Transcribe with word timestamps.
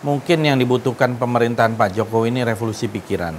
mungkin 0.00 0.40
yang 0.44 0.56
dibutuhkan 0.56 1.16
pemerintahan 1.16 1.76
Pak 1.76 1.92
Jokowi 1.96 2.32
ini 2.32 2.40
revolusi 2.44 2.88
pikiran. 2.88 3.36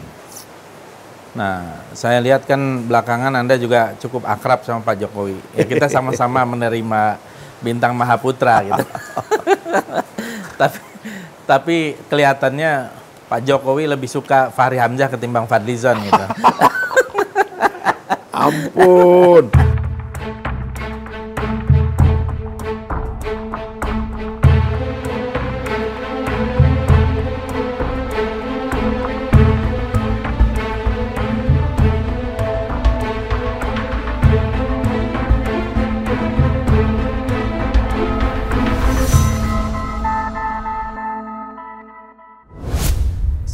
Nah, 1.32 1.88
saya 1.96 2.20
lihat 2.20 2.44
kan 2.44 2.60
belakangan 2.86 3.32
Anda 3.40 3.56
juga 3.56 3.96
cukup 3.98 4.28
akrab 4.28 4.68
sama 4.68 4.84
Pak 4.84 5.00
Jokowi. 5.00 5.40
Ya 5.56 5.64
kita 5.64 5.88
sama-sama 5.88 6.44
menerima 6.54 7.18
bintang 7.64 7.96
Mahaputra 7.96 8.62
gitu. 8.66 8.84
tapi 10.62 10.80
tapi 11.48 11.78
kelihatannya 12.12 12.92
Pak 13.32 13.42
Jokowi 13.48 13.88
lebih 13.88 14.12
suka 14.12 14.52
Fahri 14.52 14.78
Hamzah 14.78 15.08
ketimbang 15.08 15.48
Fadlizon 15.48 15.98
gitu. 16.04 16.26
Ampun. 18.36 19.46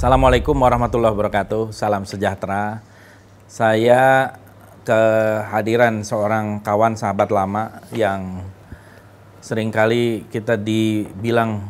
Assalamualaikum 0.07 0.55
warahmatullahi 0.55 1.11
wabarakatuh. 1.19 1.75
Salam 1.75 2.07
sejahtera. 2.07 2.79
Saya 3.43 4.31
kehadiran 4.87 5.99
seorang 5.99 6.63
kawan 6.63 6.95
sahabat 6.95 7.27
lama 7.27 7.83
yang 7.91 8.39
sering 9.43 9.67
kali 9.67 10.23
kita 10.31 10.55
dibilang 10.55 11.67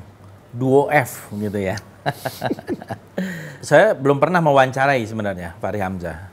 duo 0.54 0.86
F 0.94 1.34
gitu 1.34 1.58
ya. 1.58 1.82
Saya 3.74 3.98
belum 3.98 4.22
pernah 4.22 4.38
mewawancarai 4.38 5.02
sebenarnya 5.02 5.58
Fahri 5.58 5.82
Hamzah. 5.82 6.30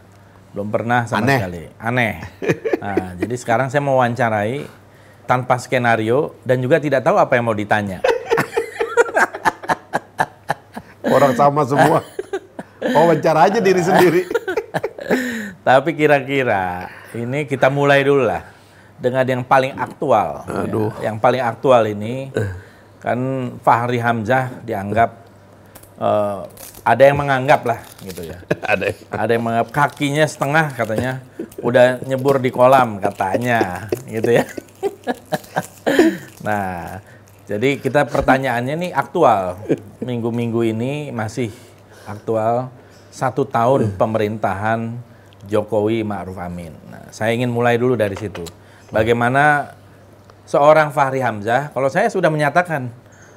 Belum 0.52 0.68
pernah 0.68 1.08
sama 1.08 1.24
Aneh. 1.24 1.40
sekali. 1.40 1.64
Aneh. 1.80 2.14
Nah, 2.84 3.16
jadi 3.16 3.32
sekarang 3.40 3.72
saya 3.72 3.80
mau 3.80 3.96
wawancarai 3.96 4.60
tanpa 5.24 5.56
skenario 5.56 6.36
dan 6.44 6.60
juga 6.60 6.76
tidak 6.84 7.00
tahu 7.00 7.16
apa 7.16 7.32
yang 7.32 7.48
mau 7.48 7.56
ditanya. 7.56 8.04
Orang 11.14 11.32
sama 11.38 11.62
semua. 11.62 12.02
Wawancara 12.82 13.46
aja 13.46 13.62
diri 13.62 13.80
sendiri. 13.80 14.22
Tapi 15.64 15.96
kira-kira 15.96 16.90
ini 17.14 17.46
kita 17.46 17.72
mulai 17.72 18.04
dulu 18.04 18.26
lah 18.26 18.44
dengan 18.98 19.24
yang 19.24 19.42
paling 19.46 19.72
aktual. 19.78 20.44
Aduh. 20.44 20.90
Ya, 20.98 21.08
Yang 21.08 21.16
paling 21.22 21.42
aktual 21.42 21.82
ini 21.88 22.34
kan 23.00 23.18
Fahri 23.60 24.00
Hamzah 24.00 24.64
dianggap 24.64 25.10
eh, 26.00 26.40
ada 26.84 27.02
yang 27.04 27.16
menganggap 27.16 27.64
lah 27.64 27.80
gitu 28.04 28.28
ya. 28.28 28.38
Ada. 28.72 28.92
Ada 29.08 29.30
yang 29.32 29.44
menganggap 29.44 29.70
kakinya 29.72 30.24
setengah 30.28 30.76
katanya 30.76 31.12
udah 31.64 32.04
nyebur 32.04 32.36
di 32.44 32.52
kolam 32.52 33.00
katanya 33.00 33.88
gitu 34.04 34.36
ya. 34.36 34.44
nah, 36.46 37.00
jadi 37.44 37.76
kita 37.76 38.08
pertanyaannya 38.08 38.88
nih 38.88 38.92
aktual. 38.96 39.60
Minggu-minggu 40.00 40.64
ini 40.64 41.12
masih 41.12 41.52
aktual 42.08 42.72
satu 43.12 43.44
tahun 43.44 43.92
pemerintahan 44.00 44.96
Jokowi 45.44 46.00
Ma'ruf 46.08 46.40
Amin. 46.40 46.72
Nah, 46.88 47.04
saya 47.12 47.36
ingin 47.36 47.52
mulai 47.52 47.76
dulu 47.76 48.00
dari 48.00 48.16
situ. 48.16 48.48
Bagaimana 48.88 49.76
seorang 50.48 50.88
Fahri 50.88 51.20
Hamzah, 51.20 51.68
kalau 51.76 51.92
saya 51.92 52.08
sudah 52.08 52.32
menyatakan, 52.32 52.88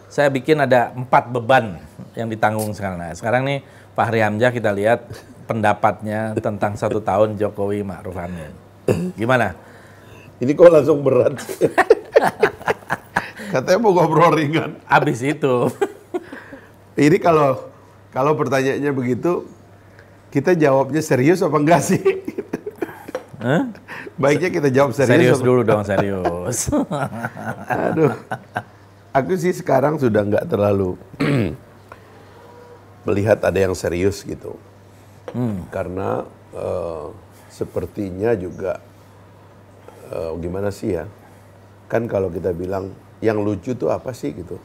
saya 0.08 0.31
bikin 0.31 0.63
ada 0.63 0.95
empat 0.95 1.28
beban 1.28 1.75
yang 2.16 2.31
ditanggung 2.31 2.72
sekarang. 2.72 3.03
Nah, 3.03 3.11
sekarang 3.11 3.44
nih 3.44 3.59
Fahri 3.91 4.23
Hamzah 4.23 4.55
kita 4.55 4.72
lihat 4.72 5.03
pendapatnya 5.52 6.31
tentang 6.39 6.80
satu 6.80 7.03
tahun 7.03 7.35
Jokowi 7.35 7.83
Ma'ruf 7.83 8.16
Amin. 8.16 8.55
Gimana? 9.19 9.51
Ini 10.39 10.56
kok 10.56 10.72
langsung 10.72 11.03
berat. 11.03 11.35
Katanya 13.47 13.80
mau 13.80 13.91
ngobrol 13.91 14.35
ringan. 14.35 14.80
Abis 14.84 15.22
itu, 15.22 15.72
Ini 16.97 17.18
kalau 17.18 17.69
kalau 18.09 18.34
pertanyaannya 18.34 18.90
begitu, 18.90 19.46
kita 20.28 20.52
jawabnya 20.52 21.00
serius 21.00 21.40
apa 21.40 21.53
enggak 21.56 21.81
sih? 21.86 22.02
Hah? 23.38 23.69
Baiknya 24.18 24.50
kita 24.50 24.69
jawab 24.74 24.97
serius. 24.97 25.13
serius 25.13 25.38
apa- 25.38 25.46
dulu 25.46 25.62
dong 25.62 25.84
serius. 25.86 26.57
Aduh. 27.69 28.13
Aku 29.13 29.34
sih 29.34 29.53
sekarang 29.53 29.97
sudah 29.97 30.25
nggak 30.25 30.46
terlalu 30.46 30.97
melihat 33.06 33.40
ada 33.41 33.57
yang 33.57 33.74
serius 33.74 34.25
gitu. 34.25 34.57
Karena 35.69 36.25
eh, 36.52 37.06
sepertinya 37.47 38.34
juga 38.34 38.81
eh, 40.09 40.31
gimana 40.38 40.74
sih 40.74 40.97
ya? 40.97 41.06
Kan 41.86 42.09
kalau 42.09 42.28
kita 42.28 42.52
bilang 42.52 42.90
yang 43.23 43.41
lucu 43.41 43.73
tuh 43.73 43.89
apa 43.89 44.13
sih 44.13 44.33
gitu? 44.33 44.61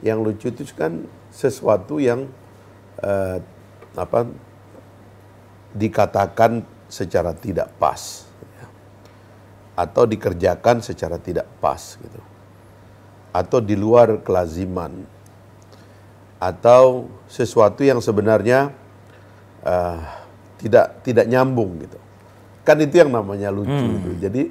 Yang 0.00 0.18
lucu 0.24 0.46
itu 0.48 0.62
kan 0.72 1.04
sesuatu 1.28 2.00
yang 2.00 2.24
eh, 3.04 3.38
apa 3.96 4.26
dikatakan 5.76 6.64
secara 6.90 7.30
tidak 7.36 7.70
pas 7.78 8.26
ya. 8.42 8.66
atau 9.78 10.02
dikerjakan 10.08 10.82
secara 10.82 11.20
tidak 11.20 11.46
pas 11.60 12.00
gitu. 12.00 12.20
Atau 13.30 13.62
di 13.62 13.78
luar 13.78 14.18
kelaziman. 14.24 15.06
Atau 16.40 17.12
sesuatu 17.28 17.84
yang 17.84 18.00
sebenarnya 18.00 18.72
eh, 19.62 20.00
tidak 20.64 21.04
tidak 21.04 21.28
nyambung 21.28 21.76
gitu. 21.84 22.00
Kan 22.64 22.80
itu 22.80 23.00
yang 23.00 23.12
namanya 23.12 23.52
lucu 23.52 23.72
itu 23.72 24.10
jadi 24.20 24.42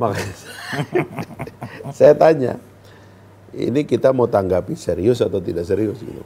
makanya 0.00 0.34
saya 1.98 2.16
tanya 2.16 2.56
ini 3.52 3.84
kita 3.84 4.16
mau 4.16 4.24
tanggapi 4.24 4.72
serius 4.72 5.20
atau 5.20 5.38
tidak 5.44 5.68
serius 5.68 6.00
gitu 6.00 6.24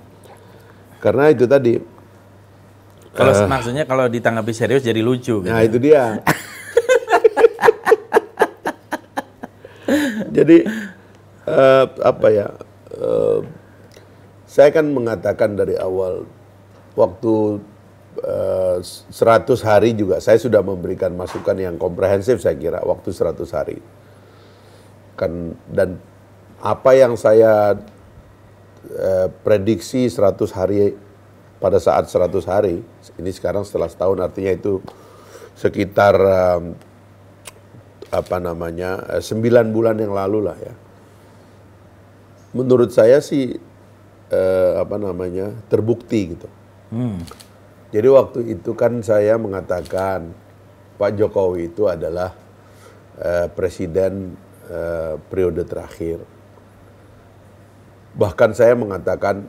karena 1.03 1.35
itu 1.35 1.45
tadi 1.45 1.83
Kalau 3.15 3.47
maksudnya 3.47 3.87
kalau 3.87 4.11
ditanggapi 4.11 4.51
serius 4.51 4.83
jadi 4.83 4.99
lucu 4.99 5.39
gitu. 5.39 5.47
Nah 5.47 5.62
itu 5.62 5.79
dia. 5.79 6.19
Jadi 10.35 10.67
eh, 11.47 11.85
apa 12.03 12.27
ya? 12.35 12.51
eh, 12.91 13.39
saya 14.51 14.75
kan 14.75 14.91
mengatakan 14.91 15.55
dari 15.55 15.79
awal 15.79 16.27
waktu 16.99 17.62
100 18.14 19.10
hari 19.66 19.91
juga 19.98 20.22
saya 20.22 20.38
sudah 20.38 20.62
memberikan 20.62 21.10
masukan 21.19 21.58
yang 21.58 21.75
komprehensif 21.75 22.38
saya 22.38 22.54
kira 22.54 22.80
waktu 22.86 23.10
100 23.10 23.56
hari. 23.56 23.78
Kan 25.19 25.58
dan 25.70 25.98
apa 26.62 26.91
yang 26.94 27.19
saya 27.19 27.75
eh, 28.86 29.28
prediksi 29.42 30.06
100 30.06 30.38
hari 30.54 30.94
pada 31.58 31.82
saat 31.82 32.06
100 32.06 32.30
hari 32.47 32.82
ini 33.19 33.30
sekarang 33.34 33.66
setelah 33.66 33.91
setahun 33.91 34.20
artinya 34.20 34.52
itu 34.52 34.78
sekitar 35.54 36.14
em, 36.19 36.75
apa 38.10 38.36
namanya 38.42 39.19
eh, 39.19 39.22
sembilan 39.22 39.70
bulan 39.70 39.96
yang 39.98 40.12
lalu 40.12 40.38
lah 40.44 40.58
ya 40.58 40.75
menurut 42.58 42.91
saya 42.91 43.22
sih 43.22 43.54
eh, 44.31 44.72
apa 44.78 44.98
namanya 44.98 45.54
terbukti 45.70 46.20
gitu 46.34 46.48
Hmm. 46.94 47.19
Jadi 47.94 48.10
waktu 48.10 48.59
itu 48.59 48.75
kan 48.75 48.99
saya 49.06 49.38
mengatakan 49.38 50.34
Pak 50.99 51.15
Jokowi 51.15 51.71
itu 51.71 51.87
adalah 51.87 52.34
eh, 53.22 53.47
presiden 53.55 54.34
eh, 54.66 55.15
periode 55.31 55.62
terakhir. 55.62 56.19
Bahkan 58.19 58.50
saya 58.50 58.75
mengatakan 58.75 59.46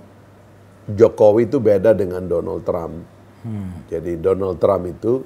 Jokowi 0.86 1.50
itu 1.50 1.58
beda 1.58 1.98
dengan 1.98 2.22
Donald 2.30 2.62
Trump. 2.62 3.02
Jadi 3.90 4.22
Donald 4.22 4.62
Trump 4.62 4.94
itu 4.94 5.26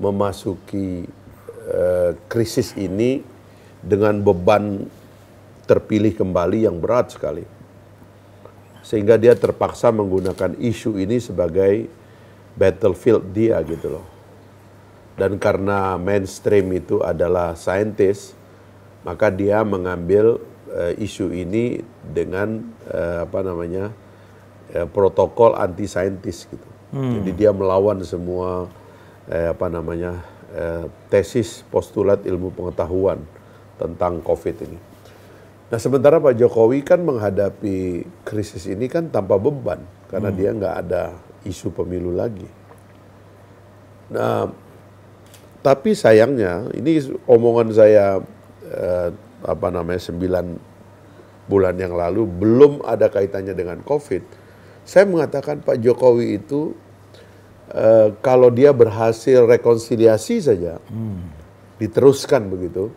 memasuki 0.00 1.04
eh, 1.68 2.10
krisis 2.32 2.72
ini 2.80 3.20
dengan 3.84 4.24
beban 4.24 4.88
terpilih 5.68 6.16
kembali 6.16 6.64
yang 6.64 6.80
berat 6.80 7.12
sekali 7.12 7.44
sehingga 8.80 9.20
dia 9.20 9.36
terpaksa 9.36 9.92
menggunakan 9.92 10.56
isu 10.56 10.96
ini 10.96 11.20
sebagai 11.20 11.92
battlefield 12.58 13.30
dia 13.30 13.62
gitu 13.62 13.98
loh. 13.98 14.06
Dan 15.14 15.38
karena 15.38 15.94
mainstream 15.98 16.70
itu 16.74 17.02
adalah 17.02 17.54
saintis, 17.54 18.34
maka 19.06 19.30
dia 19.30 19.62
mengambil 19.62 20.42
eh, 20.70 20.94
isu 20.98 21.30
ini 21.30 21.82
dengan 22.02 22.62
eh, 22.90 23.22
apa 23.22 23.42
namanya 23.46 23.94
eh, 24.74 24.86
protokol 24.86 25.54
anti 25.54 25.86
saintis 25.86 26.46
gitu. 26.50 26.68
Jadi 26.88 27.30
dia 27.36 27.50
melawan 27.52 28.00
semua 28.00 28.70
eh, 29.28 29.52
apa 29.52 29.66
namanya 29.68 30.22
eh, 30.54 30.88
tesis 31.12 31.66
postulat 31.68 32.24
ilmu 32.24 32.54
pengetahuan 32.54 33.20
tentang 33.76 34.24
COVID 34.24 34.56
ini. 34.64 34.78
Nah 35.68 35.76
sementara 35.76 36.16
Pak 36.16 36.32
Jokowi 36.40 36.80
kan 36.80 37.04
menghadapi 37.04 38.08
krisis 38.24 38.64
ini 38.64 38.88
kan 38.88 39.12
tanpa 39.12 39.36
beban 39.36 39.84
karena 40.08 40.32
dia 40.32 40.48
nggak 40.56 40.74
ada 40.88 41.12
isu 41.46 41.70
pemilu 41.74 42.14
lagi. 42.14 42.46
Nah 44.14 44.48
tapi 45.58 45.92
sayangnya 45.92 46.70
ini 46.72 47.02
omongan 47.26 47.68
saya 47.74 48.22
eh, 48.64 49.08
apa 49.44 49.68
namanya 49.70 50.00
sembilan 50.00 50.46
bulan 51.48 51.74
yang 51.80 51.96
lalu 51.96 52.24
belum 52.24 52.86
ada 52.86 53.10
kaitannya 53.10 53.52
dengan 53.52 53.82
COVID. 53.82 54.22
Saya 54.88 55.04
mengatakan 55.04 55.60
Pak 55.60 55.82
Jokowi 55.82 56.40
itu 56.40 56.72
eh, 57.74 58.14
kalau 58.24 58.48
dia 58.48 58.72
berhasil 58.72 59.44
rekonsiliasi 59.44 60.36
saja, 60.40 60.80
diteruskan 61.76 62.48
begitu, 62.48 62.90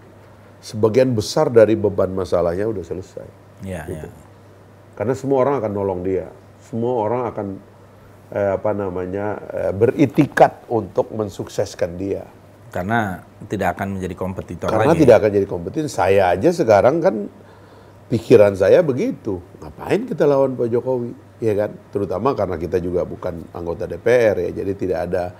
sebagian 0.61 1.13
besar 1.13 1.49
dari 1.49 1.73
beban 1.77 2.13
masalahnya 2.13 2.69
udah 2.69 2.85
selesai. 2.85 3.27
Ya, 3.65 3.85
ya. 3.89 4.09
Karena 4.97 5.17
semua 5.17 5.45
orang 5.45 5.61
akan 5.61 5.71
nolong 5.73 6.01
dia, 6.05 6.29
semua 6.61 6.93
orang 7.09 7.21
akan 7.29 7.47
eh, 8.31 8.51
apa 8.55 8.71
namanya 8.71 9.37
eh, 9.51 9.73
beritikat 9.75 10.65
untuk 10.71 11.11
mensukseskan 11.11 11.99
dia. 11.99 12.23
Karena 12.71 13.19
tidak 13.51 13.75
akan 13.75 13.99
menjadi 13.99 14.15
kompetitor 14.15 14.71
Karena 14.71 14.95
lagi. 14.95 15.03
tidak 15.03 15.15
akan 15.19 15.31
jadi 15.35 15.47
kompetitor. 15.47 15.91
Saya 15.91 16.31
aja 16.31 16.49
sekarang 16.55 17.03
kan 17.03 17.27
pikiran 18.07 18.55
saya 18.55 18.79
begitu. 18.79 19.43
Ngapain 19.59 20.07
kita 20.07 20.23
lawan 20.23 20.55
Pak 20.55 20.71
Jokowi? 20.71 21.11
Ya 21.43 21.53
kan? 21.55 21.75
Terutama 21.91 22.31
karena 22.31 22.55
kita 22.55 22.79
juga 22.79 23.03
bukan 23.03 23.43
anggota 23.51 23.83
DPR 23.91 24.47
ya. 24.47 24.63
Jadi 24.63 24.71
tidak 24.87 24.99
ada 25.11 25.35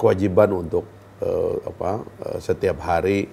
kewajiban 0.00 0.56
untuk 0.56 0.88
eh, 1.20 1.54
apa 1.68 2.00
eh, 2.24 2.38
setiap 2.40 2.80
hari 2.80 3.28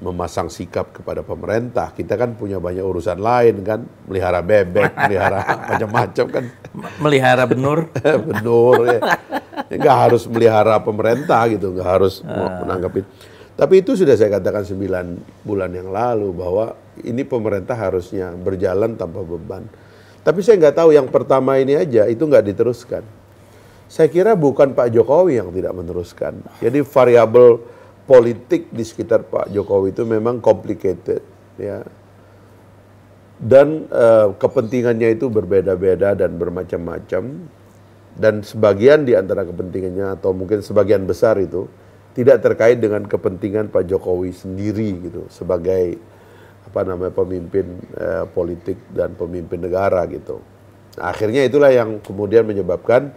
memasang 0.00 0.48
sikap 0.48 0.94
kepada 0.96 1.20
pemerintah. 1.20 1.92
Kita 1.92 2.16
kan 2.16 2.32
punya 2.38 2.56
banyak 2.62 2.80
urusan 2.80 3.20
lain 3.20 3.60
kan, 3.60 3.84
melihara 4.08 4.40
bebek, 4.40 4.96
melihara 4.96 5.40
macam-macam 5.70 6.26
kan. 6.30 6.44
Melihara 7.02 7.44
benur. 7.44 7.90
Benar 8.28 8.78
ya. 8.88 9.00
Nggak 9.72 9.96
harus 10.08 10.22
melihara 10.30 10.80
pemerintah 10.80 11.44
gitu, 11.52 11.76
nggak 11.76 11.88
harus 11.88 12.24
mau 12.24 12.64
menanggapin. 12.64 13.04
Tapi 13.52 13.84
itu 13.84 13.92
sudah 13.92 14.16
saya 14.16 14.32
katakan 14.32 14.64
9 14.64 15.44
bulan 15.44 15.70
yang 15.70 15.92
lalu 15.92 16.32
bahwa 16.32 16.72
ini 17.04 17.20
pemerintah 17.22 17.76
harusnya 17.76 18.32
berjalan 18.32 18.96
tanpa 18.96 19.20
beban. 19.20 19.68
Tapi 20.22 20.40
saya 20.40 20.56
nggak 20.56 20.76
tahu 20.78 20.90
yang 20.94 21.10
pertama 21.10 21.58
ini 21.58 21.76
aja 21.76 22.08
itu 22.08 22.22
nggak 22.24 22.48
diteruskan. 22.48 23.04
Saya 23.92 24.08
kira 24.08 24.32
bukan 24.32 24.72
Pak 24.72 24.88
Jokowi 24.88 25.36
yang 25.36 25.52
tidak 25.52 25.76
meneruskan. 25.76 26.40
Jadi 26.64 26.80
variabel 26.80 27.60
politik 28.04 28.68
di 28.74 28.82
sekitar 28.82 29.26
Pak 29.26 29.50
Jokowi 29.54 29.94
itu 29.94 30.02
memang 30.06 30.42
complicated 30.42 31.22
ya. 31.58 31.82
Dan 33.42 33.90
eh, 33.90 34.28
kepentingannya 34.38 35.18
itu 35.18 35.26
berbeda-beda 35.26 36.14
dan 36.14 36.38
bermacam-macam 36.38 37.22
dan 38.14 38.34
sebagian 38.44 39.02
di 39.02 39.18
antara 39.18 39.42
kepentingannya 39.42 40.14
atau 40.20 40.30
mungkin 40.30 40.62
sebagian 40.62 41.08
besar 41.08 41.40
itu 41.42 41.66
tidak 42.12 42.44
terkait 42.44 42.78
dengan 42.78 43.02
kepentingan 43.08 43.72
Pak 43.72 43.88
Jokowi 43.88 44.30
sendiri 44.30 45.10
gitu 45.10 45.26
sebagai 45.32 45.96
apa 46.62 46.80
namanya 46.86 47.10
pemimpin 47.10 47.66
eh, 47.98 48.24
politik 48.30 48.78
dan 48.94 49.18
pemimpin 49.18 49.58
negara 49.58 50.06
gitu. 50.06 50.38
Nah, 51.00 51.10
akhirnya 51.10 51.42
itulah 51.42 51.72
yang 51.72 51.98
kemudian 52.04 52.46
menyebabkan 52.46 53.10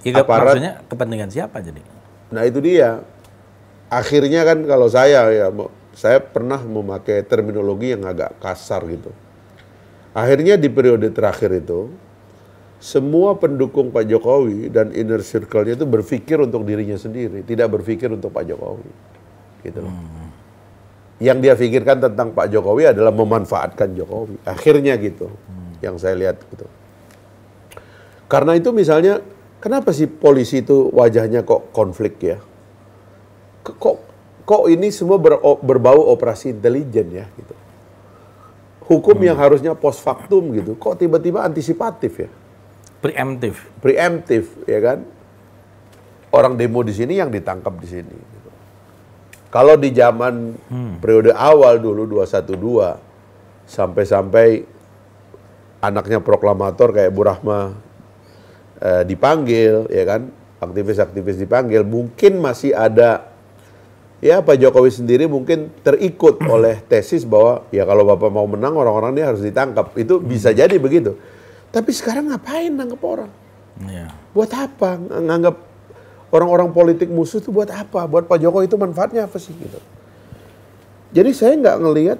Ya, 0.00 0.24
aparat 0.24 0.56
maksudnya 0.56 0.72
kepentingan 0.88 1.28
siapa 1.28 1.60
jadi? 1.60 1.80
Nah 2.32 2.42
itu 2.48 2.58
dia. 2.64 3.04
Akhirnya 3.90 4.46
kan 4.46 4.62
kalau 4.70 4.86
saya 4.86 5.26
ya, 5.34 5.50
saya 5.98 6.22
pernah 6.22 6.62
memakai 6.62 7.26
terminologi 7.26 7.90
yang 7.90 8.06
agak 8.06 8.38
kasar 8.38 8.86
gitu. 8.86 9.10
Akhirnya 10.14 10.54
di 10.54 10.70
periode 10.70 11.10
terakhir 11.10 11.50
itu, 11.58 11.90
semua 12.78 13.34
pendukung 13.34 13.90
Pak 13.90 14.06
Jokowi 14.06 14.70
dan 14.70 14.94
inner 14.94 15.20
circle-nya 15.20 15.74
itu 15.74 15.84
berpikir 15.84 16.38
untuk 16.38 16.62
dirinya 16.62 16.96
sendiri, 16.96 17.42
tidak 17.42 17.68
berpikir 17.74 18.08
untuk 18.14 18.30
Pak 18.30 18.46
Jokowi. 18.46 18.90
Gitu 19.66 19.78
loh. 19.82 19.92
Yang 21.20 21.38
dia 21.44 21.54
pikirkan 21.58 22.00
tentang 22.00 22.32
Pak 22.32 22.48
Jokowi 22.48 22.94
adalah 22.94 23.12
memanfaatkan 23.12 23.92
Jokowi. 23.92 24.40
Akhirnya 24.46 24.96
gitu, 24.96 25.28
yang 25.84 25.98
saya 26.00 26.16
lihat 26.16 26.40
gitu. 26.46 26.64
Karena 28.30 28.54
itu 28.54 28.70
misalnya, 28.70 29.18
kenapa 29.58 29.90
sih 29.90 30.06
polisi 30.06 30.62
itu 30.62 30.88
wajahnya 30.94 31.42
kok 31.42 31.74
konflik 31.74 32.16
ya? 32.22 32.38
Kok 33.76 33.96
kok 34.42 34.62
ini 34.66 34.90
semua 34.90 35.20
ber- 35.20 35.38
berbau 35.62 36.10
operasi 36.10 36.50
intelijen 36.50 37.06
ya 37.14 37.26
gitu. 37.38 37.54
Hukum 38.90 39.14
yang 39.22 39.38
harusnya 39.38 39.78
post 39.78 40.02
factum 40.02 40.50
gitu, 40.50 40.74
kok 40.74 40.98
tiba-tiba 40.98 41.46
antisipatif 41.46 42.26
ya? 42.26 42.30
Preemptif. 42.98 43.70
Preemptif 43.78 44.50
ya 44.66 44.82
kan? 44.82 44.98
Orang 46.34 46.58
demo 46.58 46.82
di 46.82 46.90
sini 46.90 47.14
yang 47.14 47.30
ditangkap 47.30 47.70
di 47.78 47.86
sini. 47.86 48.10
gitu. 48.10 48.50
Kalau 49.50 49.78
di 49.78 49.94
zaman 49.94 50.58
periode 50.98 51.30
awal 51.30 51.78
dulu 51.78 52.06
212 52.18 52.98
sampai-sampai 53.70 54.66
anaknya 55.78 56.18
proklamator 56.18 56.90
kayak 56.90 57.14
Bu 57.14 57.22
Rahma 57.22 57.74
eh, 58.82 59.02
dipanggil 59.06 59.86
ya 59.86 60.02
kan 60.02 60.34
aktivis-aktivis 60.60 61.38
dipanggil 61.40 61.86
mungkin 61.86 62.42
masih 62.42 62.74
ada 62.74 63.29
ya 64.20 64.44
Pak 64.44 64.56
Jokowi 64.60 64.92
sendiri 64.92 65.24
mungkin 65.26 65.72
terikut 65.80 66.38
oleh 66.54 66.80
tesis 66.86 67.24
bahwa 67.24 67.66
ya 67.74 67.82
kalau 67.88 68.04
Bapak 68.06 68.30
mau 68.30 68.46
menang 68.46 68.76
orang-orang 68.76 69.16
ini 69.16 69.22
harus 69.24 69.42
ditangkap. 69.42 69.96
Itu 69.96 70.20
bisa 70.20 70.52
jadi 70.52 70.76
begitu. 70.76 71.16
Tapi 71.72 71.90
sekarang 71.90 72.30
ngapain 72.30 72.70
nangkep 72.70 73.02
orang? 73.02 73.32
Ya. 73.80 74.12
buat 74.36 74.52
apa? 74.52 75.00
Ng- 75.00 75.24
nganggap 75.24 75.56
orang-orang 76.28 76.68
politik 76.68 77.08
musuh 77.08 77.40
itu 77.40 77.48
buat 77.48 77.72
apa? 77.72 78.04
Buat 78.04 78.28
Pak 78.28 78.38
Jokowi 78.38 78.68
itu 78.68 78.76
manfaatnya 78.76 79.24
apa 79.24 79.40
sih 79.40 79.56
gitu? 79.56 79.80
Jadi 81.10 81.30
saya 81.32 81.56
nggak 81.58 81.76
ngelihat 81.80 82.18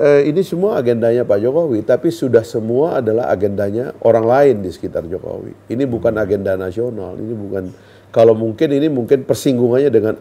eh, 0.00 0.22
ini 0.30 0.40
semua 0.46 0.78
agendanya 0.78 1.26
Pak 1.26 1.38
Jokowi 1.42 1.82
tapi 1.82 2.08
sudah 2.14 2.46
semua 2.46 3.02
adalah 3.02 3.28
agendanya 3.28 3.92
orang 4.06 4.24
lain 4.24 4.54
di 4.62 4.70
sekitar 4.70 5.04
Jokowi. 5.10 5.52
Ini 5.68 5.84
bukan 5.84 6.14
agenda 6.16 6.54
nasional 6.54 7.18
ini 7.18 7.34
bukan 7.34 7.64
kalau 8.10 8.34
mungkin 8.34 8.74
ini 8.74 8.90
mungkin 8.90 9.22
persinggungannya 9.22 9.90
dengan 9.90 10.14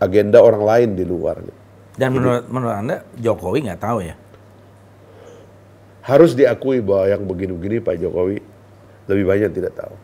agenda 0.00 0.38
orang 0.40 0.62
lain 0.64 0.88
di 0.96 1.04
luar 1.04 1.40
Dan 1.96 2.16
menurut 2.16 2.48
menurut 2.48 2.76
anda 2.76 2.96
Jokowi 3.20 3.68
nggak 3.68 3.80
tahu 3.80 3.98
ya? 4.04 4.16
harus 6.02 6.34
diakui 6.34 6.82
bahwa 6.82 7.06
yang 7.06 7.22
begini-begini 7.22 7.78
Pak 7.78 7.96
Jokowi 8.02 8.42
lebih 9.06 9.24
banyak 9.26 9.50
tidak 9.54 9.74
tahu. 9.78 9.94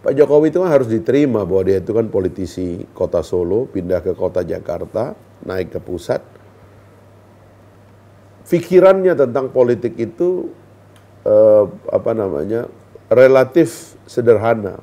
Pak 0.00 0.16
Jokowi 0.16 0.48
itu 0.48 0.64
kan 0.64 0.72
harus 0.72 0.88
diterima 0.88 1.44
bahwa 1.44 1.68
dia 1.68 1.76
itu 1.76 1.92
kan 1.92 2.08
politisi 2.08 2.88
kota 2.96 3.20
Solo, 3.20 3.68
pindah 3.68 4.00
ke 4.00 4.16
kota 4.16 4.40
Jakarta, 4.40 5.12
naik 5.44 5.76
ke 5.76 5.80
pusat. 5.84 6.24
Pikirannya 8.48 9.12
tentang 9.12 9.52
politik 9.52 10.00
itu 10.00 10.48
eh, 11.28 11.64
apa 11.92 12.16
namanya 12.16 12.66
relatif 13.12 13.94
sederhana. 14.08 14.80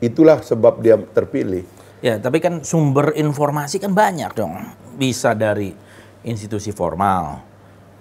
Itulah 0.00 0.40
sebab 0.40 0.80
dia 0.80 0.96
terpilih. 0.96 1.64
Ya, 2.00 2.16
tapi 2.16 2.40
kan 2.40 2.64
sumber 2.64 3.12
informasi 3.12 3.76
kan 3.76 3.92
banyak 3.92 4.32
dong. 4.32 4.56
Bisa 4.96 5.36
dari 5.36 5.76
institusi 6.24 6.72
formal, 6.72 7.44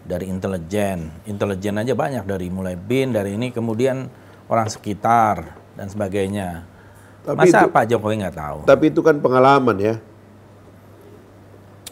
dari 0.07 0.31
intelijen. 0.31 1.11
Intelijen 1.27 1.75
aja 1.75 1.91
banyak 1.91 2.23
dari 2.23 2.47
mulai 2.47 2.79
BIN, 2.79 3.11
dari 3.11 3.35
ini 3.35 3.51
kemudian 3.51 4.07
orang 4.47 4.71
sekitar 4.71 5.59
dan 5.75 5.91
sebagainya. 5.91 6.63
Tapi 7.27 7.51
Masa 7.51 7.67
itu- 7.67 7.71
Pak 7.75 7.85
Jokowi 7.91 8.15
nggak 8.23 8.37
tahu? 8.39 8.59
Tapi 8.63 8.85
itu 8.87 9.03
kan 9.03 9.19
pengalaman 9.19 9.77
ya. 9.77 9.95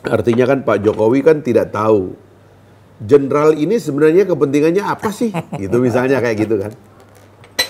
Artinya 0.07 0.45
kan 0.47 0.63
Pak 0.63 0.87
Jokowi 0.87 1.19
kan 1.19 1.43
tidak 1.43 1.75
tahu 1.75 2.15
jenderal 3.03 3.51
ini 3.53 3.75
sebenarnya 3.77 4.23
kepentingannya 4.23 4.83
apa 4.87 5.11
sih? 5.11 5.35
Gitu 5.61 5.75
misalnya 5.83 6.23
kayak 6.23 6.47
gitu 6.47 6.55
kan. 6.63 6.71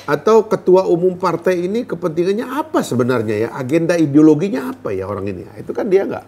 Atau 0.08 0.48
ketua 0.48 0.88
umum 0.88 1.20
partai 1.20 1.68
ini 1.68 1.84
kepentingannya 1.84 2.48
apa 2.48 2.80
sebenarnya 2.80 3.36
ya? 3.36 3.50
Agenda 3.52 4.00
ideologinya 4.00 4.72
apa 4.72 4.96
ya 4.96 5.04
orang 5.04 5.28
ini? 5.28 5.44
Itu 5.60 5.76
kan 5.76 5.92
dia 5.92 6.08
nggak 6.08 6.26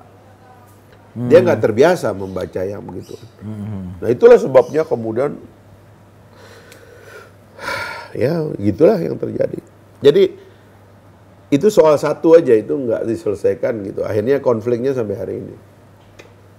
dia 1.32 1.40
nggak 1.42 1.60
terbiasa 1.64 2.12
membaca 2.12 2.62
yang 2.62 2.84
begitu. 2.84 3.16
Nah 4.04 4.10
itulah 4.12 4.36
sebabnya 4.36 4.84
kemudian 4.84 5.40
ya 8.20 8.52
gitulah 8.60 9.00
yang 9.00 9.16
terjadi. 9.16 9.64
Jadi 10.04 10.24
itu 11.50 11.68
soal 11.74 11.98
satu 11.98 12.38
aja 12.38 12.54
itu 12.54 12.76
nggak 12.76 13.08
diselesaikan 13.08 13.80
gitu. 13.88 14.04
Akhirnya 14.04 14.44
konfliknya 14.44 14.92
sampai 14.92 15.16
hari 15.16 15.36
ini. 15.40 15.56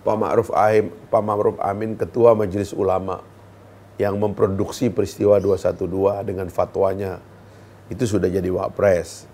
Pak 0.01 0.17
Ma'ruf 0.17 0.49
Amin, 0.57 0.89
Pak 1.13 1.21
Ma'ruf 1.21 1.57
Amin 1.61 1.93
ketua 1.93 2.33
Majelis 2.33 2.73
Ulama 2.73 3.21
yang 4.01 4.17
memproduksi 4.17 4.89
peristiwa 4.89 5.37
212 5.37 6.25
dengan 6.25 6.49
fatwanya 6.49 7.21
itu 7.93 8.09
sudah 8.09 8.33
jadi 8.33 8.49
wapres. 8.49 9.29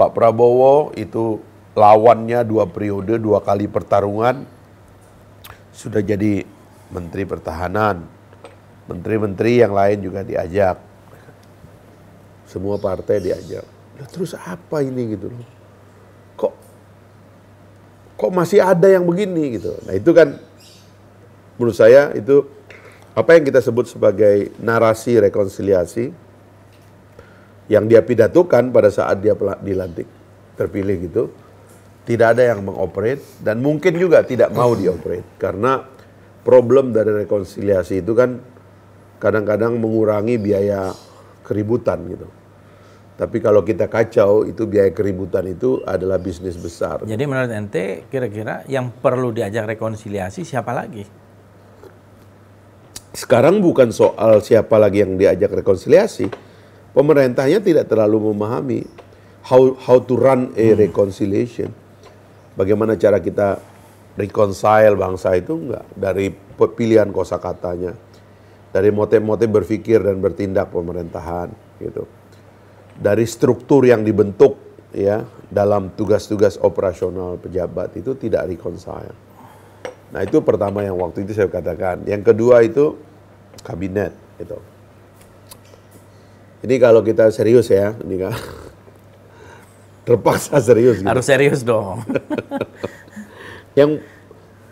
Pak 0.00 0.16
Prabowo 0.16 0.96
itu 0.96 1.44
lawannya 1.76 2.40
dua 2.48 2.64
periode, 2.64 3.20
dua 3.20 3.44
kali 3.44 3.68
pertarungan 3.68 4.48
sudah 5.76 6.00
jadi 6.00 6.48
Menteri 6.88 7.28
Pertahanan, 7.28 8.00
menteri-menteri 8.88 9.60
yang 9.60 9.76
lain 9.76 10.00
juga 10.00 10.24
diajak. 10.24 10.80
Semua 12.48 12.80
partai 12.80 13.20
diajak. 13.20 13.66
Nah, 14.00 14.06
terus 14.08 14.32
apa 14.32 14.80
ini 14.80 15.12
gitu 15.12 15.28
loh? 15.28 15.48
Kok 16.40 16.54
kok 18.16 18.32
masih 18.32 18.64
ada 18.64 18.88
yang 18.88 19.04
begini 19.04 19.60
gitu. 19.60 19.76
Nah, 19.84 19.92
itu 19.92 20.10
kan 20.16 20.40
menurut 21.60 21.76
saya 21.76 22.16
itu 22.16 22.55
apa 23.16 23.30
yang 23.32 23.48
kita 23.48 23.64
sebut 23.64 23.88
sebagai 23.88 24.52
narasi 24.60 25.16
rekonsiliasi 25.16 26.12
yang 27.72 27.88
dia 27.88 28.04
pidatukan 28.04 28.68
pada 28.70 28.92
saat 28.92 29.24
dia 29.24 29.32
dilantik 29.64 30.04
terpilih 30.54 30.96
gitu 31.08 31.22
tidak 32.06 32.38
ada 32.38 32.54
yang 32.54 32.62
mengoperate 32.62 33.24
dan 33.42 33.58
mungkin 33.64 33.96
juga 33.98 34.22
tidak 34.22 34.52
mau 34.52 34.76
dioperate 34.76 35.26
karena 35.40 35.82
problem 36.46 36.94
dari 36.94 37.26
rekonsiliasi 37.26 38.04
itu 38.04 38.12
kan 38.14 38.38
kadang-kadang 39.18 39.74
mengurangi 39.80 40.38
biaya 40.38 40.94
keributan 41.42 42.06
gitu. 42.06 42.28
Tapi 43.16 43.40
kalau 43.40 43.64
kita 43.64 43.88
kacau 43.88 44.44
itu 44.44 44.68
biaya 44.68 44.92
keributan 44.92 45.48
itu 45.48 45.80
adalah 45.88 46.20
bisnis 46.20 46.54
besar. 46.54 47.02
Jadi 47.08 47.24
menurut 47.24 47.48
ente 47.48 48.04
kira-kira 48.12 48.62
yang 48.68 48.92
perlu 48.92 49.32
diajak 49.32 49.72
rekonsiliasi 49.74 50.44
siapa 50.44 50.76
lagi? 50.76 51.25
Sekarang 53.16 53.64
bukan 53.64 53.96
soal 53.96 54.44
siapa 54.44 54.76
lagi 54.76 55.00
yang 55.00 55.16
diajak 55.16 55.48
rekonsiliasi. 55.64 56.28
Pemerintahnya 56.92 57.64
tidak 57.64 57.88
terlalu 57.88 58.28
memahami 58.28 58.84
how 59.48 59.72
how 59.88 59.96
to 60.04 60.20
run 60.20 60.52
a 60.52 60.66
hmm. 60.68 60.76
reconciliation. 60.76 61.72
Bagaimana 62.60 63.00
cara 63.00 63.16
kita 63.24 63.56
reconcile 64.20 64.92
bangsa 65.00 65.32
itu 65.32 65.56
enggak 65.56 65.88
dari 65.96 66.28
pilihan 66.60 67.08
kosakatanya. 67.08 67.96
Dari 68.68 68.92
motif-motif 68.92 69.48
berpikir 69.48 70.04
dan 70.04 70.20
bertindak 70.20 70.68
pemerintahan 70.68 71.48
gitu. 71.80 72.04
Dari 73.00 73.24
struktur 73.24 73.80
yang 73.88 74.04
dibentuk 74.04 74.60
ya 74.92 75.24
dalam 75.48 75.96
tugas-tugas 75.96 76.60
operasional 76.60 77.40
pejabat 77.40 77.96
itu 77.96 78.12
tidak 78.20 78.44
reconcile. 78.44 79.25
Nah 80.16 80.24
itu 80.24 80.40
pertama 80.40 80.80
yang 80.80 80.96
waktu 80.96 81.28
itu 81.28 81.36
saya 81.36 81.52
katakan. 81.52 82.08
Yang 82.08 82.32
kedua 82.32 82.64
itu 82.64 82.96
kabinet 83.60 84.16
itu. 84.40 84.56
Ini 86.64 86.80
kalau 86.80 87.04
kita 87.04 87.28
serius 87.28 87.68
ya, 87.68 87.92
ini 88.00 88.24
kan 88.24 88.32
terpaksa 90.08 90.56
serius. 90.64 91.04
Gitu. 91.04 91.08
Harus 91.12 91.28
serius 91.28 91.60
dong. 91.60 92.00
yang 93.78 94.00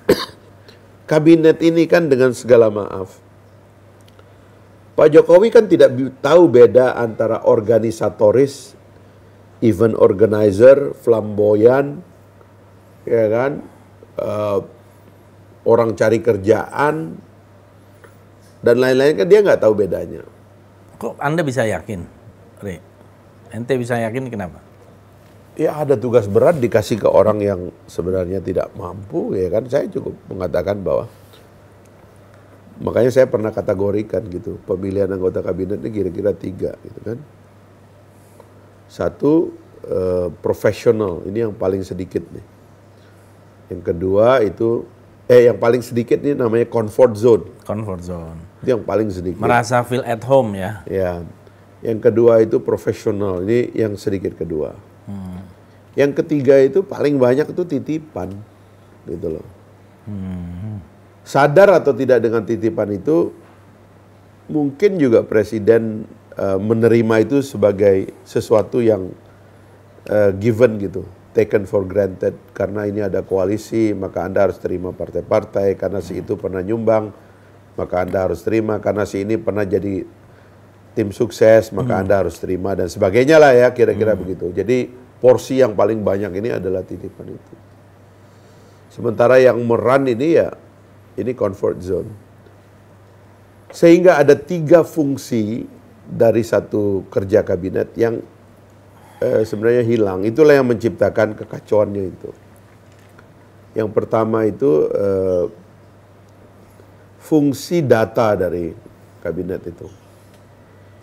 kabinet 1.13 1.61
ini 1.61 1.85
kan 1.85 2.09
dengan 2.09 2.33
segala 2.33 2.73
maaf, 2.73 3.21
Pak 4.97 5.13
Jokowi 5.13 5.53
kan 5.53 5.69
tidak 5.69 5.93
tahu 6.25 6.49
beda 6.49 6.97
antara 6.97 7.45
organisatoris, 7.45 8.73
event 9.61 9.93
organizer, 10.01 10.97
flamboyan, 11.05 12.01
ya 13.05 13.29
kan, 13.29 13.61
uh, 14.17 14.65
orang 15.65 15.97
cari 15.97 16.21
kerjaan, 16.21 17.17
dan 18.65 18.77
lain-lain 18.81 19.21
kan 19.21 19.27
dia 19.29 19.41
nggak 19.45 19.61
tahu 19.61 19.77
bedanya. 19.77 20.25
Kok 20.97 21.21
Anda 21.21 21.45
bisa 21.45 21.69
yakin, 21.69 22.01
Re? 22.65 22.81
Ente 23.53 23.77
bisa 23.77 24.01
yakin 24.01 24.33
kenapa? 24.33 24.59
Ya 25.55 25.77
ada 25.79 25.95
tugas 25.95 26.27
berat 26.27 26.59
dikasih 26.59 26.99
ke 26.99 27.07
orang 27.07 27.39
yang 27.39 27.61
sebenarnya 27.87 28.43
tidak 28.43 28.75
mampu, 28.75 29.39
ya 29.39 29.47
kan? 29.53 29.69
Saya 29.71 29.87
cukup 29.87 30.17
mengatakan 30.27 30.83
bahwa 30.83 31.07
makanya 32.83 33.15
saya 33.15 33.31
pernah 33.31 33.55
kategorikan 33.55 34.27
gitu 34.27 34.59
pemilihan 34.67 35.07
anggota 35.07 35.39
kabinet 35.47 35.79
ini 35.79 35.91
kira-kira 35.95 36.35
tiga, 36.35 36.75
gitu 36.83 37.01
kan? 37.07 37.19
Satu 38.91 39.55
eh, 39.87 40.29
profesional, 40.43 41.23
ini 41.29 41.47
yang 41.47 41.55
paling 41.55 41.87
sedikit 41.87 42.27
nih. 42.35 42.47
Yang 43.71 43.83
kedua 43.95 44.43
itu 44.43 44.83
eh 45.25 45.49
yang 45.49 45.57
paling 45.57 45.81
sedikit 45.81 46.21
ini 46.21 46.37
namanya 46.37 46.69
comfort 46.69 47.13
zone. 47.17 47.45
Comfort 47.65 48.01
zone. 48.05 48.39
Itu 48.61 48.77
yang 48.77 48.85
paling 48.85 49.09
sedikit. 49.09 49.41
Merasa 49.41 49.81
feel 49.85 50.05
at 50.05 50.21
home 50.25 50.57
ya. 50.57 50.85
Ya. 50.85 51.25
Yang 51.85 51.99
kedua 52.11 52.41
itu 52.41 52.61
profesional. 52.61 53.45
Ini 53.45 53.73
yang 53.73 53.93
sedikit 53.97 54.37
kedua. 54.37 54.77
Hmm. 55.09 55.45
Yang 55.95 56.25
ketiga 56.25 56.59
itu 56.61 56.83
paling 56.83 57.21
banyak 57.21 57.55
itu 57.55 57.63
titipan, 57.65 58.35
gitu 59.07 59.39
loh. 59.39 59.47
Hmm. 60.09 60.81
Sadar 61.25 61.73
atau 61.73 61.97
tidak 61.97 62.21
dengan 62.21 62.45
titipan 62.45 62.93
itu, 62.93 63.33
mungkin 64.49 65.01
juga 65.01 65.25
presiden 65.25 66.05
uh, 66.37 66.61
menerima 66.61 67.25
itu 67.25 67.41
sebagai 67.41 68.13
sesuatu 68.27 68.83
yang 68.83 69.09
uh, 70.09 70.31
given 70.37 70.77
gitu 70.83 71.05
taken 71.35 71.67
for 71.67 71.83
granted 71.83 72.39
karena 72.55 72.87
ini 72.87 73.03
ada 73.03 73.27
koalisi 73.27 73.91
maka 73.93 74.23
Anda 74.23 74.47
harus 74.49 74.63
terima 74.63 74.95
partai-partai 74.95 75.75
karena 75.75 75.99
si 75.99 76.23
itu 76.23 76.39
pernah 76.39 76.63
nyumbang 76.63 77.11
maka 77.75 78.07
Anda 78.07 78.31
harus 78.31 78.47
terima 78.47 78.79
karena 78.79 79.03
si 79.03 79.27
ini 79.27 79.35
pernah 79.35 79.67
jadi 79.67 80.07
tim 80.95 81.11
sukses 81.11 81.75
maka 81.75 81.99
hmm. 81.99 82.03
Anda 82.07 82.15
harus 82.23 82.39
terima 82.39 82.79
dan 82.79 82.87
sebagainya 82.87 83.37
lah 83.43 83.53
ya 83.53 83.69
kira-kira 83.75 84.15
hmm. 84.15 84.21
begitu. 84.23 84.47
Jadi 84.55 84.89
porsi 85.19 85.59
yang 85.59 85.75
paling 85.75 86.01
banyak 86.07 86.31
ini 86.39 86.55
adalah 86.55 86.87
titipan 86.87 87.35
itu. 87.35 87.55
Sementara 88.95 89.43
yang 89.43 89.59
meran 89.67 90.07
ini 90.07 90.39
ya 90.39 90.55
ini 91.19 91.35
comfort 91.35 91.83
zone. 91.83 92.11
Sehingga 93.75 94.23
ada 94.23 94.39
tiga 94.39 94.87
fungsi 94.87 95.67
dari 96.07 96.47
satu 96.47 97.11
kerja 97.11 97.43
kabinet 97.43 97.91
yang 97.99 98.23
eh, 99.21 99.43
sebenarnya 99.47 99.85
hilang. 99.87 100.25
Itulah 100.25 100.57
yang 100.57 100.67
menciptakan 100.67 101.39
kekacauannya 101.39 102.05
itu. 102.11 102.31
Yang 103.75 103.91
pertama 103.91 104.47
itu 104.47 104.87
eh, 104.91 105.45
fungsi 107.19 107.83
data 107.83 108.39
dari 108.39 108.71
kabinet 109.25 109.65
itu. 109.67 109.89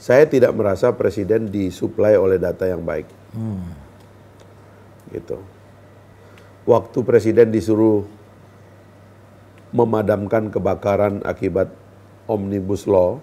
Saya 0.02 0.26
tidak 0.26 0.54
merasa 0.58 0.90
presiden 0.94 1.50
disuplai 1.50 2.18
oleh 2.18 2.42
data 2.42 2.66
yang 2.66 2.82
baik. 2.82 3.06
Hmm. 3.38 3.70
Gitu. 5.14 5.38
Waktu 6.66 7.00
presiden 7.06 7.54
disuruh 7.54 8.06
memadamkan 9.70 10.50
kebakaran 10.50 11.22
akibat 11.22 11.70
omnibus 12.26 12.90
law, 12.90 13.22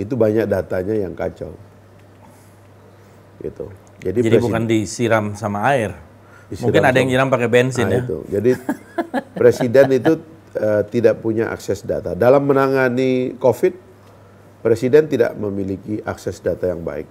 itu 0.00 0.16
banyak 0.16 0.48
datanya 0.48 0.94
yang 1.04 1.12
kacau. 1.12 1.52
Gitu. 3.40 3.83
Jadi, 4.04 4.20
Jadi 4.20 4.36
bukan 4.36 4.68
disiram 4.68 5.32
sama 5.32 5.64
air. 5.72 5.96
Disiram 6.52 6.68
Mungkin 6.68 6.84
ada 6.84 6.96
yang 7.00 7.08
nyiram 7.08 7.28
pakai 7.32 7.48
bensin 7.48 7.88
nah, 7.88 7.96
ya. 7.96 8.00
Itu. 8.04 8.18
Jadi 8.28 8.50
presiden 9.40 9.86
itu 9.96 10.12
uh, 10.60 10.82
tidak 10.92 11.24
punya 11.24 11.48
akses 11.48 11.80
data. 11.80 12.12
Dalam 12.12 12.44
menangani 12.44 13.32
COVID, 13.40 13.72
presiden 14.60 15.08
tidak 15.08 15.32
memiliki 15.40 16.04
akses 16.04 16.36
data 16.44 16.68
yang 16.68 16.84
baik. 16.84 17.08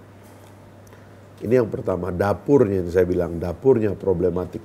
Ini 1.41 1.65
yang 1.65 1.67
pertama, 1.67 2.13
dapurnya 2.13 2.85
yang 2.85 2.93
saya 2.93 3.09
bilang, 3.09 3.41
dapurnya 3.41 3.97
problematik. 3.97 4.61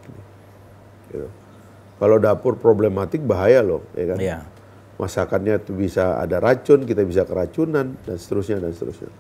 Gitu. 1.09 1.27
Kalau 1.99 2.17
dapur 2.21 2.55
problematik 2.55 3.25
bahaya 3.25 3.65
loh, 3.65 3.83
ya 3.97 4.05
kan? 4.15 4.19
Iya. 4.21 4.39
Masakannya 5.01 5.59
itu 5.59 5.75
bisa 5.75 6.21
ada 6.21 6.39
racun, 6.39 6.87
kita 6.87 7.03
bisa 7.03 7.27
keracunan 7.27 7.99
dan 8.07 8.17
seterusnya 8.21 8.63
dan 8.63 8.71
seterusnya. 8.77 9.11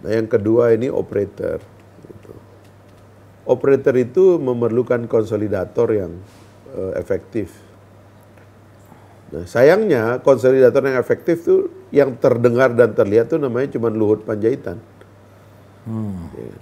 Nah 0.00 0.10
yang 0.16 0.28
kedua 0.28 0.72
ini 0.72 0.88
operator 0.88 1.60
operator 3.48 3.94
itu 3.96 4.36
memerlukan 4.40 5.08
konsolidator 5.08 5.88
yang 5.92 6.12
uh, 6.76 6.92
efektif. 6.96 7.52
Nah, 9.30 9.46
sayangnya 9.46 10.18
konsolidator 10.26 10.82
yang 10.82 10.98
efektif 10.98 11.46
tuh 11.46 11.70
yang 11.94 12.18
terdengar 12.18 12.74
dan 12.74 12.90
terlihat 12.90 13.30
tuh 13.30 13.38
namanya 13.38 13.78
cuma 13.78 13.86
Luhut 13.86 14.26
Panjaitan. 14.26 14.82
Hmm. 15.86 16.28
Ya. 16.34 16.58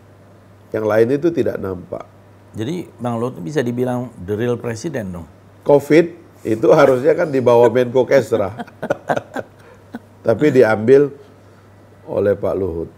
Yang 0.79 0.85
lain 0.85 1.09
itu 1.17 1.29
tidak 1.33 1.57
nampak. 1.57 2.05
Jadi 2.53 2.85
Bang 3.01 3.17
Luhut 3.17 3.41
bisa 3.41 3.65
dibilang 3.65 4.13
the 4.21 4.37
real 4.37 4.61
presiden 4.61 5.17
dong. 5.17 5.27
Covid 5.65 6.13
itu 6.45 6.69
harusnya 6.73 7.17
kan 7.17 7.33
di 7.33 7.41
bawah 7.41 7.73
Menko 7.73 8.05
Kesra. 8.05 8.53
Tapi 10.27 10.47
diambil 10.53 11.09
oleh 12.05 12.35
Pak 12.37 12.55
Luhut. 12.57 12.91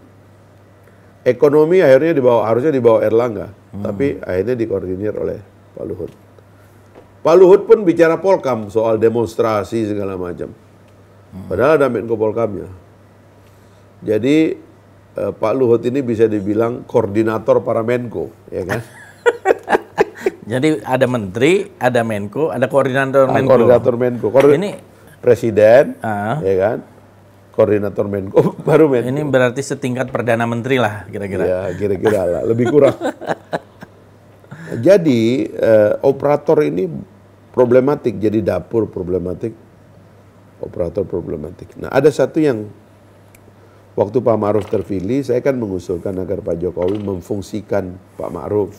Ekonomi 1.20 1.84
akhirnya 1.84 2.16
dibawa 2.16 2.48
harusnya 2.48 2.72
dibawa 2.72 3.04
Erlangga. 3.04 3.52
Hmm. 3.76 3.84
Tapi 3.84 4.16
akhirnya 4.24 4.54
dikoordinir 4.56 5.12
oleh 5.20 5.38
Pak 5.76 5.84
Luhut. 5.84 6.12
Pak 7.20 7.34
Luhut 7.36 7.68
pun 7.68 7.84
bicara 7.84 8.16
Polkam 8.16 8.72
soal 8.72 8.96
demonstrasi 8.96 9.92
segala 9.92 10.16
macam. 10.16 10.48
Hmm. 11.30 11.46
Padahal 11.46 11.76
ada 11.76 11.86
Menko 11.92 12.16
Polkamnya. 12.16 12.72
Jadi 14.00 14.56
eh, 15.14 15.32
Pak 15.36 15.52
Luhut 15.52 15.84
ini 15.84 16.00
bisa 16.00 16.24
dibilang 16.24 16.88
koordinator 16.88 17.60
para 17.60 17.84
Menko, 17.84 18.32
ya 18.48 18.64
kan? 18.64 18.80
Jadi 20.50 20.82
ada 20.82 21.06
menteri, 21.06 21.68
ada 21.78 22.00
Menko, 22.02 22.48
ada 22.50 22.66
koordinator 22.66 23.28
ah, 23.28 23.34
Menko. 23.36 23.50
Koordinator 23.54 23.94
Menko. 24.00 24.28
Ini 24.50 24.70
presiden, 25.20 26.00
Ah. 26.00 26.40
ya 26.40 26.54
kan, 26.56 26.76
koordinator 27.54 28.06
Menko, 28.06 28.54
baru 28.68 28.86
Menko. 28.88 29.10
Ini 29.10 29.22
berarti 29.26 29.60
setingkat 29.60 30.08
perdana 30.08 30.46
menteri 30.46 30.78
lah 30.78 31.06
kira-kira. 31.10 31.44
Ya, 31.44 31.60
kira-kira 31.74 32.20
lah, 32.26 32.42
lebih 32.46 32.70
kurang. 32.70 32.96
jadi 34.86 35.22
eh, 35.50 35.92
operator 36.06 36.62
ini 36.62 36.86
problematik, 37.50 38.16
jadi 38.16 38.40
dapur 38.40 38.86
problematik, 38.86 39.52
operator 40.62 41.02
problematik. 41.04 41.74
Nah, 41.76 41.90
ada 41.90 42.08
satu 42.08 42.38
yang 42.38 42.70
waktu 43.98 44.18
Pak 44.22 44.36
Ma'ruf 44.38 44.66
terpilih, 44.70 45.26
saya 45.26 45.42
kan 45.42 45.58
mengusulkan 45.58 46.14
agar 46.22 46.40
Pak 46.40 46.56
Jokowi 46.62 47.02
memfungsikan 47.02 47.98
Pak 48.14 48.30
Ma'ruf. 48.30 48.72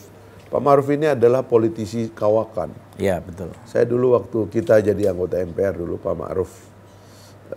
Pak 0.48 0.60
Ma'ruf 0.60 0.88
ini 0.92 1.12
adalah 1.12 1.44
politisi 1.44 2.12
kawakan. 2.12 2.72
Iya, 3.00 3.24
betul. 3.24 3.52
Saya 3.64 3.88
dulu 3.88 4.16
waktu 4.16 4.48
kita 4.52 4.84
jadi 4.84 5.12
anggota 5.12 5.40
MPR 5.40 5.80
dulu 5.80 5.96
Pak 5.96 6.12
Ma'ruf 6.16 6.71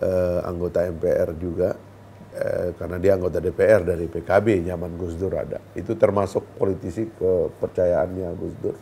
eh, 0.00 0.38
anggota 0.44 0.84
MPR 0.84 1.32
juga 1.36 1.76
eh, 2.32 2.76
karena 2.76 2.96
dia 3.00 3.16
anggota 3.16 3.40
DPR 3.40 3.82
dari 3.82 4.06
PKB 4.06 4.66
zaman 4.66 4.90
Gus 4.96 5.14
Dur 5.16 5.32
ada. 5.34 5.58
Itu 5.72 5.96
termasuk 5.96 6.56
politisi 6.56 7.08
kepercayaannya 7.08 8.28
Gus 8.36 8.54
Dur. 8.60 8.76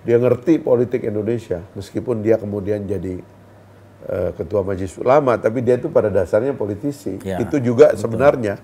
Dia 0.00 0.16
ngerti 0.16 0.56
politik 0.64 1.04
Indonesia 1.04 1.60
meskipun 1.76 2.24
dia 2.24 2.40
kemudian 2.40 2.88
jadi 2.88 3.20
eh, 4.08 4.30
ketua 4.32 4.64
Majelis 4.64 4.96
Ulama 4.96 5.36
tapi 5.36 5.60
dia 5.60 5.76
itu 5.76 5.92
pada 5.92 6.08
dasarnya 6.08 6.56
politisi. 6.56 7.20
Ya, 7.20 7.36
itu 7.40 7.60
juga 7.60 7.92
sebenarnya 7.92 8.56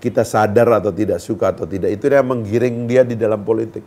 kita 0.00 0.24
sadar 0.24 0.80
atau 0.80 0.90
tidak 0.90 1.20
suka 1.20 1.52
atau 1.52 1.68
tidak 1.68 1.92
itu 1.92 2.08
yang 2.08 2.26
menggiring 2.26 2.88
dia 2.88 3.04
di 3.06 3.14
dalam 3.14 3.44
politik. 3.44 3.84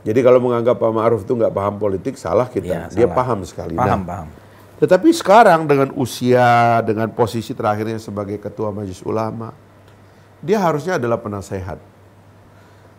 Jadi 0.00 0.20
kalau 0.24 0.40
menganggap 0.40 0.80
Pak 0.80 0.92
Ma'ruf 0.96 1.28
itu 1.28 1.36
nggak 1.36 1.52
paham 1.52 1.76
politik, 1.76 2.16
salah 2.16 2.48
kita. 2.48 2.66
Ya, 2.66 2.80
Dia 2.88 3.04
salah. 3.04 3.16
paham 3.20 3.38
sekali. 3.44 3.76
Paham, 3.76 4.00
Nah, 4.00 4.08
paham. 4.08 4.26
Tetapi 4.80 5.12
sekarang 5.12 5.68
dengan 5.68 5.92
usia, 5.92 6.80
dengan 6.80 7.12
posisi 7.12 7.52
terakhirnya 7.52 8.00
sebagai 8.00 8.40
ketua 8.40 8.72
majelis 8.72 9.04
ulama, 9.04 9.52
dia 10.40 10.56
harusnya 10.56 10.96
adalah 10.96 11.20
penasehat 11.20 11.76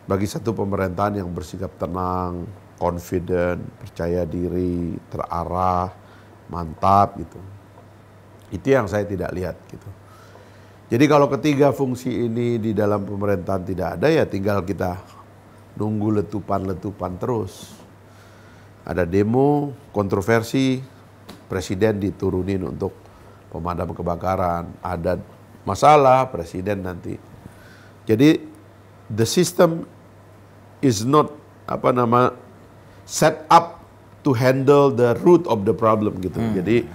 bagi 0.06 0.30
satu 0.30 0.54
pemerintahan 0.54 1.18
yang 1.18 1.30
bersikap 1.34 1.74
tenang, 1.82 2.46
confident, 2.78 3.66
percaya 3.82 4.30
diri, 4.30 4.94
terarah, 5.10 5.90
mantap 6.54 7.18
gitu. 7.18 7.42
Itu 8.54 8.68
yang 8.70 8.86
saya 8.86 9.02
tidak 9.10 9.34
lihat 9.34 9.58
gitu. 9.66 9.90
Jadi 10.92 11.06
kalau 11.08 11.32
ketiga 11.32 11.72
fungsi 11.72 12.30
ini 12.30 12.60
di 12.60 12.76
dalam 12.76 13.08
pemerintahan 13.08 13.64
tidak 13.64 13.88
ada 13.98 14.12
ya 14.12 14.28
tinggal 14.28 14.62
kita 14.62 15.00
nunggu 15.80 16.22
letupan-letupan 16.22 17.16
terus. 17.16 17.74
Ada 18.84 19.08
demo, 19.08 19.72
kontroversi, 19.96 20.84
presiden 21.52 22.00
diturunin 22.00 22.64
untuk 22.64 22.96
pemadam 23.52 23.92
kebakaran. 23.92 24.72
Ada 24.80 25.20
masalah, 25.68 26.32
presiden 26.32 26.88
nanti. 26.88 27.20
Jadi 28.08 28.40
the 29.12 29.28
system 29.28 29.84
is 30.80 31.04
not 31.04 31.36
apa 31.68 31.92
nama 31.92 32.32
set 33.04 33.44
up 33.52 33.84
to 34.24 34.32
handle 34.32 34.88
the 34.88 35.20
root 35.20 35.44
of 35.52 35.68
the 35.68 35.76
problem 35.76 36.24
gitu. 36.24 36.40
Jadi 36.40 36.88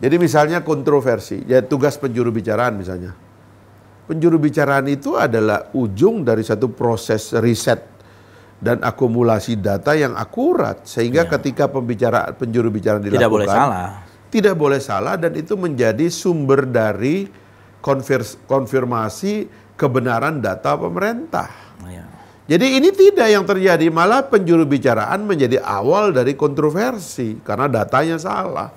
jadi 0.00 0.16
misalnya 0.16 0.64
kontroversi, 0.64 1.44
ya 1.44 1.60
tugas 1.60 2.00
penjuru 2.00 2.32
bicaraan 2.32 2.72
misalnya. 2.80 3.12
Penjuru 4.08 4.40
bicaraan 4.40 4.88
itu 4.88 5.14
adalah 5.14 5.68
ujung 5.76 6.24
dari 6.24 6.40
satu 6.40 6.72
proses 6.72 7.36
riset 7.36 7.89
dan 8.60 8.84
akumulasi 8.84 9.56
data 9.56 9.96
yang 9.96 10.12
akurat 10.14 10.84
sehingga 10.84 11.24
ketika 11.26 11.66
pembicaraan 11.66 12.36
penjuru 12.36 12.68
bicaraan 12.68 13.00
dilakukan 13.00 13.16
Tidak 13.24 13.32
boleh 13.32 13.48
salah. 13.48 13.88
tidak 14.30 14.54
boleh 14.54 14.80
salah 14.80 15.14
dan 15.16 15.32
itu 15.34 15.56
menjadi 15.56 16.06
sumber 16.12 16.68
dari 16.68 17.24
konvers- 17.80 18.36
konfirmasi 18.44 19.48
kebenaran 19.74 20.44
data 20.44 20.76
pemerintah. 20.76 21.48
Iya. 21.88 22.04
Jadi 22.44 22.66
ini 22.76 22.90
tidak 22.90 23.28
yang 23.30 23.46
terjadi, 23.46 23.86
malah 23.88 24.26
penjuru 24.26 24.66
bicaraan 24.66 25.22
menjadi 25.24 25.62
awal 25.62 26.10
dari 26.12 26.34
kontroversi 26.34 27.40
karena 27.40 27.70
datanya 27.70 28.18
salah. 28.18 28.68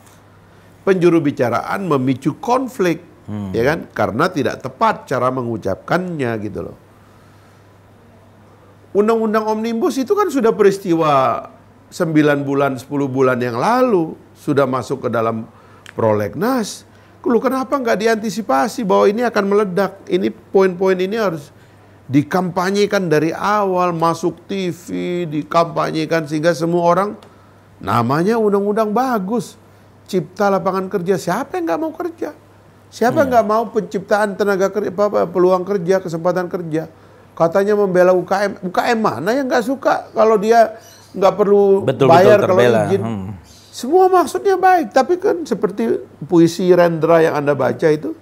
Penjuru 0.86 1.20
bicaraan 1.20 1.88
memicu 1.88 2.38
konflik, 2.38 3.02
ya 3.50 3.64
kan? 3.66 3.90
Karena 3.92 4.30
tidak 4.30 4.62
tepat 4.62 5.08
cara 5.08 5.32
mengucapkannya 5.34 6.32
gitu 6.44 6.60
loh. 6.70 6.78
Undang-undang 8.94 9.50
Omnibus 9.50 9.98
itu 9.98 10.14
kan 10.14 10.30
sudah 10.30 10.54
peristiwa 10.54 11.50
9 11.90 12.46
bulan, 12.46 12.78
10 12.78 13.10
bulan 13.10 13.42
yang 13.42 13.58
lalu. 13.58 14.14
Sudah 14.38 14.70
masuk 14.70 15.06
ke 15.06 15.10
dalam 15.10 15.50
prolegnas. 15.98 16.86
Lu 17.26 17.42
kenapa 17.42 17.74
nggak 17.82 17.98
diantisipasi 17.98 18.86
bahwa 18.86 19.10
ini 19.10 19.26
akan 19.26 19.46
meledak? 19.50 19.98
Ini 20.06 20.30
poin-poin 20.30 20.94
ini 21.00 21.18
harus 21.18 21.50
dikampanyekan 22.06 23.10
dari 23.10 23.34
awal, 23.34 23.96
masuk 23.96 24.46
TV, 24.46 25.24
dikampanyekan 25.26 26.30
sehingga 26.30 26.54
semua 26.54 26.84
orang 26.86 27.10
namanya 27.82 28.38
undang-undang 28.38 28.94
bagus. 28.94 29.58
Cipta 30.06 30.52
lapangan 30.52 30.92
kerja, 30.92 31.16
siapa 31.16 31.58
yang 31.58 31.66
nggak 31.66 31.82
mau 31.82 31.94
kerja? 31.96 32.36
Siapa 32.94 33.26
yang 33.26 33.30
nggak 33.34 33.48
mau 33.48 33.64
penciptaan 33.74 34.38
tenaga 34.38 34.70
kerja, 34.70 34.94
apa, 34.94 35.04
apa, 35.10 35.20
peluang 35.26 35.64
kerja, 35.66 35.98
kesempatan 36.04 36.46
kerja? 36.52 36.92
Katanya 37.34 37.74
membela 37.74 38.14
UKM, 38.14 38.62
UKM 38.62 39.00
mana 39.02 39.34
yang 39.34 39.50
nggak 39.50 39.66
suka 39.66 40.14
kalau 40.14 40.38
dia 40.38 40.78
nggak 41.14 41.34
perlu 41.34 41.82
Betul-betul 41.86 42.10
bayar 42.10 42.40
kalau 42.46 42.62
terbela. 42.62 42.82
izin? 42.90 43.02
Hmm. 43.02 43.30
Semua 43.74 44.06
maksudnya 44.06 44.54
baik, 44.54 44.94
tapi 44.94 45.18
kan 45.18 45.42
seperti 45.50 45.98
puisi 46.30 46.70
Rendra 46.70 47.26
yang 47.26 47.42
anda 47.42 47.58
baca 47.58 47.90
itu 47.90 48.14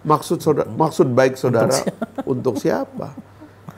maksud 0.00 0.40
saudara, 0.40 0.68
maksud 0.68 1.12
baik 1.12 1.36
saudara 1.36 1.76
untuk 2.32 2.56
siapa? 2.56 3.12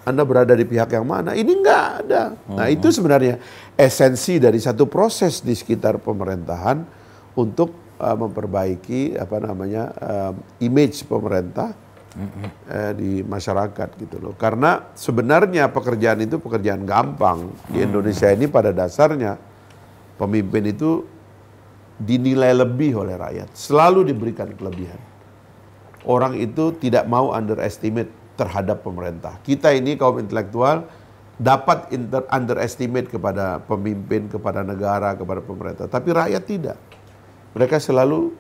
Anda 0.07 0.23
berada 0.23 0.55
di 0.55 0.63
pihak 0.63 0.95
yang 0.95 1.03
mana? 1.03 1.35
Ini 1.35 1.51
enggak 1.51 1.87
ada. 2.07 2.39
Nah 2.47 2.71
itu 2.71 2.95
sebenarnya 2.95 3.43
esensi 3.75 4.39
dari 4.39 4.63
satu 4.63 4.87
proses 4.87 5.43
di 5.43 5.51
sekitar 5.51 5.99
pemerintahan 5.99 6.79
untuk 7.35 7.75
uh, 7.99 8.15
memperbaiki 8.15 9.19
apa 9.19 9.37
namanya 9.43 9.91
uh, 9.99 10.33
image 10.63 11.03
pemerintah 11.11 11.75
uh, 12.17 12.93
di 12.97 13.21
masyarakat 13.23 13.89
gitu 14.01 14.17
loh. 14.19 14.35
Karena 14.35 14.91
sebenarnya 14.97 15.69
pekerjaan 15.69 16.25
itu 16.25 16.41
pekerjaan 16.41 16.83
gampang 16.89 17.53
di 17.69 17.85
Indonesia 17.85 18.33
ini 18.33 18.49
pada 18.49 18.73
dasarnya 18.73 19.37
pemimpin 20.17 20.65
itu 20.73 21.05
dinilai 21.97 22.53
lebih 22.53 22.97
oleh 23.01 23.17
rakyat, 23.17 23.53
selalu 23.57 24.13
diberikan 24.13 24.53
kelebihan. 24.53 25.01
Orang 26.05 26.37
itu 26.37 26.77
tidak 26.77 27.09
mau 27.09 27.33
underestimate 27.33 28.13
terhadap 28.37 28.85
pemerintah. 28.85 29.41
Kita 29.41 29.73
ini 29.73 29.97
kaum 29.97 30.21
intelektual 30.21 30.87
dapat 31.37 31.93
inter, 31.93 32.25
underestimate 32.33 33.09
kepada 33.09 33.61
pemimpin, 33.65 34.29
kepada 34.29 34.61
negara, 34.65 35.17
kepada 35.17 35.41
pemerintah, 35.41 35.85
tapi 35.89 36.13
rakyat 36.13 36.43
tidak. 36.45 36.79
Mereka 37.57 37.81
selalu 37.81 38.37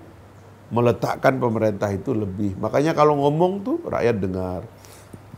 meletakkan 0.70 1.38
pemerintah 1.38 1.90
itu 1.94 2.10
lebih. 2.10 2.58
Makanya 2.58 2.92
kalau 2.96 3.14
ngomong 3.22 3.62
tuh 3.62 3.78
rakyat 3.86 4.16
dengar. 4.18 4.60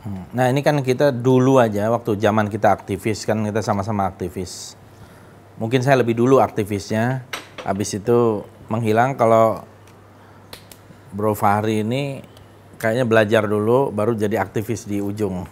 Hmm. 0.01 0.25
Nah 0.31 0.47
ini 0.49 0.63
kan 0.63 0.79
kita 0.79 1.11
dulu 1.11 1.59
aja 1.59 1.91
waktu 1.91 2.15
zaman 2.17 2.47
kita 2.47 2.71
aktivis 2.71 3.27
kan 3.27 3.43
kita 3.45 3.61
sama-sama 3.61 4.07
aktivis. 4.07 4.79
Mungkin 5.59 5.83
saya 5.83 5.99
lebih 5.99 6.15
dulu 6.15 6.39
aktivisnya, 6.39 7.27
habis 7.67 7.91
itu 7.91 8.47
menghilang 8.71 9.19
kalau 9.19 9.67
Bro 11.11 11.35
Fahri 11.35 11.83
ini 11.83 12.23
kayaknya 12.79 13.03
belajar 13.03 13.43
dulu 13.43 13.91
baru 13.91 14.15
jadi 14.15 14.39
aktivis 14.39 14.87
di 14.87 15.03
ujung. 15.03 15.43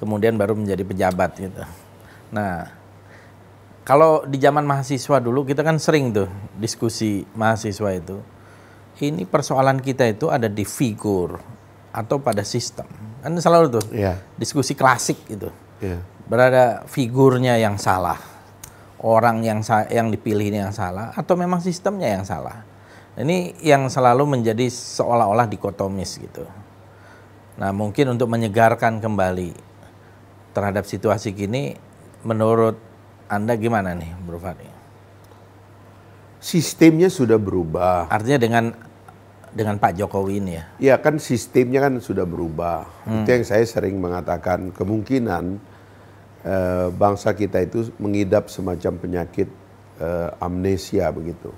Kemudian 0.00 0.40
baru 0.40 0.56
menjadi 0.56 0.80
pejabat 0.80 1.36
gitu. 1.36 1.60
Nah, 2.32 2.64
kalau 3.84 4.24
di 4.24 4.40
zaman 4.40 4.64
mahasiswa 4.64 5.20
dulu 5.20 5.44
kita 5.44 5.60
kan 5.60 5.76
sering 5.76 6.16
tuh 6.16 6.32
diskusi 6.56 7.28
mahasiswa 7.36 7.92
itu. 7.92 8.39
Ini 9.00 9.24
persoalan 9.24 9.80
kita 9.80 10.04
itu 10.04 10.28
ada 10.28 10.44
di 10.44 10.68
figur 10.68 11.40
atau 11.88 12.20
pada 12.20 12.44
sistem. 12.44 12.84
Kan 13.24 13.32
selalu 13.36 13.80
tuh 13.80 13.84
Ya, 13.92 14.20
diskusi 14.36 14.76
klasik 14.76 15.16
gitu. 15.24 15.48
ya. 15.80 15.96
Berada 16.28 16.84
figurnya 16.84 17.56
yang 17.56 17.80
salah. 17.80 18.20
Orang 19.00 19.40
yang 19.40 19.64
sa- 19.64 19.88
yang 19.88 20.12
dipilih 20.12 20.52
ini 20.52 20.60
yang 20.60 20.76
salah 20.76 21.16
atau 21.16 21.32
memang 21.32 21.64
sistemnya 21.64 22.12
yang 22.12 22.28
salah. 22.28 22.68
Ini 23.16 23.56
yang 23.64 23.88
selalu 23.88 24.28
menjadi 24.28 24.68
seolah-olah 24.68 25.48
dikotomis 25.48 26.20
gitu. 26.20 26.44
Nah, 27.56 27.72
mungkin 27.72 28.12
untuk 28.12 28.28
menyegarkan 28.28 29.00
kembali 29.00 29.56
terhadap 30.52 30.84
situasi 30.84 31.32
kini 31.32 31.76
menurut 32.22 32.76
Anda 33.26 33.56
gimana 33.56 33.96
nih, 33.96 34.12
Bro 34.20 34.38
Fahri? 34.38 34.68
Sistemnya 36.40 37.12
sudah 37.12 37.36
berubah. 37.36 38.08
Artinya 38.08 38.40
dengan 38.40 38.64
dengan 39.50 39.78
Pak 39.82 39.98
Jokowi 39.98 40.38
ini 40.38 40.52
ya. 40.54 40.64
Ya 40.78 40.96
kan 41.02 41.18
sistemnya 41.18 41.82
kan 41.82 41.98
sudah 41.98 42.22
berubah. 42.22 42.86
Itu 43.06 43.28
yang 43.28 43.44
saya 43.46 43.66
sering 43.66 43.98
mengatakan 43.98 44.70
kemungkinan 44.70 45.44
eh, 46.46 46.88
bangsa 46.94 47.34
kita 47.34 47.58
itu 47.62 47.90
mengidap 47.98 48.46
semacam 48.46 48.98
penyakit 48.98 49.48
eh, 49.98 50.30
amnesia 50.38 51.10
begitu. 51.10 51.50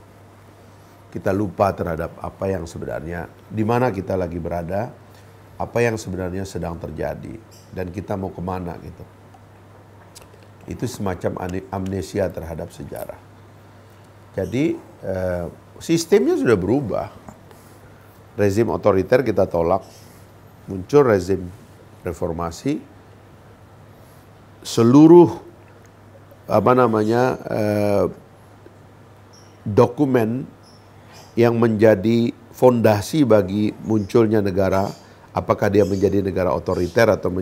kita 1.12 1.28
lupa 1.28 1.76
terhadap 1.76 2.16
apa 2.24 2.48
yang 2.48 2.64
sebenarnya 2.64 3.28
di 3.52 3.60
mana 3.68 3.92
kita 3.92 4.16
lagi 4.16 4.40
berada, 4.40 4.88
apa 5.60 5.78
yang 5.84 6.00
sebenarnya 6.00 6.48
sedang 6.48 6.80
terjadi 6.80 7.36
dan 7.76 7.92
kita 7.92 8.16
mau 8.16 8.32
ke 8.32 8.40
mana 8.40 8.80
gitu. 8.80 9.04
Itu 10.64 10.88
semacam 10.88 11.36
amnesia 11.68 12.32
terhadap 12.32 12.72
sejarah. 12.72 13.20
Jadi 14.32 14.80
eh, 15.04 15.46
sistemnya 15.76 16.40
sudah 16.40 16.56
berubah. 16.56 17.06
Rezim 18.32 18.72
otoriter 18.72 19.20
kita 19.20 19.44
tolak, 19.44 19.84
muncul 20.64 21.04
rezim 21.04 21.44
reformasi. 22.00 22.80
Seluruh 24.62 25.28
apa 26.46 26.72
namanya 26.72 27.22
eh, 27.50 28.04
dokumen 29.66 30.46
yang 31.36 31.56
menjadi 31.56 32.32
fondasi 32.52 33.24
bagi 33.24 33.72
munculnya 33.84 34.44
negara, 34.44 34.88
apakah 35.32 35.72
dia 35.72 35.82
menjadi 35.88 36.20
negara 36.20 36.52
otoriter 36.52 37.08
atau 37.08 37.32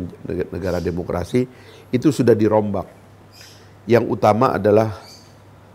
negara 0.54 0.78
demokrasi, 0.78 1.46
itu 1.90 2.08
sudah 2.14 2.34
dirombak. 2.38 2.86
Yang 3.90 4.04
utama 4.06 4.54
adalah 4.54 4.94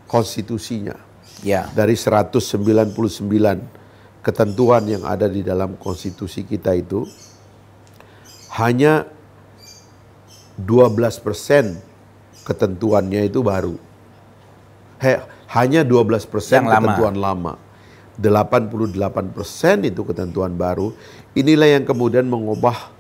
konstitusinya. 0.08 0.95
Ya. 1.43 1.67
Dari 1.75 1.99
199 1.99 3.74
ketentuan 4.25 4.89
yang 4.89 5.05
ada 5.05 5.29
di 5.29 5.45
dalam 5.45 5.77
konstitusi 5.77 6.41
kita 6.41 6.73
itu, 6.73 7.05
hanya 8.57 9.05
12 10.57 11.21
persen 11.21 11.77
ketentuannya 12.41 13.29
itu 13.29 13.45
baru. 13.45 13.77
He, 14.97 15.19
hanya 15.53 15.85
12 15.85 16.25
persen 16.25 16.65
Yang 16.65 16.71
lama. 16.71 16.79
ketentuan 16.81 17.15
lama. 17.21 17.53
88 18.15 19.35
persen 19.35 19.83
itu 19.83 20.01
ketentuan 20.07 20.55
baru. 20.55 20.95
Inilah 21.35 21.75
yang 21.75 21.83
kemudian 21.83 22.23
mengubah 22.23 22.95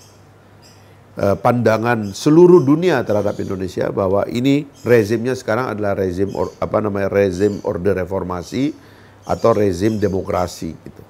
eh, 1.15 1.39
pandangan 1.39 2.11
seluruh 2.11 2.59
dunia 2.59 2.99
terhadap 3.07 3.39
Indonesia 3.39 3.87
bahwa 3.95 4.27
ini 4.27 4.67
rezimnya 4.83 5.31
sekarang 5.31 5.71
adalah 5.71 5.95
rezim 5.95 6.35
or- 6.35 6.51
apa 6.59 6.83
namanya 6.83 7.07
rezim 7.07 7.63
orde 7.63 7.95
reformasi 7.95 8.75
atau 9.23 9.55
rezim 9.55 9.95
demokrasi 9.95 10.75
gitu. 10.75 11.03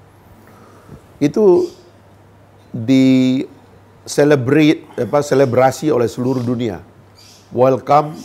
Itu 1.16 1.70
di 2.72 3.40
celebrate 4.04 4.84
apa 5.00 5.24
selebrasi 5.24 5.88
oleh 5.88 6.06
seluruh 6.06 6.44
dunia. 6.44 6.84
Welcome 7.50 8.16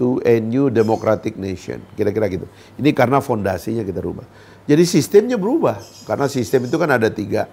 to 0.00 0.20
a 0.24 0.40
new 0.40 0.72
democratic 0.72 1.36
nation. 1.36 1.84
Kira-kira 1.96 2.28
gitu. 2.32 2.46
Ini 2.80 2.92
karena 2.96 3.20
fondasinya 3.20 3.84
kita 3.84 4.00
rubah. 4.00 4.24
Jadi 4.64 4.84
sistemnya 4.88 5.36
berubah. 5.36 5.80
Karena 6.08 6.26
sistem 6.28 6.64
itu 6.68 6.76
kan 6.80 6.90
ada 6.90 7.08
tiga. 7.12 7.48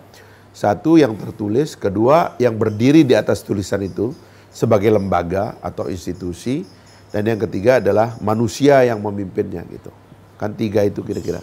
Satu 0.54 1.02
yang 1.02 1.18
tertulis, 1.18 1.74
kedua 1.74 2.38
yang 2.38 2.54
berdiri 2.54 3.02
di 3.02 3.18
atas 3.18 3.42
tulisan 3.42 3.82
itu 3.82 4.14
sebagai 4.54 4.94
lembaga 4.94 5.58
atau 5.66 5.90
institusi, 5.90 6.62
dan 7.10 7.26
yang 7.26 7.42
ketiga 7.42 7.82
adalah 7.82 8.14
manusia 8.22 8.86
yang 8.86 9.02
memimpinnya 9.02 9.66
gitu. 9.66 9.90
Kan 10.38 10.54
tiga 10.54 10.86
itu 10.86 11.02
kira-kira. 11.02 11.42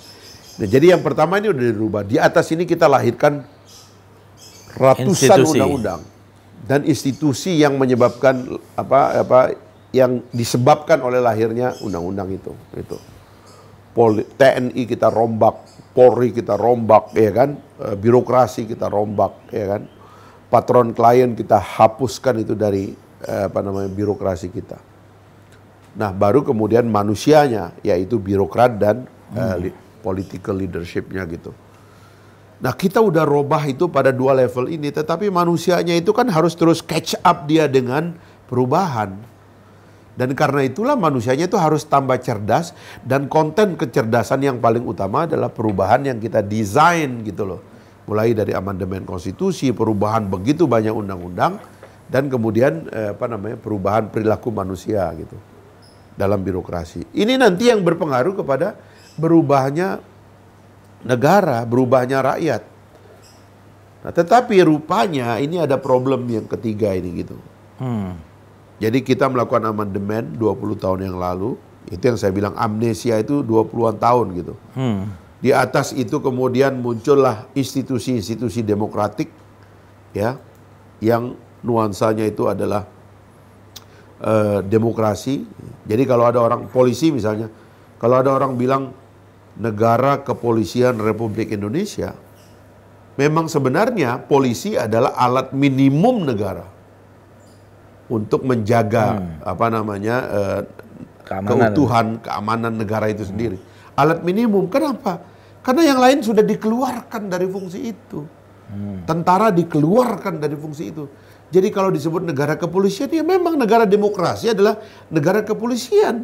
Nah, 0.60 0.68
jadi 0.68 0.92
yang 0.92 1.00
pertama 1.00 1.40
ini 1.40 1.48
udah 1.48 1.64
dirubah. 1.72 2.02
Di 2.04 2.20
atas 2.20 2.52
ini 2.52 2.68
kita 2.68 2.84
lahirkan 2.84 3.40
ratusan 4.76 5.40
undang-undang 5.56 6.00
dan 6.68 6.84
institusi 6.84 7.56
yang 7.56 7.80
menyebabkan 7.80 8.60
apa 8.76 9.24
apa 9.24 9.40
yang 9.90 10.20
disebabkan 10.30 11.00
oleh 11.00 11.18
lahirnya 11.18 11.74
undang-undang 11.80 12.28
itu 12.30 12.52
itu. 12.76 12.96
Poli, 13.90 14.22
TNI 14.22 14.86
kita 14.86 15.10
rombak 15.10 15.66
Polri 15.90 16.30
kita 16.30 16.54
rombak 16.54 17.10
ya 17.18 17.34
kan? 17.34 17.58
Eh, 17.82 17.96
birokrasi 17.98 18.68
kita 18.70 18.86
rombak 18.86 19.50
ya 19.50 19.66
kan? 19.74 19.82
Patron 20.46 20.94
klien 20.94 21.34
kita 21.34 21.58
hapuskan 21.58 22.46
itu 22.46 22.54
dari 22.54 22.94
eh, 23.26 23.44
apa 23.50 23.58
namanya 23.58 23.90
birokrasi 23.90 24.54
kita. 24.54 24.78
Nah 25.98 26.14
baru 26.14 26.46
kemudian 26.46 26.86
manusianya 26.86 27.74
yaitu 27.82 28.22
birokrat 28.22 28.78
dan 28.78 29.10
eh, 29.34 29.54
li- 29.66 29.76
political 30.00 30.56
leadershipnya 30.56 31.22
gitu 31.28 31.52
Nah 32.60 32.76
kita 32.76 33.00
udah 33.00 33.24
robah 33.24 33.64
itu 33.64 33.88
pada 33.88 34.12
dua 34.12 34.36
level 34.36 34.68
ini, 34.68 34.92
tetapi 34.92 35.32
manusianya 35.32 35.96
itu 35.96 36.12
kan 36.12 36.28
harus 36.28 36.52
terus 36.52 36.84
catch 36.84 37.16
up 37.24 37.48
dia 37.48 37.64
dengan 37.64 38.12
perubahan. 38.52 39.16
Dan 40.12 40.36
karena 40.36 40.68
itulah 40.68 40.92
manusianya 40.92 41.48
itu 41.48 41.56
harus 41.56 41.88
tambah 41.88 42.20
cerdas 42.20 42.76
dan 43.00 43.32
konten 43.32 43.80
kecerdasan 43.80 44.44
yang 44.44 44.60
paling 44.60 44.84
utama 44.84 45.24
adalah 45.24 45.48
perubahan 45.48 46.04
yang 46.04 46.20
kita 46.20 46.44
desain 46.44 47.24
gitu 47.24 47.48
loh. 47.48 47.60
Mulai 48.04 48.36
dari 48.36 48.52
amandemen 48.52 49.08
konstitusi, 49.08 49.72
perubahan 49.72 50.28
begitu 50.28 50.68
banyak 50.68 50.92
undang-undang 50.92 51.56
dan 52.12 52.28
kemudian 52.28 52.92
eh, 52.92 53.16
apa 53.16 53.24
namanya 53.24 53.56
perubahan 53.56 54.12
perilaku 54.12 54.52
manusia 54.52 55.08
gitu 55.16 55.40
dalam 56.12 56.44
birokrasi. 56.44 57.08
Ini 57.16 57.40
nanti 57.40 57.72
yang 57.72 57.80
berpengaruh 57.80 58.36
kepada 58.36 58.76
berubahnya 59.20 60.00
negara, 61.04 61.64
berubahnya 61.68 62.24
rakyat. 62.24 62.62
Nah, 64.00 64.12
tetapi 64.16 64.64
rupanya 64.64 65.36
ini 65.36 65.60
ada 65.60 65.76
problem 65.76 66.24
yang 66.24 66.48
ketiga 66.48 66.96
ini 66.96 67.20
gitu. 67.20 67.36
Hmm. 67.76 68.16
Jadi 68.80 69.04
kita 69.04 69.28
melakukan 69.28 69.68
amandemen 69.68 70.40
20 70.40 70.80
tahun 70.80 71.04
yang 71.04 71.20
lalu, 71.20 71.60
itu 71.92 72.00
yang 72.00 72.16
saya 72.16 72.32
bilang 72.32 72.56
amnesia 72.56 73.20
itu 73.20 73.44
20-an 73.44 74.00
tahun 74.00 74.26
gitu. 74.40 74.54
Hmm. 74.72 75.12
Di 75.40 75.52
atas 75.52 75.92
itu 75.92 76.20
kemudian 76.20 76.80
muncullah 76.80 77.48
institusi-institusi 77.56 78.60
demokratik 78.60 79.32
ya 80.12 80.36
yang 81.00 81.36
nuansanya 81.64 82.28
itu 82.28 82.48
adalah 82.48 82.88
eh, 84.20 84.60
demokrasi. 84.64 85.44
Jadi 85.84 86.02
kalau 86.08 86.28
ada 86.28 86.40
orang 86.40 86.68
polisi 86.68 87.12
misalnya, 87.12 87.48
kalau 88.00 88.20
ada 88.20 88.32
orang 88.32 88.56
bilang 88.56 88.92
negara 89.60 90.24
kepolisian 90.24 90.96
Republik 90.96 91.52
Indonesia, 91.52 92.16
memang 93.20 93.46
sebenarnya 93.46 94.16
polisi 94.24 94.80
adalah 94.80 95.12
alat 95.20 95.52
minimum 95.52 96.24
negara 96.24 96.64
untuk 98.08 98.42
menjaga 98.48 99.20
apa 99.44 99.66
namanya 99.68 100.16
eh, 100.32 100.60
Keamanan. 101.28 101.46
keutuhan 101.46 102.06
keamanan 102.24 102.74
negara 102.74 103.06
itu 103.06 103.22
sendiri. 103.22 103.60
Alat 103.94 104.24
minimum. 104.24 104.66
Kenapa? 104.66 105.22
Karena 105.60 105.86
yang 105.86 106.00
lain 106.00 106.18
sudah 106.24 106.42
dikeluarkan 106.42 107.28
dari 107.28 107.46
fungsi 107.46 107.92
itu. 107.92 108.24
Tentara 109.02 109.50
dikeluarkan 109.50 110.38
dari 110.38 110.54
fungsi 110.54 110.94
itu. 110.94 111.04
Jadi 111.50 111.68
kalau 111.74 111.90
disebut 111.90 112.22
negara 112.22 112.54
kepolisian, 112.54 113.10
ya 113.10 113.26
memang 113.26 113.58
negara 113.58 113.82
demokrasi 113.82 114.54
adalah 114.54 114.78
negara 115.10 115.42
kepolisian. 115.42 116.22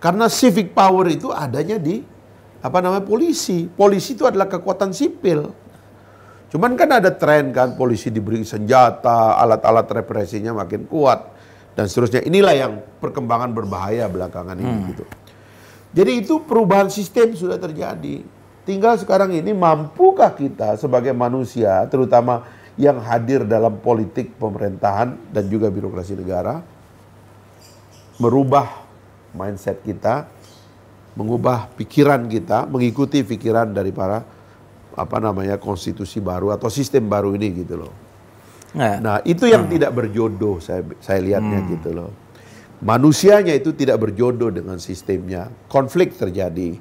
Karena 0.00 0.26
civic 0.32 0.72
power 0.72 1.12
itu 1.12 1.28
adanya 1.28 1.76
di 1.76 2.00
apa 2.62 2.78
namanya 2.78 3.02
polisi. 3.02 3.66
Polisi 3.66 4.14
itu 4.14 4.24
adalah 4.24 4.46
kekuatan 4.46 4.94
sipil. 4.94 5.50
Cuman 6.48 6.78
kan 6.78 7.00
ada 7.00 7.10
tren 7.10 7.50
kan 7.50 7.74
polisi 7.74 8.12
diberi 8.12 8.44
senjata, 8.46 9.36
alat-alat 9.40 9.88
represinya 9.88 10.54
makin 10.54 10.86
kuat 10.86 11.32
dan 11.74 11.88
seterusnya. 11.90 12.22
Inilah 12.22 12.54
yang 12.54 12.72
perkembangan 13.02 13.50
berbahaya 13.50 14.06
belakangan 14.06 14.56
ini 14.60 14.94
gitu. 14.94 15.04
Jadi 15.92 16.12
itu 16.24 16.40
perubahan 16.44 16.88
sistem 16.88 17.36
sudah 17.36 17.60
terjadi. 17.60 18.24
Tinggal 18.62 18.94
sekarang 19.00 19.34
ini 19.34 19.50
mampukah 19.50 20.32
kita 20.32 20.78
sebagai 20.78 21.10
manusia, 21.10 21.82
terutama 21.90 22.46
yang 22.78 23.02
hadir 23.02 23.44
dalam 23.44 23.76
politik 23.82 24.38
pemerintahan 24.38 25.18
dan 25.34 25.44
juga 25.50 25.68
birokrasi 25.68 26.14
negara, 26.16 26.62
merubah 28.22 28.86
mindset 29.34 29.82
kita, 29.84 30.30
mengubah 31.12 31.72
pikiran 31.76 32.24
kita, 32.28 32.64
mengikuti 32.68 33.20
pikiran 33.20 33.72
dari 33.72 33.92
para 33.92 34.24
apa 34.92 35.16
namanya 35.20 35.56
konstitusi 35.56 36.20
baru 36.20 36.52
atau 36.52 36.68
sistem 36.68 37.08
baru 37.08 37.32
ini 37.36 37.64
gitu 37.64 37.80
loh. 37.80 37.92
Nah, 38.72 38.96
Nah 39.00 39.16
itu 39.24 39.44
yang 39.48 39.68
tidak 39.68 39.92
berjodoh 39.92 40.60
saya 40.60 40.80
saya 41.00 41.20
lihatnya 41.20 41.60
gitu 41.68 41.90
loh. 41.92 42.10
Manusianya 42.82 43.54
itu 43.54 43.70
tidak 43.76 44.02
berjodoh 44.02 44.50
dengan 44.50 44.80
sistemnya, 44.80 45.52
konflik 45.70 46.18
terjadi. 46.18 46.76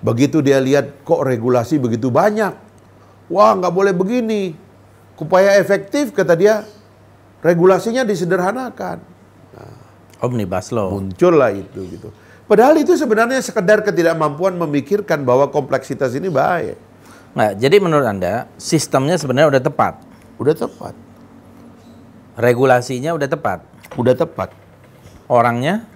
Begitu 0.00 0.40
dia 0.40 0.58
lihat 0.58 1.04
kok 1.06 1.22
regulasi 1.22 1.76
begitu 1.76 2.08
banyak, 2.08 2.52
wah 3.30 3.52
nggak 3.54 3.72
boleh 3.72 3.92
begini. 3.94 4.56
Supaya 5.14 5.60
efektif 5.60 6.16
kata 6.16 6.32
dia, 6.32 6.64
regulasinya 7.44 8.02
disederhanakan. 8.08 9.04
omnibus 10.24 10.72
law. 10.72 10.96
Muncullah 10.96 11.52
itu 11.52 11.80
gitu. 11.88 12.08
Padahal 12.50 12.82
itu 12.82 12.98
sebenarnya 12.98 13.38
sekedar 13.38 13.78
ketidakmampuan 13.86 14.58
memikirkan 14.58 15.22
bahwa 15.22 15.46
kompleksitas 15.54 16.18
ini 16.18 16.26
baik. 16.26 16.74
Nah, 17.30 17.54
jadi 17.54 17.78
menurut 17.78 18.02
Anda 18.02 18.50
sistemnya 18.58 19.14
sebenarnya 19.14 19.54
udah 19.54 19.62
tepat. 19.62 19.94
Udah 20.40 20.56
tepat, 20.56 20.94
Regulasinya 22.34 23.14
udah 23.14 23.28
tepat. 23.30 23.62
udah 23.94 24.14
tepat. 24.18 24.50
Orangnya 25.30 25.86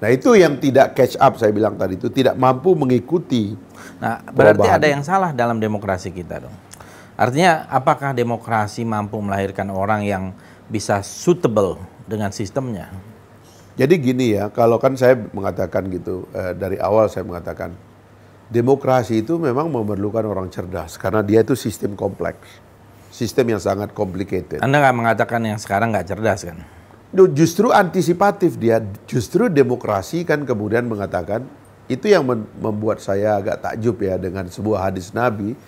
Nah 0.00 0.08
itu 0.08 0.32
yang 0.32 0.56
tidak 0.56 0.96
catch 0.96 1.20
up 1.20 1.36
saya 1.36 1.52
bilang 1.52 1.76
tadi 1.76 2.00
itu 2.00 2.08
tidak 2.08 2.32
mampu 2.32 2.72
mengikuti 2.72 3.52
Nah, 4.00 4.24
berarti 4.32 4.64
ada 4.64 4.86
yang 4.88 5.04
salah 5.04 5.36
dalam 5.36 5.60
demokrasi 5.60 6.08
kita 6.08 6.40
dong. 6.40 6.56
Artinya 7.20 7.68
apakah 7.68 8.16
demokrasi 8.16 8.80
mampu 8.88 9.20
melahirkan 9.20 9.68
orang 9.68 10.08
yang 10.08 10.32
bisa 10.72 11.04
suitable 11.04 11.76
dengan 12.08 12.32
sistemnya? 12.32 12.88
Jadi 13.80 13.96
gini 13.96 14.36
ya, 14.36 14.52
kalau 14.52 14.76
kan 14.76 14.92
saya 14.92 15.16
mengatakan 15.16 15.88
gitu 15.88 16.28
eh, 16.36 16.52
dari 16.52 16.76
awal 16.76 17.08
saya 17.08 17.24
mengatakan 17.24 17.72
demokrasi 18.52 19.24
itu 19.24 19.40
memang 19.40 19.72
memerlukan 19.72 20.20
orang 20.28 20.52
cerdas 20.52 21.00
karena 21.00 21.24
dia 21.24 21.40
itu 21.40 21.56
sistem 21.56 21.96
kompleks, 21.96 22.60
sistem 23.08 23.56
yang 23.56 23.62
sangat 23.62 23.96
complicated. 23.96 24.60
Anda 24.60 24.84
nggak 24.84 24.96
mengatakan 25.00 25.40
yang 25.48 25.56
sekarang 25.56 25.96
nggak 25.96 26.12
cerdas 26.12 26.44
kan? 26.44 26.60
Justru 27.32 27.72
antisipatif 27.72 28.60
dia, 28.60 28.84
justru 29.08 29.48
demokrasi 29.48 30.28
kan 30.28 30.44
kemudian 30.44 30.84
mengatakan 30.84 31.48
itu 31.88 32.04
yang 32.06 32.22
membuat 32.60 33.00
saya 33.00 33.40
agak 33.40 33.64
takjub 33.64 33.96
ya 33.98 34.20
dengan 34.20 34.46
sebuah 34.46 34.92
hadis 34.92 35.10
Nabi 35.10 35.58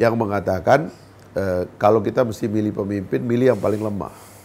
yang 0.00 0.16
mengatakan 0.16 0.88
e, 1.36 1.68
kalau 1.76 2.00
kita 2.00 2.24
mesti 2.24 2.48
milih 2.48 2.72
pemimpin, 2.72 3.20
milih 3.20 3.52
yang 3.52 3.60
paling 3.60 3.82
lemah. 3.84 4.35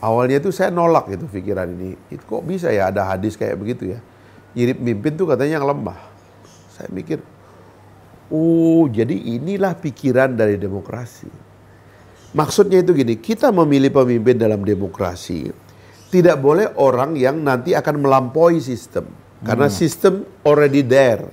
Awalnya 0.00 0.40
itu 0.40 0.48
saya 0.48 0.72
nolak 0.72 1.12
itu 1.12 1.28
pikiran 1.28 1.68
ini. 1.76 1.92
Itu 2.08 2.24
kok 2.24 2.44
bisa 2.48 2.72
ya 2.72 2.88
ada 2.88 3.04
hadis 3.12 3.36
kayak 3.36 3.60
begitu 3.60 3.92
ya. 3.92 4.00
Jadi 4.56 4.72
pemimpin 4.80 5.12
tuh 5.14 5.28
katanya 5.28 5.60
yang 5.60 5.68
lemah. 5.68 6.00
Saya 6.72 6.88
mikir, 6.88 7.20
oh 8.32 8.88
jadi 8.88 9.12
inilah 9.12 9.76
pikiran 9.76 10.32
dari 10.32 10.56
demokrasi. 10.56 11.28
Maksudnya 12.32 12.80
itu 12.80 12.96
gini, 12.96 13.20
kita 13.20 13.52
memilih 13.52 13.90
pemimpin 13.90 14.38
dalam 14.38 14.62
demokrasi, 14.62 15.50
tidak 16.08 16.38
boleh 16.40 16.72
orang 16.78 17.18
yang 17.18 17.42
nanti 17.42 17.76
akan 17.76 18.00
melampaui 18.00 18.62
sistem. 18.62 19.04
Karena 19.44 19.68
hmm. 19.68 19.76
sistem 19.76 20.14
already 20.46 20.80
there. 20.80 21.28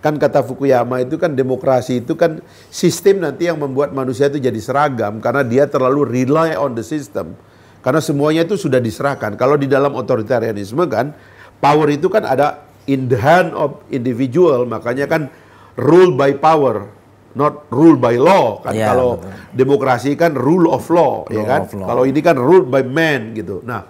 Kan 0.00 0.16
kata 0.16 0.40
Fukuyama 0.40 1.04
itu 1.04 1.20
kan 1.20 1.36
demokrasi 1.36 2.00
itu 2.00 2.16
kan 2.16 2.40
sistem 2.72 3.20
nanti 3.20 3.52
yang 3.52 3.60
membuat 3.60 3.92
manusia 3.92 4.32
itu 4.32 4.40
jadi 4.40 4.56
seragam 4.56 5.20
karena 5.20 5.44
dia 5.44 5.68
terlalu 5.68 6.08
rely 6.08 6.56
on 6.56 6.72
the 6.72 6.80
system. 6.80 7.36
Karena 7.80 8.00
semuanya 8.04 8.44
itu 8.44 8.60
sudah 8.60 8.78
diserahkan. 8.78 9.36
Kalau 9.40 9.56
di 9.56 9.64
dalam 9.64 9.96
otoritarianisme 9.96 10.84
kan 10.88 11.16
power 11.60 11.88
itu 11.88 12.12
kan 12.12 12.28
ada 12.28 12.68
in 12.88 13.08
the 13.08 13.16
hand 13.16 13.56
of 13.56 13.80
individual, 13.88 14.68
makanya 14.68 15.08
kan 15.08 15.32
rule 15.80 16.12
by 16.12 16.36
power 16.36 17.00
not 17.34 17.70
rule 17.70 17.98
by 17.98 18.18
law. 18.18 18.58
Kan 18.62 18.74
ya, 18.74 18.90
kalau 18.90 19.18
betul. 19.18 19.30
demokrasi 19.54 20.18
kan 20.18 20.34
rule 20.34 20.70
of 20.70 20.82
law 20.90 21.26
ya 21.30 21.38
rule 21.38 21.38
ya 21.38 21.44
kan 21.46 21.60
kalau 21.70 22.02
ini 22.06 22.20
kan 22.22 22.36
rule 22.38 22.66
by 22.66 22.82
man 22.82 23.36
gitu. 23.38 23.62
Nah 23.62 23.86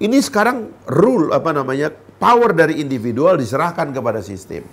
ini 0.00 0.20
sekarang 0.20 0.68
rule 0.90 1.32
apa 1.32 1.54
namanya 1.54 1.92
power 2.20 2.52
dari 2.52 2.80
individual 2.80 3.40
diserahkan 3.40 3.88
kepada 3.92 4.20
sistem. 4.20 4.64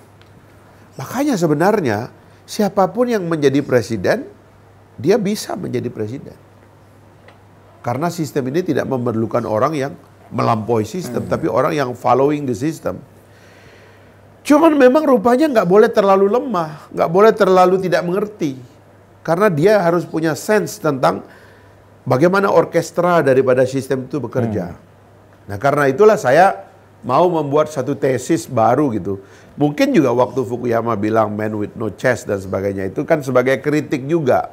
Makanya 1.00 1.40
sebenarnya 1.40 2.12
siapa 2.44 2.92
pun 2.92 3.08
yang 3.08 3.24
menjadi 3.26 3.64
presiden 3.64 4.28
dia 5.00 5.16
bisa 5.16 5.56
menjadi 5.56 5.88
presiden 5.88 6.36
karena 7.82 8.08
sistem 8.14 8.50
ini 8.54 8.62
tidak 8.62 8.86
memerlukan 8.86 9.46
orang 9.46 9.74
yang 9.78 9.94
melampaui 10.32 10.88
sistem 10.88 11.26
hmm. 11.26 11.32
tapi 11.32 11.46
orang 11.52 11.76
yang 11.76 11.92
following 11.98 12.48
the 12.48 12.56
system 12.56 13.02
Cuman 14.42 14.74
memang 14.74 15.06
rupanya 15.06 15.46
nggak 15.46 15.70
boleh 15.70 15.90
terlalu 15.94 16.26
lemah, 16.26 16.90
nggak 16.90 17.10
boleh 17.14 17.34
terlalu 17.34 17.76
tidak 17.78 18.02
mengerti. 18.02 18.58
Karena 19.22 19.54
dia 19.54 19.78
harus 19.78 20.02
punya 20.02 20.34
sense 20.34 20.82
tentang 20.82 21.22
bagaimana 22.10 22.50
orkestra 22.50 23.22
daripada 23.22 23.70
sistem 23.70 24.10
itu 24.10 24.18
bekerja. 24.18 24.74
Hmm. 24.74 24.82
Nah 25.46 25.58
karena 25.62 25.86
itulah 25.94 26.18
saya 26.18 26.68
mau 27.06 27.30
membuat 27.30 27.70
satu 27.70 27.94
tesis 27.94 28.50
baru 28.50 28.90
gitu. 28.98 29.22
Mungkin 29.62 29.94
juga 29.94 30.10
waktu 30.10 30.42
Fukuyama 30.42 30.98
bilang 30.98 31.38
man 31.38 31.54
with 31.54 31.78
no 31.78 31.94
chest 31.94 32.26
dan 32.26 32.42
sebagainya 32.42 32.90
itu 32.90 33.06
kan 33.06 33.22
sebagai 33.22 33.62
kritik 33.62 34.10
juga. 34.10 34.50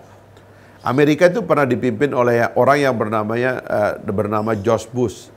Amerika 0.87 1.27
itu 1.27 1.43
pernah 1.43 1.67
dipimpin 1.67 2.15
oleh 2.15 2.49
orang 2.55 2.79
yang 2.79 2.95
bernamanya 2.95 3.63
uh, 3.67 3.93
bernama 4.07 4.55
George 4.55 4.87
Bush 4.95 5.29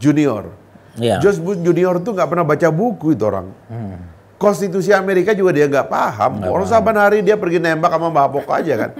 Junior 0.00 0.64
Yeah. 0.94 1.18
George 1.18 1.42
Bush 1.42 1.58
Junior 1.58 1.98
tuh 1.98 2.14
nggak 2.14 2.28
pernah 2.30 2.46
baca 2.46 2.68
buku 2.70 3.18
itu 3.18 3.24
orang. 3.26 3.50
Hmm. 3.66 3.98
Konstitusi 4.38 4.90
Amerika 4.90 5.34
juga 5.34 5.54
dia 5.54 5.66
nggak 5.66 5.88
paham. 5.88 6.42
Gak 6.42 6.50
orang 6.50 6.68
saban 6.68 6.98
hari 6.98 7.22
dia 7.22 7.38
pergi 7.38 7.58
nembak 7.62 7.90
sama 7.90 8.10
mabok 8.10 8.46
aja 8.50 8.74
kan. 8.86 8.90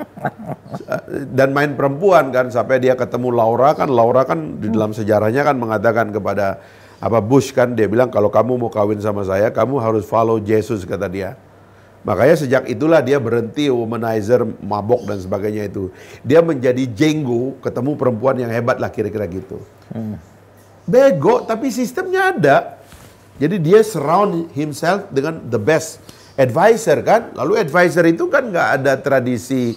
Dan 1.39 1.55
main 1.55 1.75
perempuan 1.75 2.35
kan 2.35 2.51
sampai 2.51 2.83
dia 2.83 2.99
ketemu 2.99 3.35
Laura 3.35 3.75
kan. 3.77 3.91
Laura 3.91 4.27
kan 4.27 4.59
di 4.59 4.71
dalam 4.71 4.95
sejarahnya 4.95 5.43
kan 5.47 5.55
mengatakan 5.59 6.11
kepada 6.11 6.59
apa 7.03 7.19
Bush 7.21 7.53
kan 7.53 7.77
dia 7.77 7.91
bilang 7.91 8.09
kalau 8.09 8.33
kamu 8.33 8.57
mau 8.57 8.71
kawin 8.73 8.99
sama 9.03 9.27
saya 9.27 9.53
kamu 9.53 9.77
harus 9.79 10.03
follow 10.07 10.41
Jesus 10.43 10.83
kata 10.87 11.07
dia. 11.07 11.39
Makanya 12.05 12.37
sejak 12.37 12.63
itulah 12.69 13.01
dia 13.01 13.17
berhenti 13.17 13.73
womanizer, 13.73 14.45
mabok 14.61 15.09
dan 15.09 15.17
sebagainya 15.17 15.73
itu. 15.73 15.89
Dia 16.21 16.45
menjadi 16.45 16.85
jenggo, 16.85 17.57
ketemu 17.65 17.97
perempuan 17.97 18.37
yang 18.37 18.53
hebat 18.53 18.77
lah 18.77 18.93
kira-kira 18.93 19.25
gitu. 19.25 19.57
Hmm. 19.89 20.21
Bego, 20.85 21.49
tapi 21.49 21.73
sistemnya 21.73 22.37
ada. 22.37 22.57
Jadi 23.41 23.57
dia 23.57 23.81
surround 23.81 24.53
himself 24.53 25.09
dengan 25.09 25.41
the 25.49 25.57
best 25.57 26.05
advisor 26.37 27.01
kan. 27.01 27.33
Lalu 27.41 27.65
advisor 27.65 28.05
itu 28.05 28.29
kan 28.29 28.53
nggak 28.53 28.69
ada 28.85 29.01
tradisi 29.01 29.75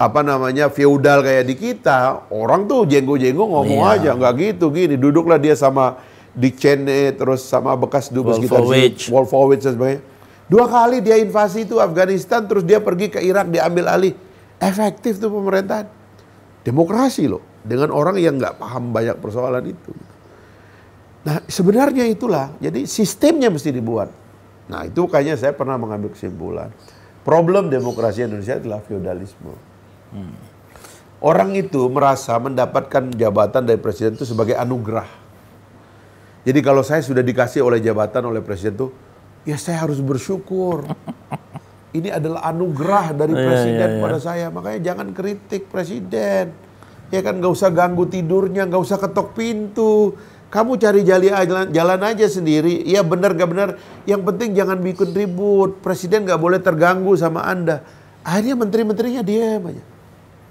apa 0.00 0.24
namanya 0.24 0.72
feudal 0.72 1.20
kayak 1.20 1.52
di 1.52 1.54
kita. 1.60 2.32
Orang 2.32 2.64
tuh 2.64 2.88
jenggo-jenggo 2.88 3.44
ngomong 3.44 3.92
iya. 3.92 4.00
aja, 4.00 4.10
nggak 4.16 4.32
gitu 4.40 4.72
gini. 4.72 4.96
Duduklah 4.96 5.36
dia 5.36 5.52
sama 5.52 6.00
Dick 6.32 6.56
Cheney 6.56 7.12
terus 7.12 7.44
sama 7.44 7.76
bekas 7.76 8.08
dubes 8.08 8.40
kita 8.40 8.56
Wolfowitz 9.12 9.68
dan 9.68 9.76
sebagainya. 9.76 10.11
Dua 10.52 10.68
kali 10.68 11.00
dia 11.00 11.16
invasi 11.16 11.64
itu 11.64 11.80
Afghanistan 11.80 12.44
terus 12.44 12.60
dia 12.60 12.76
pergi 12.76 13.08
ke 13.08 13.24
Irak 13.24 13.48
diambil 13.48 13.88
alih. 13.88 14.12
Efektif 14.60 15.16
tuh 15.16 15.32
pemerintahan. 15.32 15.88
Demokrasi 16.60 17.24
loh 17.24 17.40
dengan 17.64 17.88
orang 17.88 18.20
yang 18.20 18.36
nggak 18.36 18.60
paham 18.60 18.92
banyak 18.92 19.16
persoalan 19.16 19.64
itu. 19.72 19.96
Nah 21.24 21.40
sebenarnya 21.48 22.04
itulah, 22.04 22.52
jadi 22.60 22.84
sistemnya 22.84 23.48
mesti 23.48 23.72
dibuat. 23.72 24.12
Nah 24.68 24.84
itu 24.84 25.08
kayaknya 25.08 25.40
saya 25.40 25.56
pernah 25.56 25.80
mengambil 25.80 26.12
kesimpulan. 26.12 26.68
Problem 27.24 27.72
demokrasi 27.72 28.28
Indonesia 28.28 28.60
adalah 28.60 28.84
feodalisme. 28.84 29.56
Hmm. 30.12 30.36
Orang 31.22 31.56
itu 31.56 31.80
merasa 31.88 32.36
mendapatkan 32.36 33.08
jabatan 33.14 33.64
dari 33.64 33.80
presiden 33.80 34.20
itu 34.20 34.28
sebagai 34.28 34.58
anugerah. 34.58 35.08
Jadi 36.44 36.60
kalau 36.60 36.84
saya 36.84 37.00
sudah 37.00 37.24
dikasih 37.24 37.64
oleh 37.64 37.78
jabatan 37.78 38.26
oleh 38.26 38.42
presiden 38.42 38.74
itu, 38.74 38.90
ya 39.48 39.56
saya 39.58 39.82
harus 39.84 39.98
bersyukur. 40.02 40.86
Ini 41.92 42.08
adalah 42.08 42.48
anugerah 42.48 43.12
dari 43.12 43.36
iya, 43.36 43.44
presiden 43.44 43.76
yeah, 43.76 43.84
yeah, 43.84 43.96
yeah. 44.00 44.04
pada 44.04 44.18
saya. 44.18 44.46
Makanya 44.48 44.80
jangan 44.80 45.08
kritik 45.12 45.68
presiden. 45.68 46.56
Ya 47.12 47.20
kan 47.20 47.36
nggak 47.36 47.52
usah 47.52 47.68
ganggu 47.68 48.08
tidurnya, 48.08 48.64
nggak 48.64 48.80
usah 48.80 48.96
ketok 48.96 49.36
pintu 49.36 50.16
kamu 50.52 50.76
cari 50.76 51.00
jalan, 51.00 51.72
jalan 51.72 52.00
aja 52.04 52.28
sendiri. 52.28 52.84
Ya 52.84 53.00
benar 53.00 53.32
gak 53.32 53.48
benar. 53.48 53.80
Yang 54.04 54.20
penting 54.28 54.52
jangan 54.52 54.84
bikin 54.84 55.08
ribut. 55.16 55.80
Presiden 55.80 56.28
gak 56.28 56.36
boleh 56.36 56.60
terganggu 56.60 57.16
sama 57.16 57.48
Anda. 57.48 57.80
Akhirnya 58.20 58.60
menteri-menterinya 58.60 59.24
diam 59.24 59.72
aja. 59.72 59.80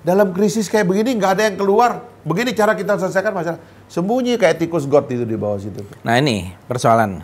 Dalam 0.01 0.33
krisis 0.33 0.65
kayak 0.65 0.89
begini 0.89 1.13
nggak 1.21 1.31
ada 1.37 1.43
yang 1.45 1.57
keluar. 1.61 2.01
Begini 2.25 2.57
cara 2.57 2.73
kita 2.73 2.97
selesaikan 2.97 3.29
masalah. 3.29 3.61
Sembunyi 3.85 4.41
kayak 4.41 4.57
tikus 4.57 4.89
got 4.89 5.05
itu 5.13 5.21
di 5.21 5.37
bawah 5.37 5.61
situ. 5.61 5.85
Nah 6.01 6.17
ini 6.17 6.49
persoalan. 6.65 7.21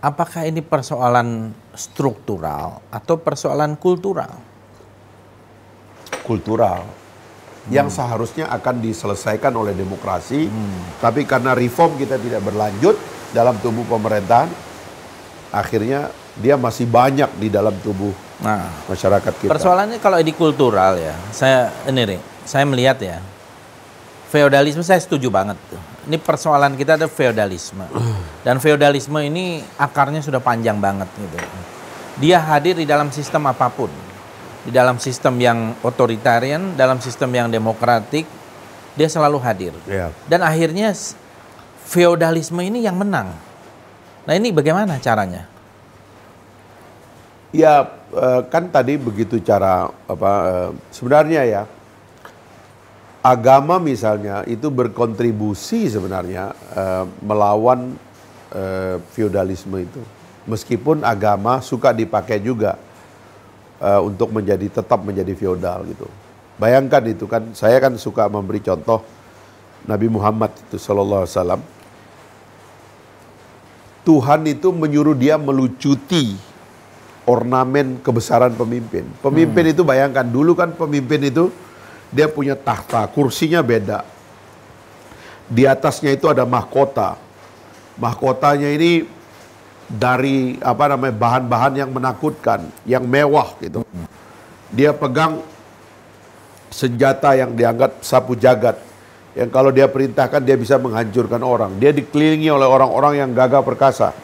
Apakah 0.00 0.48
ini 0.48 0.64
persoalan 0.64 1.52
struktural 1.76 2.80
atau 2.88 3.20
persoalan 3.20 3.76
kultural? 3.76 4.32
Kultural 6.24 6.88
yang 7.68 7.92
seharusnya 7.92 8.48
akan 8.48 8.80
diselesaikan 8.80 9.52
oleh 9.52 9.76
demokrasi, 9.76 10.48
hmm. 10.48 11.04
tapi 11.04 11.28
karena 11.28 11.52
reform 11.52 12.00
kita 12.00 12.16
tidak 12.16 12.40
berlanjut 12.40 12.96
dalam 13.36 13.60
tubuh 13.60 13.84
pemerintahan, 13.84 14.48
akhirnya 15.52 16.08
dia 16.40 16.56
masih 16.56 16.88
banyak 16.88 17.28
di 17.36 17.52
dalam 17.52 17.76
tubuh 17.84 18.16
nah, 18.40 18.72
masyarakat 18.88 19.32
kita. 19.36 19.52
Persoalannya 19.52 20.00
kalau 20.00 20.16
di 20.24 20.32
kultural 20.32 20.96
ya, 20.96 21.12
saya 21.28 21.68
ini 21.84 22.16
nih, 22.16 22.20
saya 22.48 22.64
melihat 22.64 22.96
ya, 23.04 23.20
feodalisme 24.32 24.80
saya 24.80 24.98
setuju 24.98 25.28
banget. 25.28 25.60
Ini 26.00 26.16
persoalan 26.16 26.80
kita 26.80 26.96
ada 26.96 27.08
feodalisme, 27.12 27.84
dan 28.40 28.56
feodalisme 28.56 29.20
ini 29.20 29.60
akarnya 29.76 30.24
sudah 30.24 30.40
panjang 30.40 30.80
banget 30.80 31.12
gitu. 31.20 31.36
Dia 32.20 32.40
hadir 32.40 32.80
di 32.80 32.88
dalam 32.88 33.12
sistem 33.12 33.52
apa 33.52 33.68
pun 33.68 33.92
di 34.64 34.70
dalam 34.72 35.00
sistem 35.00 35.40
yang 35.40 35.72
otoritarian, 35.80 36.76
dalam 36.76 37.00
sistem 37.00 37.32
yang 37.32 37.48
demokratik, 37.48 38.28
dia 38.92 39.08
selalu 39.08 39.40
hadir. 39.40 39.72
Yeah. 39.88 40.12
Dan 40.28 40.44
akhirnya 40.44 40.92
feodalisme 41.88 42.60
ini 42.60 42.84
yang 42.84 43.00
menang. 43.00 43.32
Nah 44.28 44.34
ini 44.36 44.52
bagaimana 44.52 45.00
caranya? 45.00 45.48
Ya 47.50 47.88
eh, 48.14 48.40
kan 48.52 48.68
tadi 48.70 49.00
begitu 49.00 49.40
cara 49.40 49.88
apa 50.06 50.32
eh, 50.46 50.70
sebenarnya 50.92 51.42
ya 51.48 51.62
agama 53.20 53.76
misalnya 53.76 54.44
itu 54.48 54.72
berkontribusi 54.72 55.88
sebenarnya 55.92 56.56
uh, 56.72 57.04
melawan 57.20 57.96
uh, 58.52 58.96
feodalisme 59.12 59.76
itu. 59.76 60.00
Meskipun 60.48 61.04
agama 61.04 61.60
suka 61.60 61.92
dipakai 61.92 62.40
juga 62.40 62.80
uh, 63.78 64.00
untuk 64.00 64.32
menjadi 64.32 64.80
tetap 64.80 65.04
menjadi 65.04 65.36
feodal 65.36 65.84
gitu. 65.88 66.08
Bayangkan 66.56 67.00
itu 67.08 67.24
kan, 67.24 67.52
saya 67.56 67.80
kan 67.80 67.96
suka 67.96 68.28
memberi 68.28 68.60
contoh 68.60 69.04
Nabi 69.88 70.12
Muhammad 70.12 70.52
itu 70.68 70.76
Sallallahu 70.76 71.24
Alaihi 71.24 71.36
Wasallam. 71.36 71.62
Tuhan 74.00 74.40
itu 74.48 74.68
menyuruh 74.72 75.16
dia 75.16 75.36
melucuti 75.36 76.36
ornamen 77.28 78.00
kebesaran 78.00 78.56
pemimpin. 78.56 79.04
Pemimpin 79.20 79.64
hmm. 79.70 79.72
itu 79.76 79.82
bayangkan 79.84 80.24
dulu 80.24 80.56
kan 80.56 80.72
pemimpin 80.72 81.20
itu 81.28 81.52
dia 82.10 82.26
punya 82.26 82.58
tahta, 82.58 83.06
kursinya 83.06 83.62
beda. 83.62 84.02
Di 85.50 85.66
atasnya 85.66 86.14
itu 86.14 86.26
ada 86.26 86.42
mahkota. 86.46 87.18
Mahkotanya 87.98 88.70
ini 88.70 89.06
dari 89.90 90.54
apa 90.62 90.94
namanya 90.94 91.14
bahan-bahan 91.14 91.74
yang 91.86 91.90
menakutkan, 91.90 92.66
yang 92.86 93.02
mewah 93.06 93.54
gitu. 93.58 93.82
Dia 94.70 94.94
pegang 94.94 95.42
senjata 96.70 97.34
yang 97.34 97.54
dianggap 97.54 98.02
sapu 98.02 98.38
jagat. 98.38 98.78
Yang 99.34 99.50
kalau 99.54 99.70
dia 99.70 99.86
perintahkan 99.86 100.42
dia 100.42 100.58
bisa 100.58 100.78
menghancurkan 100.78 101.42
orang. 101.42 101.78
Dia 101.78 101.94
dikelilingi 101.94 102.50
oleh 102.50 102.66
orang-orang 102.66 103.22
yang 103.22 103.30
gagah 103.30 103.62
perkasa. 103.62 104.14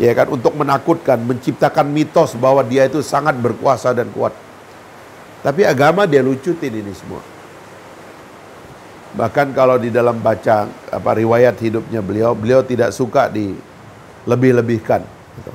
Ya 0.00 0.10
kan 0.16 0.30
untuk 0.32 0.56
menakutkan, 0.56 1.20
menciptakan 1.22 1.86
mitos 1.90 2.34
bahwa 2.34 2.64
dia 2.64 2.86
itu 2.86 3.02
sangat 3.04 3.36
berkuasa 3.38 3.94
dan 3.94 4.10
kuat. 4.10 4.32
Tapi 5.40 5.64
agama 5.64 6.04
dia 6.04 6.20
lucutin 6.20 6.72
ini 6.72 6.92
semua. 6.92 7.24
Bahkan 9.10 9.56
kalau 9.56 9.80
di 9.80 9.90
dalam 9.90 10.20
baca 10.20 10.70
apa 10.92 11.10
riwayat 11.16 11.56
hidupnya 11.58 11.98
beliau, 12.04 12.36
beliau 12.36 12.62
tidak 12.62 12.94
suka 12.94 13.26
di 13.26 13.56
lebih-lebihkan. 14.28 15.02
Gitu. 15.40 15.52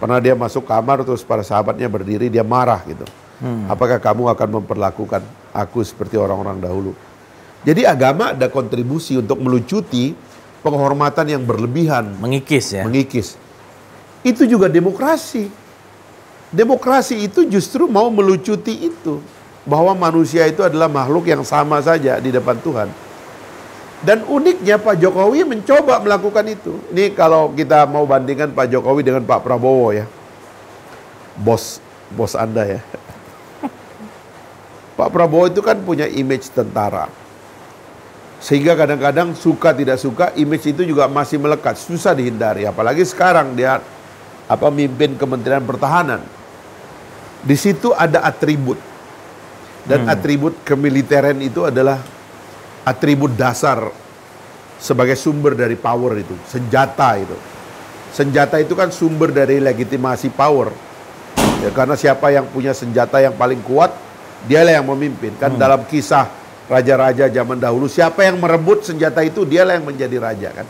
Pernah 0.00 0.22
dia 0.22 0.32
masuk 0.38 0.64
kamar 0.64 1.02
terus 1.02 1.26
para 1.26 1.42
sahabatnya 1.42 1.90
berdiri, 1.90 2.30
dia 2.30 2.46
marah 2.46 2.80
gitu. 2.86 3.04
Hmm. 3.42 3.68
Apakah 3.68 4.00
kamu 4.00 4.32
akan 4.32 4.48
memperlakukan 4.62 5.20
aku 5.52 5.84
seperti 5.84 6.16
orang-orang 6.16 6.56
dahulu? 6.62 6.96
Jadi 7.66 7.82
agama 7.82 8.32
ada 8.32 8.46
kontribusi 8.46 9.18
untuk 9.18 9.42
melucuti 9.42 10.14
penghormatan 10.62 11.26
yang 11.36 11.42
berlebihan. 11.42 12.16
Mengikis 12.22 12.78
ya? 12.78 12.86
Mengikis. 12.86 13.36
Itu 14.22 14.46
juga 14.48 14.70
demokrasi 14.70 15.65
Demokrasi 16.54 17.26
itu 17.26 17.42
justru 17.46 17.90
mau 17.90 18.06
melucuti 18.10 18.90
itu. 18.90 19.18
Bahwa 19.66 19.98
manusia 19.98 20.46
itu 20.46 20.62
adalah 20.62 20.86
makhluk 20.86 21.26
yang 21.26 21.42
sama 21.42 21.82
saja 21.82 22.22
di 22.22 22.30
depan 22.30 22.54
Tuhan. 22.62 22.86
Dan 24.04 24.22
uniknya 24.28 24.78
Pak 24.78 25.02
Jokowi 25.02 25.42
mencoba 25.42 25.98
melakukan 25.98 26.46
itu. 26.46 26.78
Ini 26.94 27.16
kalau 27.16 27.50
kita 27.50 27.88
mau 27.90 28.06
bandingkan 28.06 28.54
Pak 28.54 28.70
Jokowi 28.70 29.02
dengan 29.02 29.26
Pak 29.26 29.42
Prabowo 29.42 29.90
ya. 29.90 30.06
Bos, 31.34 31.82
bos 32.14 32.38
Anda 32.38 32.78
ya. 32.78 32.80
Pak 35.00 35.08
Prabowo 35.10 35.50
itu 35.50 35.64
kan 35.64 35.80
punya 35.82 36.06
image 36.06 36.52
tentara. 36.54 37.10
Sehingga 38.36 38.76
kadang-kadang 38.76 39.32
suka 39.34 39.72
tidak 39.72 39.98
suka 39.98 40.30
image 40.36 40.70
itu 40.70 40.84
juga 40.84 41.08
masih 41.08 41.40
melekat, 41.40 41.80
susah 41.80 42.14
dihindari. 42.14 42.68
Apalagi 42.68 43.02
sekarang 43.02 43.56
dia 43.56 43.80
apa 44.46 44.70
mimpin 44.70 45.18
Kementerian 45.18 45.62
Pertahanan. 45.66 46.22
Di 47.42 47.54
situ 47.58 47.94
ada 47.94 48.22
atribut. 48.26 48.78
Dan 49.86 50.02
hmm. 50.02 50.14
atribut 50.14 50.54
kemiliteran 50.66 51.38
itu 51.38 51.62
adalah 51.62 52.02
atribut 52.82 53.38
dasar 53.38 53.86
sebagai 54.82 55.14
sumber 55.14 55.54
dari 55.54 55.78
power 55.78 56.18
itu, 56.18 56.34
senjata 56.50 57.14
itu. 57.22 57.36
Senjata 58.10 58.58
itu 58.58 58.74
kan 58.74 58.90
sumber 58.90 59.30
dari 59.30 59.62
legitimasi 59.62 60.34
power. 60.34 60.74
Ya, 61.62 61.70
karena 61.70 61.94
siapa 61.94 62.34
yang 62.34 62.50
punya 62.50 62.74
senjata 62.74 63.22
yang 63.22 63.38
paling 63.38 63.62
kuat, 63.62 63.94
dialah 64.50 64.82
yang 64.82 64.86
memimpin. 64.90 65.38
Kan 65.38 65.54
hmm. 65.54 65.60
dalam 65.62 65.86
kisah 65.86 66.34
raja-raja 66.66 67.30
zaman 67.30 67.62
dahulu, 67.62 67.86
siapa 67.86 68.26
yang 68.26 68.42
merebut 68.42 68.82
senjata 68.82 69.22
itu, 69.22 69.46
dialah 69.46 69.78
yang 69.78 69.86
menjadi 69.86 70.16
raja 70.18 70.48
kan. 70.50 70.66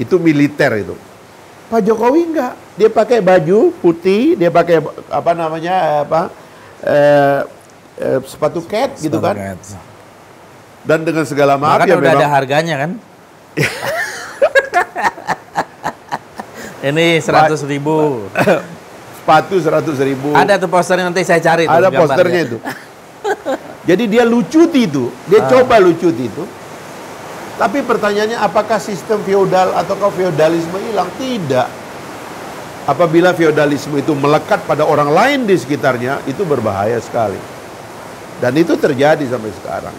Itu 0.00 0.16
militer 0.16 0.72
itu. 0.80 0.96
Pak 1.74 1.82
Jokowi 1.82 2.30
enggak. 2.30 2.54
Dia 2.78 2.86
pakai 2.86 3.18
baju 3.18 3.74
putih, 3.82 4.38
dia 4.38 4.46
pakai 4.46 4.78
apa 5.10 5.34
namanya 5.34 6.06
apa 6.06 6.30
eh, 6.86 7.42
eh, 7.98 8.18
sepatu 8.22 8.62
cat 8.62 8.94
gitu 9.02 9.18
kan. 9.18 9.34
Cat. 9.34 9.58
Dan 10.86 11.02
dengan 11.02 11.26
segala 11.26 11.58
maaf 11.58 11.82
ya 11.82 11.98
udah 11.98 12.14
memang, 12.14 12.22
ada 12.22 12.30
harganya 12.30 12.74
kan. 12.78 12.90
Ini 16.94 17.18
seratus 17.18 17.66
ribu. 17.66 18.30
sepatu 19.18 19.58
seratus 19.58 19.98
ribu. 19.98 20.30
Ada 20.30 20.54
tuh 20.62 20.70
posternya 20.70 21.10
nanti 21.10 21.26
saya 21.26 21.42
cari. 21.42 21.66
Ada 21.66 21.90
posternya 21.90 22.40
itu. 22.54 22.62
Jadi 23.82 24.04
dia 24.06 24.22
lucuti 24.22 24.86
itu, 24.86 25.10
dia 25.26 25.42
ah. 25.42 25.50
coba 25.50 25.82
lucuti 25.82 26.30
itu. 26.30 26.46
Tapi 27.54 27.86
pertanyaannya 27.86 28.38
apakah 28.38 28.82
sistem 28.82 29.22
feodal 29.22 29.70
atau 29.78 29.94
feodalisme 30.10 30.74
hilang? 30.90 31.06
Tidak. 31.14 31.68
Apabila 32.84 33.32
feodalisme 33.32 33.96
itu 33.96 34.12
melekat 34.12 34.66
pada 34.68 34.84
orang 34.84 35.08
lain 35.08 35.40
di 35.46 35.56
sekitarnya, 35.56 36.20
itu 36.28 36.42
berbahaya 36.44 36.98
sekali. 37.00 37.38
Dan 38.42 38.58
itu 38.58 38.74
terjadi 38.76 39.22
sampai 39.24 39.52
sekarang. 39.54 39.94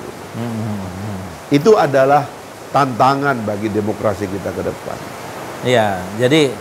Itu 1.50 1.80
adalah 1.80 2.28
tantangan 2.76 3.42
bagi 3.48 3.72
demokrasi 3.72 4.28
kita 4.28 4.52
ke 4.52 4.62
depan. 4.62 4.98
Iya, 5.64 5.98
jadi 6.20 6.52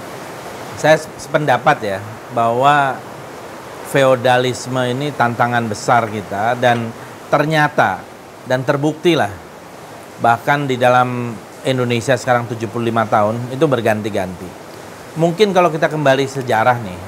saya 0.79 0.97
sependapat 1.19 1.77
ya 1.83 1.99
bahwa 2.33 2.97
feodalisme 3.91 4.81
ini 4.91 5.11
tantangan 5.13 5.67
besar 5.67 6.07
kita 6.09 6.55
dan 6.57 6.89
ternyata 7.29 8.01
dan 8.47 8.63
terbukti 8.63 9.19
lah 9.19 9.31
bahkan 10.23 10.69
di 10.69 10.79
dalam 10.79 11.35
Indonesia 11.65 12.15
sekarang 12.15 12.45
75 12.47 12.69
tahun 13.09 13.35
itu 13.51 13.65
berganti-ganti. 13.65 14.49
Mungkin 15.17 15.55
kalau 15.55 15.73
kita 15.73 15.89
kembali 15.89 16.27
sejarah 16.29 16.77
nih, 16.83 17.01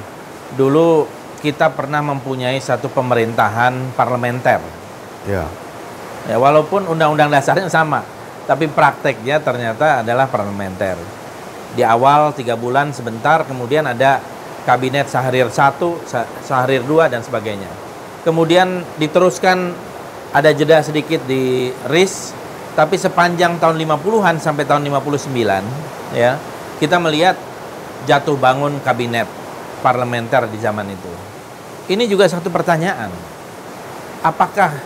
dulu 0.56 1.04
kita 1.44 1.68
pernah 1.74 2.00
mempunyai 2.00 2.56
satu 2.58 2.88
pemerintahan 2.88 3.92
parlementer. 3.94 4.62
Ya. 5.28 5.44
Ya 6.26 6.36
walaupun 6.40 6.88
undang-undang 6.90 7.30
dasarnya 7.30 7.70
sama, 7.70 8.02
tapi 8.48 8.66
prakteknya 8.70 9.38
ternyata 9.42 10.02
adalah 10.02 10.26
parlementer. 10.26 10.96
Di 11.76 11.84
awal 11.84 12.32
tiga 12.32 12.56
bulan 12.56 12.90
sebentar, 12.94 13.44
kemudian 13.44 13.84
ada 13.84 14.18
kabinet 14.64 15.06
Sahrir 15.06 15.52
1, 15.52 15.76
Sahrir 16.42 16.82
2 16.82 17.12
dan 17.12 17.20
sebagainya. 17.20 17.68
Kemudian 18.24 18.82
diteruskan 18.98 19.70
ada 20.34 20.50
jeda 20.50 20.82
sedikit 20.82 21.22
di 21.30 21.70
RIS 21.86 22.34
tapi 22.76 23.00
sepanjang 23.00 23.56
tahun 23.56 23.80
50-an 23.80 24.36
sampai 24.36 24.68
tahun 24.68 24.84
59 24.84 25.32
ya, 26.12 26.36
kita 26.76 27.00
melihat 27.00 27.32
jatuh 28.04 28.36
bangun 28.36 28.76
kabinet 28.84 29.24
parlementer 29.80 30.44
di 30.52 30.60
zaman 30.60 30.84
itu. 30.92 31.08
Ini 31.88 32.04
juga 32.04 32.28
satu 32.28 32.52
pertanyaan. 32.52 33.08
Apakah 34.20 34.76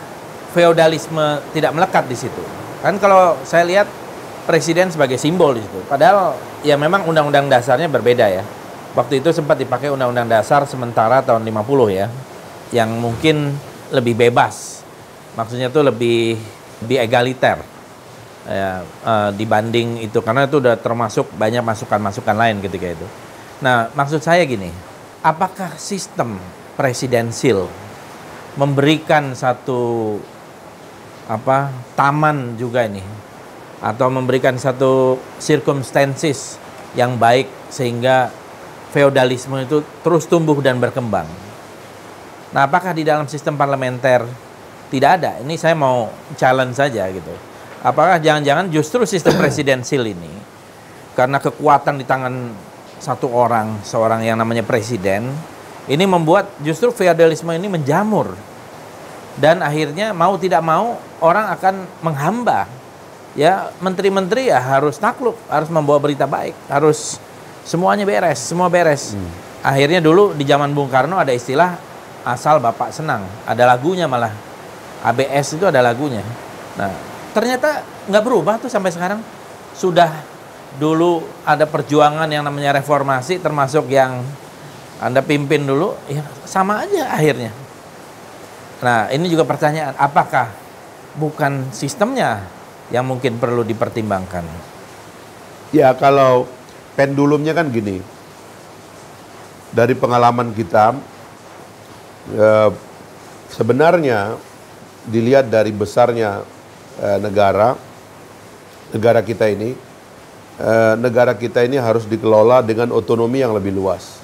feodalisme 0.55 1.43
tidak 1.51 1.75
melekat 1.75 2.07
di 2.07 2.15
situ? 2.15 2.43
Kan 2.79 3.03
kalau 3.03 3.35
saya 3.43 3.67
lihat 3.67 3.91
presiden 4.47 4.95
sebagai 4.95 5.19
simbol 5.19 5.59
di 5.59 5.63
situ. 5.67 5.83
Padahal 5.91 6.39
ya 6.63 6.79
memang 6.79 7.11
undang-undang 7.11 7.51
dasarnya 7.51 7.91
berbeda 7.91 8.31
ya. 8.31 8.47
Waktu 8.95 9.19
itu 9.19 9.35
sempat 9.35 9.59
dipakai 9.59 9.91
undang-undang 9.91 10.31
dasar 10.31 10.63
sementara 10.63 11.27
tahun 11.27 11.43
50 11.43 11.91
ya. 11.91 12.07
Yang 12.71 12.91
mungkin 13.03 13.37
lebih 13.91 14.15
bebas. 14.15 14.87
Maksudnya 15.35 15.75
itu 15.75 15.81
lebih 15.83 16.39
lebih 16.87 16.97
egaliter 17.03 17.80
ya, 18.47 18.85
uh, 19.05 19.31
dibanding 19.35 20.01
itu 20.01 20.19
karena 20.25 20.49
itu 20.49 20.63
udah 20.63 20.77
termasuk 20.79 21.29
banyak 21.37 21.61
masukan-masukan 21.61 22.37
lain 22.37 22.57
ketika 22.65 22.97
itu. 22.97 23.07
Nah, 23.61 23.93
maksud 23.93 24.25
saya 24.25 24.47
gini, 24.49 24.73
apakah 25.21 25.77
sistem 25.77 26.41
presidensil 26.79 27.69
memberikan 28.57 29.37
satu 29.37 30.17
apa 31.31 31.71
taman 31.95 32.57
juga 32.57 32.89
ini 32.89 33.05
atau 33.81 34.11
memberikan 34.11 34.57
satu 34.59 35.17
circumstances 35.39 36.59
yang 36.99 37.15
baik 37.21 37.47
sehingga 37.71 38.35
feodalisme 38.91 39.55
itu 39.63 39.85
terus 40.03 40.27
tumbuh 40.27 40.59
dan 40.59 40.83
berkembang. 40.83 41.29
Nah, 42.51 42.67
apakah 42.67 42.91
di 42.91 43.07
dalam 43.07 43.31
sistem 43.31 43.55
parlementer 43.55 44.27
tidak 44.91 45.23
ada? 45.23 45.39
Ini 45.39 45.55
saya 45.55 45.79
mau 45.79 46.11
challenge 46.35 46.75
saja 46.75 47.07
gitu 47.15 47.50
Apakah 47.81 48.21
jangan-jangan 48.21 48.69
justru 48.69 49.09
sistem 49.09 49.41
presidensil 49.41 50.05
ini 50.05 50.29
karena 51.17 51.41
kekuatan 51.41 51.97
di 51.97 52.05
tangan 52.05 52.53
satu 53.01 53.33
orang, 53.33 53.81
seorang 53.81 54.21
yang 54.21 54.37
namanya 54.37 54.61
presiden, 54.61 55.33
ini 55.89 56.05
membuat 56.05 56.53
justru 56.61 56.93
feodalisme 56.93 57.51
ini 57.57 57.67
menjamur. 57.67 58.37
Dan 59.41 59.65
akhirnya 59.65 60.13
mau 60.13 60.37
tidak 60.37 60.61
mau 60.61 61.01
orang 61.25 61.49
akan 61.57 61.75
menghamba. 62.05 62.69
Ya, 63.33 63.73
menteri-menteri 63.81 64.53
ya 64.53 64.59
harus 64.61 65.01
takluk, 65.01 65.39
harus 65.49 65.71
membawa 65.73 66.03
berita 66.03 66.27
baik, 66.29 66.53
harus 66.69 67.17
semuanya 67.65 68.05
beres, 68.05 68.43
semua 68.43 68.69
beres. 68.69 69.15
Hmm. 69.15 69.31
akhirnya 69.61 70.01
dulu 70.01 70.33
di 70.33 70.49
zaman 70.49 70.73
Bung 70.73 70.89
Karno 70.89 71.21
ada 71.21 71.37
istilah 71.37 71.77
asal 72.25 72.61
Bapak 72.61 72.93
senang. 72.93 73.25
Ada 73.45 73.65
lagunya 73.65 74.09
malah. 74.09 74.33
ABS 75.05 75.57
itu 75.57 75.65
ada 75.65 75.81
lagunya. 75.81 76.25
Nah, 76.77 77.10
ternyata 77.31 77.83
nggak 78.11 78.25
berubah 78.25 78.61
tuh 78.61 78.71
sampai 78.71 78.91
sekarang. 78.93 79.21
Sudah 79.75 80.11
dulu 80.77 81.25
ada 81.43 81.67
perjuangan 81.67 82.31
yang 82.31 82.47
namanya 82.47 82.79
reformasi 82.79 83.43
termasuk 83.43 83.91
yang 83.91 84.23
Anda 85.01 85.25
pimpin 85.25 85.65
dulu, 85.65 85.97
ya 86.13 86.21
sama 86.45 86.85
aja 86.85 87.09
akhirnya. 87.09 87.51
Nah, 88.81 89.09
ini 89.13 89.29
juga 89.33 89.49
pertanyaan, 89.49 89.97
apakah 89.97 90.53
bukan 91.17 91.73
sistemnya 91.73 92.45
yang 92.93 93.09
mungkin 93.09 93.41
perlu 93.41 93.65
dipertimbangkan? 93.65 94.45
Ya, 95.73 95.93
kalau 95.97 96.45
pendulumnya 96.97 97.57
kan 97.57 97.69
gini. 97.73 98.03
Dari 99.71 99.95
pengalaman 99.95 100.51
kita, 100.51 100.99
eh, 102.35 102.71
sebenarnya 103.55 104.35
dilihat 105.07 105.47
dari 105.47 105.71
besarnya 105.71 106.43
eh, 107.01 107.19
negara, 107.19 107.75
negara 108.93 109.25
kita 109.25 109.49
ini, 109.49 109.73
eh, 110.61 110.95
negara 111.01 111.33
kita 111.33 111.65
ini 111.65 111.81
harus 111.81 112.05
dikelola 112.05 112.61
dengan 112.61 112.93
otonomi 112.93 113.41
yang 113.41 113.57
lebih 113.57 113.73
luas. 113.73 114.21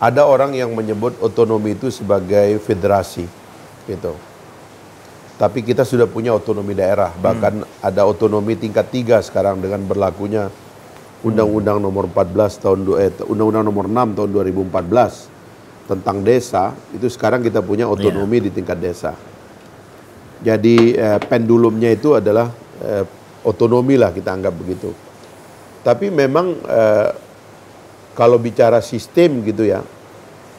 Ada 0.00 0.24
orang 0.24 0.56
yang 0.56 0.72
menyebut 0.72 1.20
otonomi 1.20 1.76
itu 1.76 1.92
sebagai 1.92 2.56
federasi, 2.64 3.28
gitu. 3.84 4.16
Tapi 5.36 5.64
kita 5.64 5.84
sudah 5.84 6.08
punya 6.08 6.32
otonomi 6.36 6.76
daerah, 6.76 7.12
bahkan 7.16 7.64
hmm. 7.64 7.84
ada 7.84 8.04
otonomi 8.08 8.56
tingkat 8.56 8.88
tiga 8.92 9.20
sekarang 9.20 9.60
dengan 9.60 9.84
berlakunya 9.84 10.48
Undang-Undang 11.20 11.84
Nomor 11.84 12.08
14 12.08 12.64
tahun 12.64 12.78
eh, 12.96 13.12
Undang-Undang 13.28 13.64
Nomor 13.68 13.84
6 13.88 14.16
tahun 14.16 14.28
2014 14.32 15.88
tentang 15.88 16.16
desa 16.24 16.72
itu 16.96 17.08
sekarang 17.12 17.44
kita 17.44 17.60
punya 17.60 17.84
otonomi 17.84 18.40
yeah. 18.40 18.44
di 18.48 18.50
tingkat 18.52 18.78
desa. 18.80 19.12
Jadi 20.40 20.96
eh, 20.96 21.20
pendulumnya 21.20 21.92
itu 21.92 22.16
adalah 22.16 22.48
eh, 22.80 23.04
otonomi 23.44 24.00
lah 24.00 24.12
kita 24.12 24.32
anggap 24.32 24.56
begitu. 24.56 24.92
Tapi 25.84 26.08
memang 26.08 26.56
eh, 26.64 27.08
kalau 28.16 28.40
bicara 28.40 28.80
sistem 28.80 29.44
gitu 29.44 29.64
ya, 29.68 29.84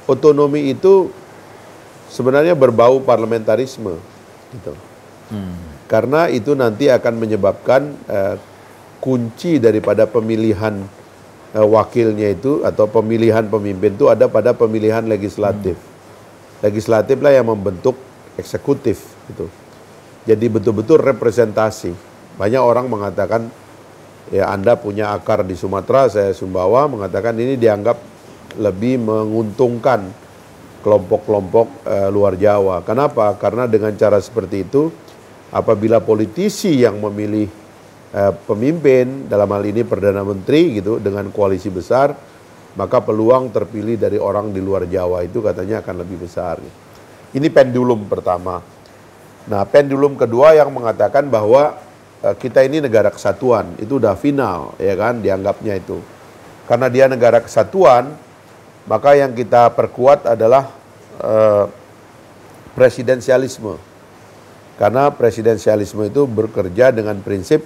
otonomi 0.05 0.73
itu 0.73 1.09
sebenarnya 2.09 2.53
berbau 2.53 3.01
parlamentarisme 3.01 3.97
gitu. 4.53 4.73
Hmm. 5.33 5.57
Karena 5.87 6.27
itu 6.29 6.53
nanti 6.53 6.87
akan 6.89 7.13
menyebabkan 7.17 7.81
eh, 8.05 8.35
kunci 9.01 9.57
daripada 9.57 10.05
pemilihan 10.05 10.77
eh, 11.57 11.67
wakilnya 11.67 12.33
itu 12.33 12.61
atau 12.61 12.85
pemilihan 12.85 13.49
pemimpin 13.49 13.97
itu 13.97 14.09
ada 14.09 14.29
pada 14.29 14.53
pemilihan 14.53 15.01
legislatif. 15.09 15.73
Hmm. 15.73 16.69
Legislatif 16.69 17.17
lah 17.17 17.33
yang 17.33 17.49
membentuk 17.49 17.97
eksekutif 18.37 19.01
gitu. 19.31 19.49
Jadi 20.21 20.45
betul-betul 20.47 21.01
representasi. 21.01 21.91
Banyak 22.37 22.61
orang 22.61 22.85
mengatakan 22.87 23.49
ya 24.29 24.53
Anda 24.53 24.77
punya 24.77 25.17
akar 25.17 25.41
di 25.41 25.57
Sumatera, 25.57 26.07
saya 26.07 26.31
Sumbawa 26.31 26.85
mengatakan 26.85 27.33
ini 27.37 27.57
dianggap 27.57 27.97
lebih 28.61 29.01
menguntungkan 29.01 30.11
kelompok-kelompok 30.81 31.67
uh, 31.85 32.09
luar 32.09 32.37
Jawa. 32.37 32.81
Kenapa? 32.81 33.33
Karena 33.37 33.69
dengan 33.69 33.93
cara 33.97 34.17
seperti 34.17 34.65
itu 34.65 34.89
apabila 35.53 36.01
politisi 36.01 36.81
yang 36.81 36.97
memilih 37.01 37.47
uh, 38.13 38.33
pemimpin 38.45 39.29
dalam 39.29 39.49
hal 39.53 39.63
ini 39.65 39.85
perdana 39.85 40.25
menteri 40.25 40.81
gitu 40.81 40.97
dengan 40.97 41.29
koalisi 41.29 41.69
besar, 41.69 42.13
maka 42.75 42.97
peluang 43.03 43.53
terpilih 43.53 43.97
dari 43.97 44.17
orang 44.17 44.53
di 44.53 44.61
luar 44.63 44.85
Jawa 44.89 45.21
itu 45.25 45.41
katanya 45.43 45.85
akan 45.85 45.95
lebih 46.01 46.23
besar. 46.23 46.61
Ini 47.31 47.47
pendulum 47.47 48.09
pertama. 48.09 48.80
Nah, 49.49 49.65
pendulum 49.65 50.13
kedua 50.13 50.53
yang 50.53 50.69
mengatakan 50.69 51.25
bahwa 51.25 51.77
uh, 52.21 52.35
kita 52.37 52.61
ini 52.61 52.77
negara 52.77 53.09
kesatuan, 53.09 53.73
itu 53.81 53.97
udah 53.97 54.13
final, 54.13 54.77
ya 54.77 54.93
kan, 54.93 55.17
dianggapnya 55.21 55.81
itu. 55.81 55.97
Karena 56.69 56.87
dia 56.87 57.09
negara 57.09 57.41
kesatuan, 57.41 58.13
maka 58.85 59.17
yang 59.17 59.33
kita 59.33 59.73
perkuat 59.73 60.29
adalah 60.29 60.69
uh, 61.21 61.65
presidensialisme. 62.77 63.77
Karena 64.77 65.13
presidensialisme 65.13 66.05
itu 66.09 66.25
bekerja 66.25 66.89
dengan 66.89 67.17
prinsip 67.21 67.65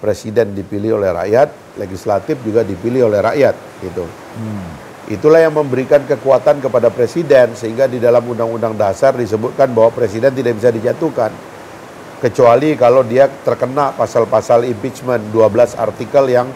presiden 0.00 0.56
dipilih 0.56 0.96
oleh 0.96 1.12
rakyat, 1.12 1.76
legislatif 1.76 2.40
juga 2.40 2.64
dipilih 2.64 3.12
oleh 3.12 3.20
rakyat, 3.20 3.56
gitu. 3.84 4.04
Hmm. 4.08 4.89
Itulah 5.10 5.42
yang 5.42 5.58
memberikan 5.58 6.06
kekuatan 6.06 6.62
kepada 6.62 6.86
presiden 6.94 7.58
sehingga 7.58 7.90
di 7.90 7.98
dalam 7.98 8.22
undang-undang 8.22 8.78
dasar 8.78 9.10
disebutkan 9.18 9.74
bahwa 9.74 9.90
presiden 9.90 10.30
tidak 10.30 10.54
bisa 10.54 10.70
dijatuhkan 10.70 11.34
kecuali 12.22 12.78
kalau 12.78 13.02
dia 13.02 13.26
terkena 13.26 13.90
pasal-pasal 13.90 14.62
impeachment 14.70 15.34
12 15.34 15.74
artikel 15.74 16.30
yang 16.30 16.46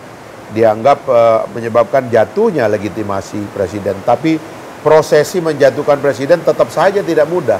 dianggap 0.54 1.02
uh, 1.10 1.50
menyebabkan 1.50 2.06
jatuhnya 2.06 2.70
legitimasi 2.70 3.42
presiden. 3.50 3.98
Tapi 4.06 4.38
prosesi 4.86 5.42
menjatuhkan 5.42 5.98
presiden 5.98 6.38
tetap 6.46 6.70
saja 6.70 7.02
tidak 7.02 7.26
mudah. 7.26 7.58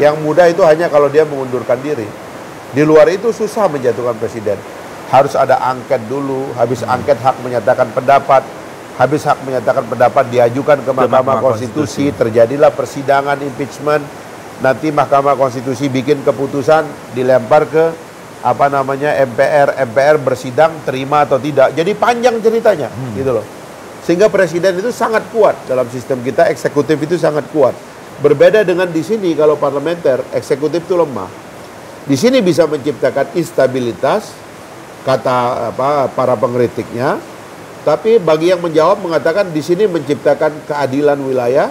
Yang 0.00 0.16
mudah 0.24 0.48
itu 0.48 0.64
hanya 0.64 0.88
kalau 0.88 1.12
dia 1.12 1.28
mengundurkan 1.28 1.76
diri. 1.84 2.08
Di 2.72 2.80
luar 2.80 3.12
itu 3.12 3.28
susah 3.28 3.68
menjatuhkan 3.68 4.16
presiden. 4.16 4.56
Harus 5.12 5.36
ada 5.36 5.60
angket 5.60 6.00
dulu, 6.08 6.48
habis 6.56 6.80
angket 6.80 7.20
hak 7.20 7.36
menyatakan 7.44 7.92
pendapat, 7.92 8.40
habis 9.00 9.24
hak 9.24 9.40
menyatakan 9.48 9.88
pendapat 9.88 10.28
diajukan 10.28 10.84
ke 10.84 10.92
Mahkamah, 10.92 11.40
Konstitusi, 11.40 12.12
Konstitusi, 12.12 12.18
terjadilah 12.18 12.70
persidangan 12.72 13.38
impeachment, 13.40 14.04
nanti 14.60 14.92
Mahkamah 14.92 15.34
Konstitusi 15.34 15.88
bikin 15.88 16.20
keputusan 16.20 17.14
dilempar 17.16 17.64
ke 17.68 17.84
apa 18.42 18.66
namanya 18.66 19.14
MPR, 19.22 19.78
MPR 19.86 20.16
bersidang 20.18 20.74
terima 20.82 21.24
atau 21.24 21.38
tidak. 21.38 21.72
Jadi 21.72 21.94
panjang 21.94 22.36
ceritanya, 22.42 22.90
hmm. 22.90 23.12
gitu 23.16 23.30
loh. 23.32 23.46
Sehingga 24.02 24.26
presiden 24.26 24.82
itu 24.82 24.90
sangat 24.90 25.22
kuat 25.30 25.54
dalam 25.70 25.86
sistem 25.86 26.20
kita, 26.26 26.50
eksekutif 26.50 26.98
itu 26.98 27.14
sangat 27.14 27.46
kuat. 27.54 27.72
Berbeda 28.18 28.66
dengan 28.66 28.90
di 28.90 29.00
sini 29.00 29.32
kalau 29.38 29.54
parlementer, 29.54 30.20
eksekutif 30.34 30.84
itu 30.84 30.98
lemah. 30.98 31.30
Di 32.02 32.18
sini 32.18 32.42
bisa 32.42 32.66
menciptakan 32.66 33.30
instabilitas 33.38 34.34
kata 35.06 35.70
apa 35.70 36.10
para 36.10 36.34
pengkritiknya, 36.34 37.18
tapi 37.82 38.22
bagi 38.22 38.54
yang 38.54 38.62
menjawab 38.62 39.02
mengatakan 39.02 39.50
di 39.50 39.58
sini 39.58 39.90
menciptakan 39.90 40.70
keadilan 40.70 41.18
wilayah 41.18 41.66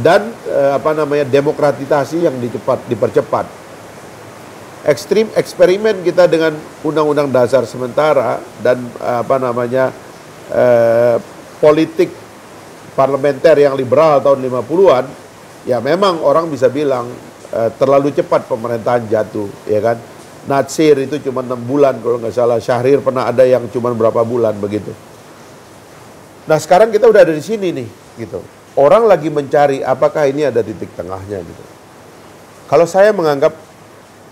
dan 0.00 0.32
eh, 0.48 0.72
apa 0.72 0.96
namanya 0.96 1.28
demokratisasi 1.28 2.24
yang 2.24 2.36
dicepat 2.40 2.80
dipercepat. 2.88 3.46
Ekstrim 4.80 5.28
eksperimen 5.36 6.00
kita 6.00 6.24
dengan 6.24 6.56
undang-undang 6.80 7.28
dasar 7.28 7.68
sementara 7.68 8.40
dan 8.64 8.80
eh, 8.80 9.18
apa 9.20 9.36
namanya 9.36 9.92
eh, 10.48 11.20
politik 11.60 12.08
parlementer 12.96 13.60
yang 13.60 13.76
liberal 13.76 14.24
tahun 14.24 14.40
50-an 14.40 15.04
ya 15.68 15.84
memang 15.84 16.24
orang 16.24 16.48
bisa 16.48 16.72
bilang 16.72 17.12
eh, 17.52 17.70
terlalu 17.76 18.08
cepat 18.16 18.48
pemerintahan 18.48 19.04
jatuh 19.04 19.68
ya 19.68 19.84
kan. 19.84 19.98
Natsir 20.40 20.96
itu 20.96 21.20
cuma 21.28 21.44
enam 21.44 21.60
bulan 21.60 22.00
kalau 22.00 22.16
nggak 22.16 22.32
salah 22.32 22.56
Syahrir 22.56 23.04
pernah 23.04 23.28
ada 23.28 23.44
yang 23.44 23.68
cuma 23.68 23.92
berapa 23.92 24.24
bulan 24.24 24.56
begitu. 24.56 25.09
Nah 26.48 26.56
sekarang 26.56 26.88
kita 26.88 27.08
udah 27.08 27.26
ada 27.26 27.34
di 27.34 27.44
sini 27.44 27.72
nih, 27.72 27.88
gitu. 28.20 28.40
Orang 28.78 29.10
lagi 29.10 29.28
mencari 29.28 29.82
apakah 29.82 30.30
ini 30.30 30.46
ada 30.46 30.62
titik 30.62 30.94
tengahnya 30.94 31.42
gitu. 31.42 31.64
Kalau 32.70 32.86
saya 32.86 33.10
menganggap 33.10 33.50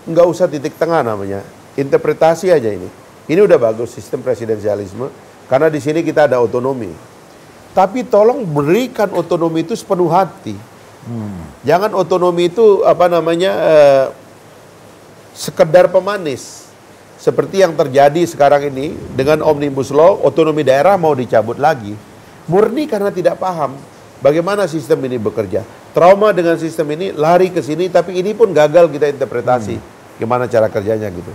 nggak 0.07 0.25
usah 0.31 0.47
titik 0.47 0.79
tengah 0.79 1.03
namanya, 1.03 1.43
interpretasi 1.75 2.49
aja 2.49 2.71
ini. 2.71 2.87
Ini 3.29 3.45
udah 3.45 3.59
bagus 3.61 3.93
sistem 3.93 4.23
presidensialisme 4.23 5.11
karena 5.51 5.67
di 5.69 5.77
sini 5.83 6.01
kita 6.01 6.25
ada 6.25 6.41
otonomi. 6.41 6.89
Tapi 7.75 8.01
tolong 8.07 8.41
berikan 8.47 9.13
otonomi 9.13 9.61
itu 9.61 9.77
sepenuh 9.77 10.09
hati. 10.09 10.57
Hmm. 11.05 11.45
Jangan 11.61 11.93
otonomi 11.93 12.49
itu 12.49 12.81
apa 12.87 13.05
namanya 13.05 13.51
eh, 13.53 14.05
sekedar 15.35 15.91
pemanis. 15.91 16.68
Seperti 17.19 17.59
yang 17.59 17.75
terjadi 17.75 18.23
sekarang 18.23 18.71
ini 18.71 18.95
dengan 19.11 19.43
Omnibus 19.43 19.91
Law, 19.91 20.23
otonomi 20.23 20.63
daerah 20.63 20.95
mau 20.95 21.11
dicabut 21.11 21.59
lagi. 21.59 21.91
Murni 22.47 22.87
karena 22.87 23.11
tidak 23.11 23.35
paham 23.35 23.75
bagaimana 24.23 24.71
sistem 24.71 25.03
ini 25.03 25.19
bekerja. 25.19 25.67
Trauma 25.91 26.31
dengan 26.31 26.55
sistem 26.55 26.95
ini 26.95 27.11
lari 27.11 27.51
ke 27.51 27.59
sini, 27.59 27.91
tapi 27.91 28.15
ini 28.15 28.31
pun 28.31 28.55
gagal 28.55 28.87
kita 28.87 29.11
interpretasi. 29.11 29.75
Hmm. 29.75 30.15
Gimana 30.15 30.47
cara 30.47 30.71
kerjanya 30.71 31.11
gitu. 31.11 31.33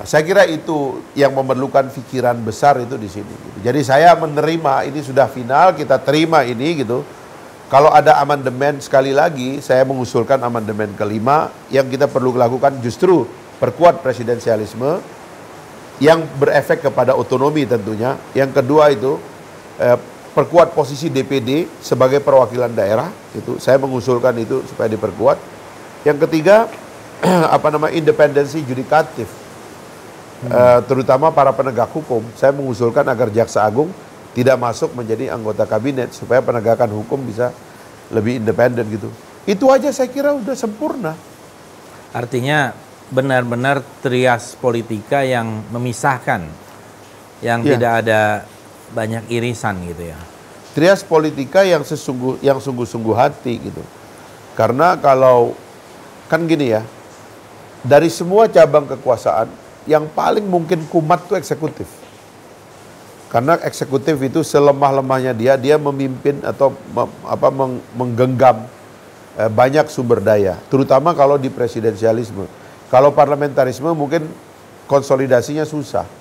Nah, 0.00 0.06
saya 0.08 0.24
kira 0.24 0.48
itu 0.48 1.04
yang 1.12 1.36
memerlukan 1.36 1.92
pikiran 1.92 2.40
besar 2.40 2.80
itu 2.80 2.96
di 2.96 3.12
sini. 3.12 3.28
Gitu. 3.28 3.58
Jadi 3.60 3.84
saya 3.84 4.16
menerima 4.16 4.88
ini 4.88 5.04
sudah 5.04 5.28
final, 5.28 5.76
kita 5.76 6.00
terima 6.00 6.40
ini 6.48 6.80
gitu. 6.80 7.04
Kalau 7.68 7.92
ada 7.92 8.16
amandemen 8.16 8.80
sekali 8.80 9.12
lagi, 9.12 9.60
saya 9.60 9.84
mengusulkan 9.84 10.40
amandemen 10.40 10.96
kelima 10.96 11.52
yang 11.68 11.84
kita 11.84 12.08
perlu 12.08 12.32
lakukan 12.32 12.80
justru 12.80 13.28
perkuat 13.60 14.00
presidensialisme 14.00 15.20
yang 16.00 16.24
berefek 16.40 16.80
kepada 16.80 17.12
otonomi 17.12 17.68
tentunya. 17.68 18.16
Yang 18.32 18.64
kedua 18.64 18.88
itu 18.88 19.20
eh, 19.76 20.00
perkuat 20.32 20.72
posisi 20.72 21.12
DPD 21.12 21.68
sebagai 21.84 22.24
perwakilan 22.24 22.72
daerah. 22.72 23.12
Itu 23.36 23.60
saya 23.60 23.76
mengusulkan 23.76 24.34
itu 24.40 24.64
supaya 24.64 24.88
diperkuat. 24.88 25.38
Yang 26.08 26.26
ketiga 26.26 26.66
apa 27.56 27.68
nama 27.68 27.92
independensi 27.92 28.64
judikatif 28.64 29.28
hmm. 29.28 30.50
uh, 30.50 30.80
terutama 30.88 31.28
para 31.28 31.52
penegak 31.52 31.92
hukum. 31.92 32.24
Saya 32.38 32.56
mengusulkan 32.56 33.04
agar 33.04 33.28
jaksa 33.28 33.66
agung 33.66 33.92
tidak 34.32 34.56
masuk 34.56 34.94
menjadi 34.94 35.34
anggota 35.34 35.66
kabinet 35.66 36.14
supaya 36.14 36.40
penegakan 36.40 36.88
hukum 36.94 37.20
bisa 37.20 37.52
lebih 38.08 38.40
independen 38.40 38.86
gitu. 38.88 39.10
Itu 39.44 39.68
aja 39.68 39.90
saya 39.90 40.08
kira 40.08 40.32
udah 40.32 40.54
sempurna. 40.54 41.12
Artinya 42.14 42.72
benar-benar 43.10 43.82
trias 44.00 44.54
politika 44.54 45.26
yang 45.26 45.66
memisahkan 45.74 46.46
yang 47.42 47.60
ya. 47.66 47.76
tidak 47.76 47.92
ada 48.06 48.20
banyak 48.94 49.26
irisan 49.30 49.82
gitu 49.90 50.14
ya. 50.14 50.18
Trias 50.70 51.02
politika 51.02 51.66
yang 51.66 51.82
sesungguh 51.82 52.38
yang 52.38 52.62
sungguh-sungguh 52.62 53.14
hati 53.18 53.58
gitu. 53.58 53.82
Karena 54.54 54.94
kalau 54.94 55.58
kan 56.30 56.46
gini 56.46 56.70
ya, 56.70 56.86
dari 57.82 58.06
semua 58.06 58.46
cabang 58.46 58.86
kekuasaan 58.86 59.50
yang 59.90 60.06
paling 60.14 60.46
mungkin 60.46 60.86
kumat 60.86 61.26
itu 61.26 61.34
eksekutif. 61.34 61.88
Karena 63.30 63.58
eksekutif 63.62 64.18
itu 64.22 64.42
selemah-lemahnya 64.42 65.34
dia 65.34 65.54
dia 65.54 65.78
memimpin 65.78 66.42
atau 66.42 66.74
mem, 66.94 67.10
apa 67.26 67.48
meng, 67.50 67.78
menggenggam 67.94 68.66
eh, 69.38 69.50
banyak 69.50 69.86
sumber 69.90 70.22
daya, 70.22 70.58
terutama 70.70 71.14
kalau 71.14 71.34
di 71.38 71.50
presidensialisme. 71.50 72.59
Kalau 72.90 73.14
parlamentarisme 73.14 73.94
mungkin 73.94 74.26
konsolidasinya 74.90 75.62
susah 75.62 76.20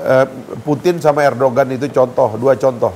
Eh, 0.00 0.26
Putin 0.64 0.96
sama 0.96 1.20
Erdogan 1.28 1.68
itu 1.68 1.84
contoh, 1.92 2.32
dua 2.40 2.56
contoh. 2.56 2.94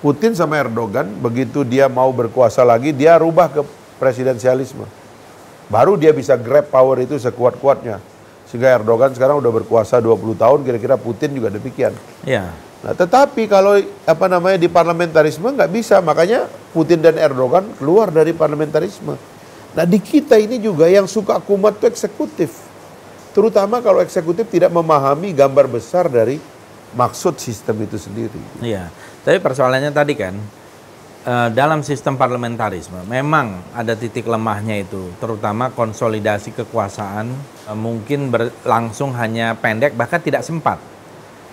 Putin 0.00 0.32
sama 0.32 0.56
Erdogan 0.58 1.04
begitu 1.20 1.60
dia 1.62 1.92
mau 1.92 2.08
berkuasa 2.08 2.64
lagi, 2.64 2.96
dia 2.96 3.20
rubah 3.20 3.52
ke 3.52 3.60
presidensialisme. 4.00 4.88
Baru 5.68 6.00
dia 6.00 6.10
bisa 6.16 6.34
grab 6.40 6.72
power 6.72 7.04
itu 7.04 7.20
sekuat-kuatnya. 7.20 8.00
Sehingga 8.48 8.72
Erdogan 8.80 9.12
sekarang 9.12 9.44
udah 9.44 9.52
berkuasa 9.62 10.00
20 10.00 10.36
tahun, 10.40 10.58
kira-kira 10.64 10.96
Putin 10.96 11.36
juga 11.36 11.52
demikian. 11.52 11.92
Ya. 12.24 12.48
Nah, 12.82 12.96
tetapi 12.98 13.46
kalau 13.46 13.78
apa 14.08 14.26
namanya 14.26 14.58
di 14.58 14.66
parlamentarisme 14.66 15.52
nggak 15.52 15.70
bisa, 15.70 16.00
makanya 16.02 16.48
Putin 16.72 16.98
dan 17.04 17.20
Erdogan 17.20 17.68
keluar 17.76 18.08
dari 18.08 18.32
parlamentarisme. 18.34 19.14
Nah, 19.72 19.88
di 19.88 19.96
kita 19.96 20.36
ini 20.36 20.60
juga 20.60 20.84
yang 20.84 21.08
suka 21.08 21.40
kumat 21.40 21.80
itu 21.80 21.88
eksekutif. 21.88 22.52
Terutama 23.32 23.80
kalau 23.80 24.04
eksekutif 24.04 24.44
tidak 24.52 24.68
memahami 24.68 25.32
gambar 25.32 25.64
besar 25.64 26.12
dari 26.12 26.36
maksud 26.92 27.40
sistem 27.40 27.80
itu 27.88 27.96
sendiri. 27.96 28.42
Iya, 28.60 28.92
tapi 29.24 29.40
persoalannya 29.40 29.88
tadi 29.88 30.12
kan 30.12 30.36
eh, 31.24 31.48
dalam 31.56 31.80
sistem 31.80 32.20
parlamentarisme 32.20 33.00
memang 33.08 33.72
ada 33.72 33.96
titik 33.96 34.28
lemahnya 34.28 34.84
itu, 34.84 35.08
terutama 35.16 35.72
konsolidasi 35.72 36.52
kekuasaan 36.52 37.32
eh, 37.72 37.76
mungkin 37.76 38.28
berlangsung 38.28 39.16
hanya 39.16 39.56
pendek 39.56 39.96
bahkan 39.96 40.20
tidak 40.20 40.44
sempat 40.44 40.76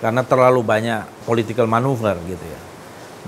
karena 0.04 0.20
terlalu 0.28 0.60
banyak 0.60 1.08
political 1.24 1.72
manuver 1.72 2.20
gitu 2.28 2.44
ya. 2.44 2.62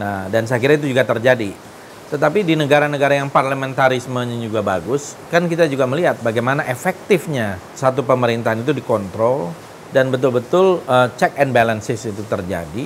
Nah, 0.04 0.28
dan 0.28 0.44
saya 0.48 0.60
kira 0.60 0.76
itu 0.76 0.92
juga 0.92 1.08
terjadi 1.08 1.70
tetapi 2.12 2.43
di 2.43 2.59
negara-negara 2.59 3.24
yang 3.24 3.32
parlamentarismenya 3.32 4.36
juga 4.43 4.59
bagus, 4.59 5.16
kan 5.32 5.47
kita 5.47 5.64
juga 5.72 5.88
melihat 5.88 6.20
bagaimana 6.20 6.68
efektifnya 6.68 7.55
satu 7.72 8.03
pemerintahan 8.03 8.59
itu 8.68 8.76
dikontrol 8.76 9.55
dan 9.95 10.12
betul-betul 10.12 10.84
uh, 10.91 11.07
check 11.16 11.32
and 11.39 11.55
balances 11.55 12.03
itu 12.03 12.20
terjadi. 12.28 12.84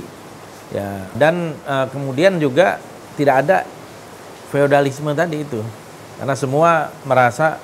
Ya, 0.70 1.10
dan 1.18 1.58
uh, 1.66 1.90
kemudian 1.90 2.38
juga 2.38 2.78
tidak 3.18 3.36
ada 3.42 3.58
feodalisme 4.54 5.10
tadi 5.18 5.42
itu. 5.42 5.58
Karena 6.22 6.38
semua 6.38 6.94
merasa 7.02 7.58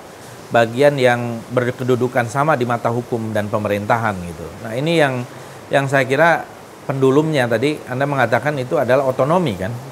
bagian 0.49 0.97
yang 0.97 1.45
berkedudukan 1.53 2.26
sama 2.26 2.57
di 2.57 2.66
mata 2.66 2.89
hukum 2.89 3.38
dan 3.38 3.53
pemerintahan 3.53 4.18
gitu. 4.18 4.47
Nah, 4.66 4.74
ini 4.74 4.97
yang 4.97 5.22
yang 5.70 5.86
saya 5.86 6.09
kira 6.09 6.41
pendulumnya 6.89 7.45
tadi 7.45 7.78
Anda 7.86 8.09
mengatakan 8.09 8.57
itu 8.57 8.82
adalah 8.82 9.05
otonomi 9.05 9.53
kan 9.62 9.91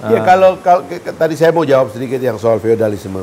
Ya 0.00 0.24
kalau, 0.24 0.56
kalau 0.64 0.88
tadi 1.20 1.36
saya 1.36 1.52
mau 1.52 1.68
jawab 1.68 1.92
sedikit 1.92 2.16
yang 2.16 2.40
soal 2.40 2.56
feodalisme. 2.56 3.20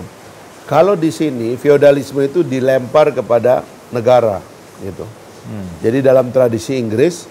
Kalau 0.69 0.93
di 0.93 1.09
sini 1.09 1.57
feodalisme 1.57 2.21
itu 2.21 2.45
dilempar 2.45 3.09
kepada 3.15 3.65
negara, 3.89 4.43
gitu. 4.83 5.07
Hmm. 5.47 5.65
Jadi 5.81 6.05
dalam 6.05 6.29
tradisi 6.29 6.77
Inggris, 6.77 7.25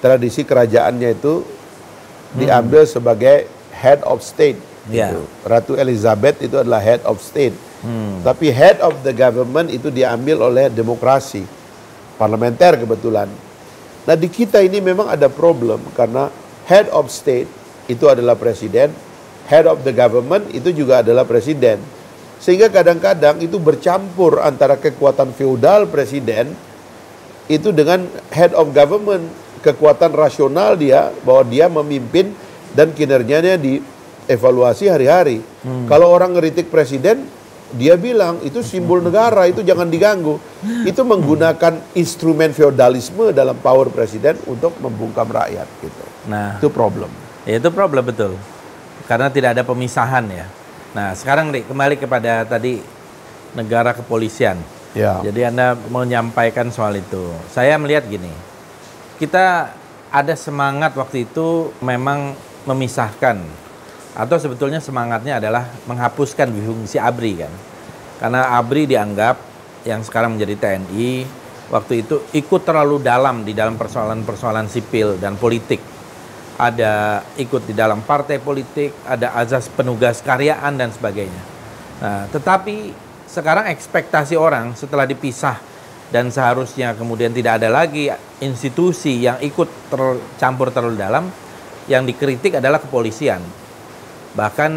tradisi 0.00 0.46
kerajaannya 0.46 1.10
itu 1.12 1.42
hmm. 1.42 2.38
diambil 2.40 2.88
sebagai 2.88 3.50
head 3.74 4.00
of 4.06 4.24
state. 4.24 4.56
Yeah. 4.88 5.12
Gitu. 5.12 5.20
Ratu 5.44 5.72
Elizabeth 5.76 6.40
itu 6.40 6.56
adalah 6.56 6.80
head 6.80 7.02
of 7.04 7.20
state. 7.20 7.58
Hmm. 7.84 8.24
Tapi 8.24 8.48
head 8.48 8.80
of 8.80 8.96
the 9.04 9.12
government 9.12 9.68
itu 9.68 9.92
diambil 9.92 10.46
oleh 10.46 10.72
demokrasi 10.72 11.44
parlementer 12.16 12.80
kebetulan. 12.80 13.28
Nah 14.06 14.14
di 14.14 14.30
kita 14.30 14.62
ini 14.62 14.80
memang 14.80 15.10
ada 15.10 15.26
problem 15.26 15.82
karena 15.92 16.30
head 16.70 16.88
of 16.94 17.10
state 17.10 17.50
itu 17.86 18.06
adalah 18.10 18.34
presiden, 18.34 18.90
head 19.46 19.66
of 19.66 19.82
the 19.86 19.94
government 19.94 20.50
itu 20.50 20.74
juga 20.74 21.02
adalah 21.02 21.22
presiden. 21.22 21.78
Sehingga 22.36 22.68
kadang-kadang 22.68 23.40
itu 23.40 23.56
bercampur 23.56 24.44
antara 24.44 24.76
kekuatan 24.76 25.32
feudal 25.32 25.88
presiden 25.88 26.52
itu 27.46 27.70
dengan 27.70 28.04
head 28.34 28.52
of 28.52 28.74
government, 28.74 29.30
kekuatan 29.62 30.12
rasional 30.12 30.74
dia 30.74 31.14
bahwa 31.22 31.42
dia 31.46 31.66
memimpin 31.70 32.34
dan 32.74 32.92
kinerjanya 32.92 33.56
dievaluasi 33.56 34.90
hari-hari. 34.90 35.40
Hmm. 35.64 35.86
Kalau 35.88 36.12
orang 36.12 36.36
ngeritik 36.36 36.68
presiden, 36.68 37.24
dia 37.74 37.98
bilang 37.98 38.38
itu 38.46 38.62
simbol 38.62 39.02
negara, 39.02 39.46
itu 39.50 39.64
jangan 39.64 39.90
diganggu. 39.90 40.38
Itu 40.90 41.02
menggunakan 41.02 41.98
instrumen 41.98 42.54
feodalisme 42.54 43.34
dalam 43.34 43.58
power 43.58 43.90
presiden 43.90 44.38
untuk 44.46 44.74
membungkam 44.78 45.26
rakyat 45.26 45.66
gitu. 45.82 46.04
Nah, 46.30 46.58
itu 46.58 46.70
problem. 46.70 47.25
Ya, 47.46 47.62
itu 47.62 47.70
problem 47.70 48.10
betul. 48.10 48.34
Karena 49.06 49.30
tidak 49.30 49.54
ada 49.54 49.62
pemisahan 49.62 50.26
ya. 50.26 50.50
Nah, 50.92 51.14
sekarang 51.14 51.54
nih 51.54 51.62
kembali 51.62 51.94
kepada 51.94 52.42
tadi 52.42 52.82
negara 53.54 53.94
kepolisian. 53.94 54.58
Ya. 54.98 55.22
Jadi 55.22 55.46
Anda 55.46 55.78
menyampaikan 55.88 56.74
soal 56.74 56.98
itu. 56.98 57.30
Saya 57.54 57.78
melihat 57.78 58.10
gini. 58.10 58.32
Kita 59.16 59.70
ada 60.10 60.34
semangat 60.34 60.98
waktu 60.98 61.24
itu 61.30 61.70
memang 61.80 62.34
memisahkan 62.66 63.38
atau 64.16 64.36
sebetulnya 64.40 64.80
semangatnya 64.80 65.38
adalah 65.38 65.68
menghapuskan 65.86 66.50
fungsi 66.50 66.98
ABRI 66.98 67.32
kan. 67.46 67.52
Karena 68.16 68.56
ABRI 68.58 68.90
dianggap 68.90 69.36
yang 69.84 70.02
sekarang 70.02 70.34
menjadi 70.34 70.56
TNI 70.56 71.28
waktu 71.70 72.02
itu 72.02 72.24
ikut 72.34 72.62
terlalu 72.66 72.98
dalam 73.04 73.46
di 73.46 73.52
dalam 73.54 73.78
persoalan-persoalan 73.78 74.66
sipil 74.66 75.20
dan 75.20 75.38
politik 75.38 75.78
ada 76.56 77.20
ikut 77.36 77.68
di 77.68 77.76
dalam 77.76 78.00
partai 78.00 78.40
politik, 78.40 78.96
ada 79.04 79.36
azas 79.36 79.68
penugas 79.68 80.24
karyaan 80.24 80.80
dan 80.80 80.88
sebagainya. 80.88 81.42
Nah, 82.00 82.24
tetapi 82.32 82.92
sekarang 83.28 83.68
ekspektasi 83.68 84.36
orang 84.36 84.72
setelah 84.72 85.04
dipisah 85.04 85.60
dan 86.08 86.32
seharusnya 86.32 86.96
kemudian 86.96 87.32
tidak 87.36 87.60
ada 87.60 87.68
lagi 87.68 88.08
institusi 88.40 89.20
yang 89.20 89.36
ikut 89.44 89.92
tercampur 89.92 90.72
terlalu 90.72 90.96
dalam, 90.96 91.28
yang 91.86 92.08
dikritik 92.08 92.56
adalah 92.56 92.80
kepolisian. 92.80 93.44
Bahkan 94.32 94.72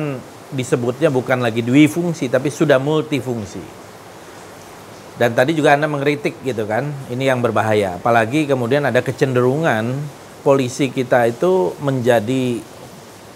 disebutnya 0.52 1.08
bukan 1.14 1.40
lagi 1.40 1.62
dwi 1.62 1.88
fungsi 1.88 2.28
tapi 2.28 2.52
sudah 2.52 2.82
multifungsi. 2.82 3.82
Dan 5.20 5.36
tadi 5.36 5.52
juga 5.52 5.76
Anda 5.76 5.92
mengkritik 5.92 6.48
gitu 6.48 6.64
kan, 6.64 6.88
ini 7.12 7.28
yang 7.28 7.44
berbahaya. 7.44 8.00
Apalagi 8.00 8.48
kemudian 8.48 8.88
ada 8.88 9.04
kecenderungan 9.04 10.00
polisi 10.42 10.92
kita 10.94 11.28
itu 11.28 11.76
menjadi 11.84 12.64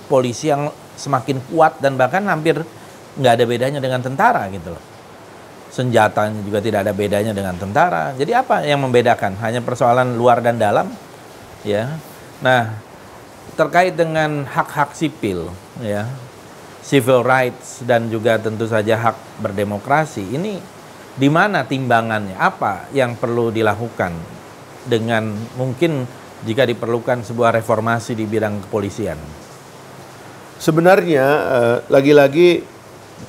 polisi 0.08 0.52
yang 0.52 0.72
semakin 0.96 1.42
kuat 1.50 1.82
dan 1.82 1.98
bahkan 1.98 2.24
hampir 2.30 2.62
nggak 3.18 3.34
ada 3.40 3.46
bedanya 3.46 3.80
dengan 3.82 4.02
tentara 4.02 4.48
gitu 4.50 4.74
loh. 4.74 4.84
Senjatanya 5.74 6.38
juga 6.46 6.62
tidak 6.62 6.86
ada 6.86 6.94
bedanya 6.94 7.34
dengan 7.34 7.58
tentara. 7.58 8.14
Jadi 8.14 8.30
apa 8.30 8.62
yang 8.62 8.86
membedakan? 8.86 9.34
Hanya 9.42 9.58
persoalan 9.66 10.14
luar 10.14 10.38
dan 10.46 10.62
dalam, 10.62 10.94
ya. 11.66 11.98
Nah, 12.46 12.78
terkait 13.58 13.98
dengan 13.98 14.46
hak-hak 14.46 14.94
sipil, 14.94 15.50
ya, 15.82 16.06
civil 16.86 17.26
rights 17.26 17.82
dan 17.90 18.06
juga 18.14 18.38
tentu 18.38 18.70
saja 18.70 19.02
hak 19.02 19.42
berdemokrasi, 19.42 20.22
ini 20.38 20.62
di 21.18 21.30
mana 21.30 21.66
timbangannya? 21.66 22.38
Apa 22.38 22.94
yang 22.94 23.18
perlu 23.18 23.50
dilakukan 23.50 24.14
dengan 24.86 25.34
mungkin 25.58 26.06
jika 26.44 26.68
diperlukan 26.68 27.24
sebuah 27.24 27.56
reformasi 27.56 28.16
di 28.16 28.28
bidang 28.28 28.64
kepolisian? 28.68 29.20
Sebenarnya 30.60 31.26
eh, 31.28 31.78
lagi-lagi 31.92 32.64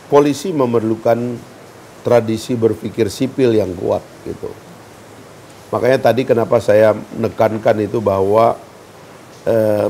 polisi 0.06 0.54
memerlukan 0.54 1.38
tradisi 2.04 2.52
berpikir 2.54 3.08
sipil 3.08 3.56
yang 3.56 3.72
kuat 3.74 4.04
gitu. 4.28 4.52
Makanya 5.72 6.12
tadi 6.12 6.22
kenapa 6.22 6.60
saya 6.62 6.94
menekankan 6.94 7.80
itu 7.82 7.98
bahwa 7.98 8.54
eh, 9.48 9.88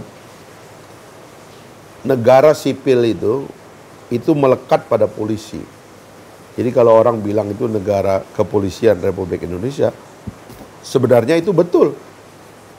negara 2.07 2.53
sipil 2.53 3.03
itu 3.05 3.49
itu 4.13 4.31
melekat 4.37 4.87
pada 4.87 5.09
polisi. 5.09 5.61
Jadi 6.55 6.71
kalau 6.71 6.95
orang 6.95 7.19
bilang 7.19 7.51
itu 7.51 7.67
negara 7.67 8.23
kepolisian 8.39 9.03
Republik 9.03 9.43
Indonesia, 9.43 9.91
sebenarnya 10.87 11.35
itu 11.35 11.51
betul. 11.51 11.99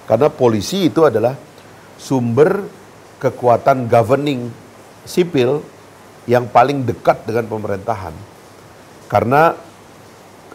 Karena 0.05 0.29
polisi 0.29 0.89
itu 0.89 1.05
adalah 1.05 1.33
sumber 1.97 2.61
kekuatan 3.17 3.89
governing 3.89 4.49
sipil 5.05 5.65
yang 6.29 6.49
paling 6.49 6.85
dekat 6.85 7.25
dengan 7.25 7.45
pemerintahan. 7.49 8.13
Karena 9.09 9.53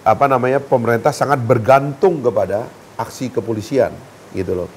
apa 0.00 0.24
namanya 0.26 0.58
pemerintah 0.58 1.14
sangat 1.14 1.38
bergantung 1.42 2.22
kepada 2.22 2.66
aksi 2.98 3.30
kepolisian 3.30 3.94
gitu 4.34 4.64
loh. 4.64 4.68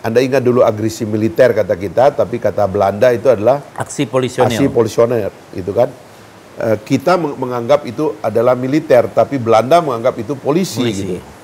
Anda 0.00 0.24
ingat 0.24 0.40
dulu 0.40 0.64
agresi 0.64 1.04
militer 1.04 1.52
kata 1.52 1.76
kita, 1.76 2.16
tapi 2.16 2.40
kata 2.40 2.64
Belanda 2.64 3.12
itu 3.12 3.28
adalah 3.28 3.60
aksi 3.76 4.08
polisioner. 4.08 4.48
Aksi 4.48 4.66
polisioner, 4.72 5.30
itu 5.52 5.68
kan. 5.70 5.92
E, 6.56 6.80
kita 6.80 7.20
menganggap 7.20 7.84
itu 7.84 8.16
adalah 8.24 8.56
militer, 8.56 9.12
tapi 9.12 9.36
Belanda 9.36 9.84
menganggap 9.84 10.16
itu 10.16 10.32
polisi, 10.34 10.80
polisi. 10.80 11.04
gitu. 11.04 11.41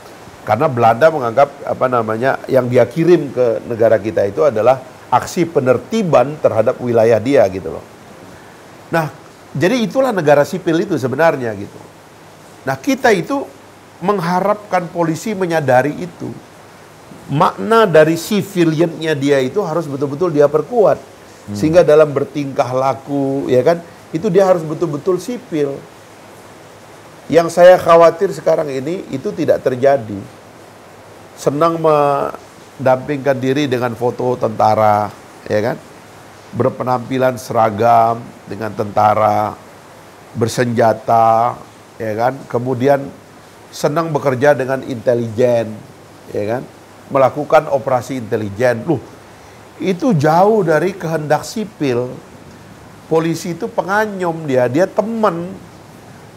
Karena 0.49 0.65
Belanda 0.65 1.13
menganggap 1.13 1.61
apa 1.69 1.87
namanya 1.93 2.41
yang 2.49 2.73
dia 2.73 2.89
kirim 2.89 3.29
ke 3.37 3.61
negara 3.69 4.01
kita 4.01 4.25
itu 4.25 4.49
adalah 4.49 4.81
aksi 5.13 5.45
penertiban 5.45 6.41
terhadap 6.41 6.81
wilayah 6.81 7.21
dia 7.21 7.45
gitu 7.53 7.69
loh. 7.69 7.85
Nah, 8.89 9.13
jadi 9.53 9.77
itulah 9.77 10.09
negara 10.09 10.49
sipil 10.49 10.89
itu 10.89 10.97
sebenarnya 10.97 11.53
gitu. 11.53 11.77
Nah, 12.65 12.81
kita 12.81 13.13
itu 13.13 13.45
mengharapkan 14.01 14.89
polisi 14.89 15.37
menyadari 15.37 15.93
itu 16.01 16.33
makna 17.29 17.85
dari 17.85 18.17
civiliannya 18.17 19.13
dia 19.13 19.39
itu 19.45 19.61
harus 19.61 19.85
betul-betul 19.85 20.33
dia 20.33 20.49
perkuat. 20.49 20.97
Hmm. 20.97 21.57
Sehingga 21.57 21.85
dalam 21.85 22.13
bertingkah 22.13 22.73
laku, 22.73 23.49
ya 23.53 23.61
kan, 23.61 23.85
itu 24.13 24.33
dia 24.33 24.49
harus 24.49 24.65
betul-betul 24.65 25.21
sipil. 25.21 25.77
Yang 27.29 27.61
saya 27.61 27.77
khawatir 27.77 28.33
sekarang 28.33 28.73
ini 28.73 29.05
itu 29.13 29.29
tidak 29.37 29.61
terjadi. 29.61 30.17
Senang 31.39 31.79
mendampingkan 31.79 33.39
diri 33.39 33.71
dengan 33.71 33.95
foto 33.95 34.35
tentara, 34.35 35.07
ya 35.47 35.61
kan? 35.63 35.77
Berpenampilan 36.51 37.39
seragam 37.39 38.19
dengan 38.51 38.75
tentara, 38.75 39.55
bersenjata, 40.35 41.55
ya 41.95 42.13
kan? 42.19 42.35
Kemudian 42.51 43.07
senang 43.71 44.11
bekerja 44.11 44.59
dengan 44.59 44.83
intelijen, 44.83 45.79
ya 46.35 46.45
kan? 46.59 46.63
melakukan 47.09 47.69
operasi 47.73 48.21
intelijen. 48.21 48.85
Loh, 48.85 49.01
itu 49.81 50.13
jauh 50.15 50.65
dari 50.65 50.95
kehendak 50.95 51.45
sipil. 51.45 52.13
Polisi 53.09 53.57
itu 53.57 53.67
penganyum 53.73 54.45
dia, 54.45 54.69
dia 54.69 54.85
teman. 54.85 55.49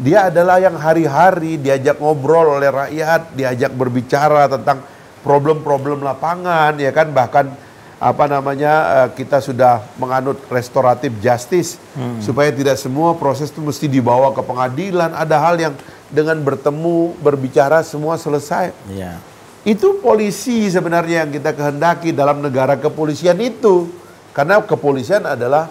Dia 0.01 0.31
adalah 0.31 0.57
yang 0.57 0.79
hari-hari 0.79 1.59
diajak 1.59 1.99
ngobrol 1.99 2.57
oleh 2.57 2.71
rakyat, 2.71 3.35
diajak 3.35 3.75
berbicara 3.75 4.47
tentang 4.49 4.81
problem-problem 5.21 6.01
lapangan, 6.01 6.77
ya 6.77 6.91
kan 6.93 7.13
bahkan 7.13 7.53
apa 8.01 8.25
namanya 8.25 8.73
eh, 9.05 9.09
kita 9.13 9.37
sudah 9.37 9.85
menganut 10.01 10.41
restoratif 10.49 11.13
justice 11.21 11.77
hmm. 11.93 12.17
supaya 12.17 12.49
tidak 12.49 12.73
semua 12.81 13.13
proses 13.13 13.53
itu 13.53 13.61
mesti 13.61 13.85
dibawa 13.85 14.33
ke 14.33 14.41
pengadilan. 14.41 15.13
Ada 15.13 15.37
hal 15.37 15.55
yang 15.61 15.73
dengan 16.09 16.41
bertemu 16.41 17.13
berbicara 17.21 17.85
semua 17.85 18.17
selesai. 18.17 18.73
Yeah. 18.89 19.21
Itu 19.61 20.01
polisi 20.01 20.65
sebenarnya 20.73 21.25
yang 21.25 21.31
kita 21.31 21.53
kehendaki 21.53 22.09
dalam 22.09 22.41
negara 22.41 22.73
kepolisian 22.81 23.37
itu. 23.37 23.87
Karena 24.33 24.57
kepolisian 24.63 25.27
adalah 25.27 25.69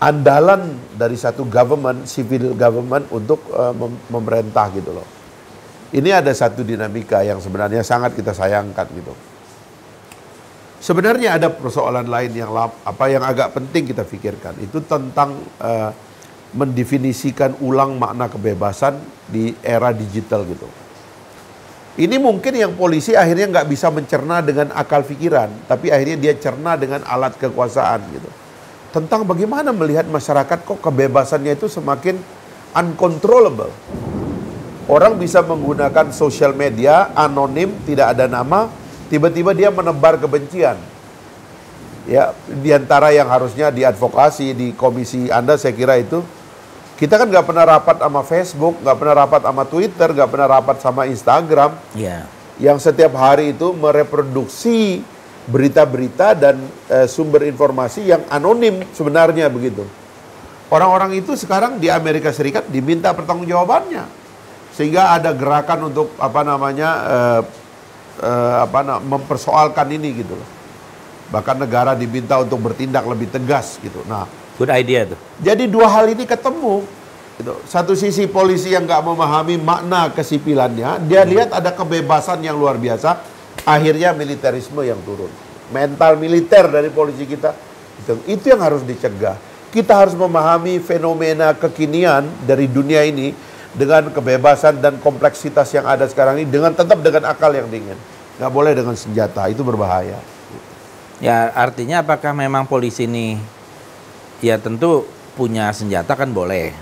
andalan 0.00 0.80
dari 0.96 1.20
satu 1.20 1.44
government, 1.44 2.08
civil 2.08 2.56
government 2.56 3.04
untuk 3.12 3.44
uh, 3.52 3.76
mem 3.76 3.92
memerintah 4.08 4.72
gitu 4.72 4.96
loh. 4.96 5.06
Ini 5.94 6.18
ada 6.18 6.34
satu 6.34 6.66
dinamika 6.66 7.22
yang 7.22 7.38
sebenarnya 7.38 7.86
sangat 7.86 8.18
kita 8.18 8.34
sayangkan 8.34 8.86
gitu. 8.90 9.14
Sebenarnya 10.82 11.38
ada 11.38 11.48
persoalan 11.50 12.06
lain 12.06 12.32
yang 12.34 12.50
apa 12.58 13.04
yang 13.10 13.22
agak 13.22 13.54
penting 13.54 13.90
kita 13.90 14.02
pikirkan 14.06 14.54
itu 14.62 14.82
tentang 14.86 15.34
uh, 15.62 15.90
mendefinisikan 16.54 17.58
ulang 17.62 17.98
makna 17.98 18.30
kebebasan 18.30 18.98
di 19.26 19.54
era 19.62 19.90
digital 19.90 20.46
gitu. 20.46 20.68
Ini 21.96 22.20
mungkin 22.20 22.52
yang 22.52 22.76
polisi 22.76 23.16
akhirnya 23.16 23.48
nggak 23.48 23.68
bisa 23.72 23.88
mencerna 23.88 24.44
dengan 24.44 24.68
akal 24.76 25.00
pikiran, 25.00 25.48
tapi 25.64 25.88
akhirnya 25.88 26.20
dia 26.20 26.34
cerna 26.36 26.76
dengan 26.76 27.00
alat 27.08 27.40
kekuasaan 27.40 28.00
gitu. 28.12 28.30
Tentang 28.92 29.24
bagaimana 29.24 29.72
melihat 29.72 30.04
masyarakat 30.04 30.60
kok 30.60 30.78
kebebasannya 30.84 31.56
itu 31.56 31.72
semakin 31.72 32.20
uncontrollable. 32.76 33.72
Orang 34.86 35.18
bisa 35.18 35.42
menggunakan 35.42 36.14
sosial 36.14 36.54
media 36.54 37.10
anonim, 37.18 37.74
tidak 37.82 38.14
ada 38.14 38.30
nama, 38.30 38.70
tiba-tiba 39.10 39.50
dia 39.50 39.74
menebar 39.74 40.14
kebencian. 40.14 40.78
Ya, 42.06 42.30
di 42.46 42.70
antara 42.70 43.10
yang 43.10 43.26
harusnya 43.26 43.74
diadvokasi 43.74 44.54
di 44.54 44.70
komisi 44.78 45.26
Anda 45.26 45.58
saya 45.58 45.74
kira 45.74 45.98
itu 45.98 46.22
kita 46.96 47.20
kan 47.20 47.28
nggak 47.28 47.44
pernah 47.44 47.64
rapat 47.66 47.96
sama 48.00 48.22
Facebook, 48.24 48.74
nggak 48.80 48.96
pernah 48.96 49.14
rapat 49.26 49.40
sama 49.44 49.62
Twitter, 49.68 50.08
nggak 50.16 50.30
pernah 50.32 50.48
rapat 50.48 50.76
sama 50.80 51.02
Instagram. 51.04 51.76
Yeah. 51.92 52.24
Yang 52.56 52.88
setiap 52.88 53.12
hari 53.18 53.52
itu 53.52 53.76
mereproduksi 53.76 55.04
berita-berita 55.44 56.32
dan 56.32 56.56
e, 56.88 57.04
sumber 57.04 57.44
informasi 57.44 58.08
yang 58.08 58.24
anonim 58.32 58.80
sebenarnya 58.96 59.52
begitu. 59.52 59.84
Orang-orang 60.72 61.20
itu 61.20 61.36
sekarang 61.38 61.76
di 61.78 61.92
Amerika 61.92 62.32
Serikat 62.32 62.66
diminta 62.72 63.12
pertanggungjawabannya, 63.12 64.25
sehingga 64.76 65.16
ada 65.16 65.32
gerakan 65.32 65.88
untuk 65.88 66.12
apa 66.20 66.44
namanya 66.44 66.90
e, 67.02 67.18
e, 68.20 68.32
apa 68.60 69.00
mempersoalkan 69.00 69.88
ini 69.88 70.20
gitu 70.20 70.36
loh. 70.36 70.50
Bahkan 71.32 71.56
negara 71.58 71.96
diminta 71.96 72.38
untuk 72.38 72.60
bertindak 72.60 73.02
lebih 73.08 73.32
tegas 73.32 73.80
gitu. 73.82 74.04
Nah, 74.06 74.28
Good 74.56 74.72
idea 74.72 75.04
tuh. 75.04 75.20
Jadi 75.44 75.68
dua 75.68 75.86
hal 75.92 76.08
ini 76.08 76.24
ketemu. 76.24 76.80
Gitu. 77.36 77.52
Satu 77.68 77.92
sisi 77.92 78.24
polisi 78.24 78.72
yang 78.72 78.88
nggak 78.88 79.04
memahami 79.04 79.60
makna 79.60 80.08
kesipilannya, 80.08 81.04
dia 81.04 81.20
hmm. 81.20 81.30
lihat 81.36 81.48
ada 81.52 81.68
kebebasan 81.76 82.40
yang 82.40 82.56
luar 82.56 82.80
biasa, 82.80 83.20
akhirnya 83.68 84.16
militerisme 84.16 84.80
yang 84.80 84.96
turun. 85.04 85.28
Mental 85.68 86.16
militer 86.16 86.64
dari 86.72 86.88
polisi 86.88 87.28
kita, 87.28 87.52
itu, 88.00 88.12
itu 88.24 88.44
yang 88.48 88.64
harus 88.64 88.80
dicegah. 88.80 89.36
Kita 89.68 89.92
harus 90.00 90.16
memahami 90.16 90.80
fenomena 90.80 91.52
kekinian 91.52 92.24
dari 92.48 92.64
dunia 92.72 93.04
ini 93.04 93.36
dengan 93.76 94.08
kebebasan 94.08 94.80
dan 94.80 94.96
kompleksitas 94.98 95.68
yang 95.76 95.84
ada 95.84 96.08
sekarang 96.08 96.40
ini, 96.40 96.48
dengan 96.48 96.72
tetap 96.72 96.98
dengan 97.04 97.28
akal 97.28 97.52
yang 97.52 97.68
dingin. 97.68 97.96
Nggak 98.40 98.52
boleh 98.52 98.72
dengan 98.72 98.96
senjata, 98.96 99.44
itu 99.52 99.60
berbahaya. 99.60 100.16
Ya 101.20 101.52
artinya 101.52 102.04
apakah 102.04 102.36
memang 102.36 102.68
polisi 102.68 103.08
ini 103.08 103.40
ya 104.44 104.60
tentu 104.60 105.08
punya 105.36 105.72
senjata 105.72 106.16
kan 106.16 106.32
boleh. 106.32 106.72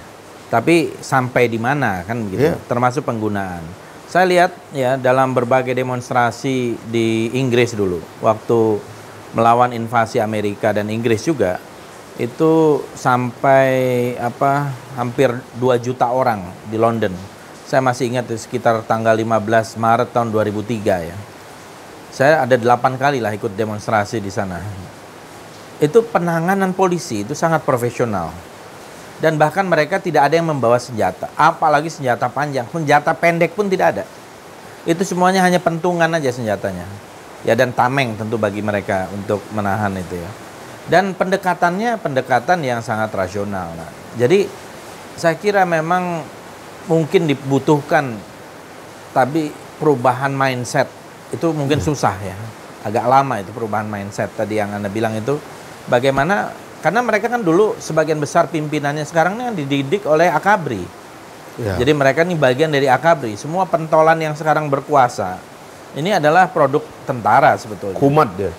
Tapi 0.51 0.95
sampai 1.03 1.51
di 1.51 1.59
mana 1.59 2.07
kan 2.07 2.23
begitu, 2.23 2.55
yeah. 2.55 2.59
termasuk 2.71 3.03
penggunaan. 3.03 3.63
Saya 4.07 4.31
lihat 4.31 4.55
ya 4.71 4.95
dalam 4.95 5.35
berbagai 5.35 5.75
demonstrasi 5.75 6.79
di 6.87 7.35
Inggris 7.35 7.75
dulu, 7.75 7.99
waktu 8.23 8.79
melawan 9.35 9.75
invasi 9.75 10.23
Amerika 10.23 10.71
dan 10.71 10.87
Inggris 10.87 11.27
juga, 11.27 11.59
itu 12.15 12.83
sampai 12.95 14.15
apa 14.23 14.71
hampir 14.95 15.35
2 15.59 15.79
juta 15.83 16.11
orang 16.11 16.47
di 16.71 16.79
London. 16.79 17.13
Saya 17.67 17.83
masih 17.83 18.15
ingat 18.15 18.31
sekitar 18.39 18.87
tanggal 18.87 19.19
15 19.19 19.75
Maret 19.81 20.09
tahun 20.15 20.31
2003 20.31 21.11
ya. 21.11 21.17
Saya 22.15 22.47
ada 22.47 22.55
delapan 22.55 22.95
kali 22.95 23.19
lah 23.19 23.35
ikut 23.35 23.59
demonstrasi 23.59 24.23
di 24.23 24.31
sana 24.31 24.63
itu 25.83 26.07
penanganan 26.07 26.71
polisi 26.71 27.27
itu 27.27 27.35
sangat 27.35 27.67
profesional. 27.67 28.31
Dan 29.19 29.39
bahkan 29.39 29.65
mereka 29.65 30.03
tidak 30.03 30.29
ada 30.29 30.35
yang 30.37 30.51
membawa 30.51 30.77
senjata, 30.77 31.31
apalagi 31.39 31.89
senjata 31.89 32.29
panjang, 32.29 32.67
senjata 32.69 33.15
pendek 33.15 33.55
pun 33.55 33.71
tidak 33.71 33.97
ada. 33.97 34.05
Itu 34.85 35.01
semuanya 35.07 35.41
hanya 35.41 35.63
pentungan 35.63 36.11
aja 36.13 36.29
senjatanya. 36.29 36.85
Ya 37.47 37.57
dan 37.57 37.73
tameng 37.73 38.17
tentu 38.17 38.37
bagi 38.37 38.61
mereka 38.61 39.09
untuk 39.15 39.41
menahan 39.55 39.93
itu 39.97 40.19
ya. 40.19 40.31
Dan 40.85 41.17
pendekatannya 41.17 41.97
pendekatan 41.97 42.61
yang 42.61 42.85
sangat 42.85 43.09
rasional. 43.17 43.73
Nah, 43.73 43.89
jadi 44.21 44.45
saya 45.17 45.39
kira 45.41 45.65
memang 45.65 46.21
mungkin 46.85 47.25
dibutuhkan 47.25 48.21
tapi 49.17 49.49
perubahan 49.81 50.35
mindset 50.35 50.91
itu 51.33 51.55
mungkin 51.57 51.81
susah 51.81 52.17
ya. 52.21 52.37
Agak 52.85 53.09
lama 53.09 53.41
itu 53.41 53.49
perubahan 53.55 53.89
mindset 53.89 54.29
tadi 54.37 54.61
yang 54.61 54.77
Anda 54.77 54.93
bilang 54.93 55.17
itu 55.17 55.41
bagaimana 55.89 56.53
karena 56.85 57.01
mereka 57.01 57.33
kan 57.33 57.41
dulu 57.41 57.81
sebagian 57.81 58.21
besar 58.21 58.53
pimpinannya 58.53 59.09
sekarang 59.09 59.41
ini 59.41 59.43
kan 59.49 59.57
dididik 59.57 60.03
oleh 60.05 60.29
akabri. 60.29 60.85
Ya. 61.57 61.81
Jadi 61.81 61.97
mereka 61.97 62.27
ini 62.27 62.37
bagian 62.37 62.69
dari 62.69 62.91
akabri. 62.91 63.39
Semua 63.41 63.65
pentolan 63.65 64.21
yang 64.21 64.37
sekarang 64.37 64.69
berkuasa 64.69 65.41
ini 65.95 66.11
adalah 66.13 66.51
produk 66.51 66.83
tentara 67.07 67.55
sebetulnya. 67.57 67.97
Kumat 67.97 68.29
dia. 68.35 68.53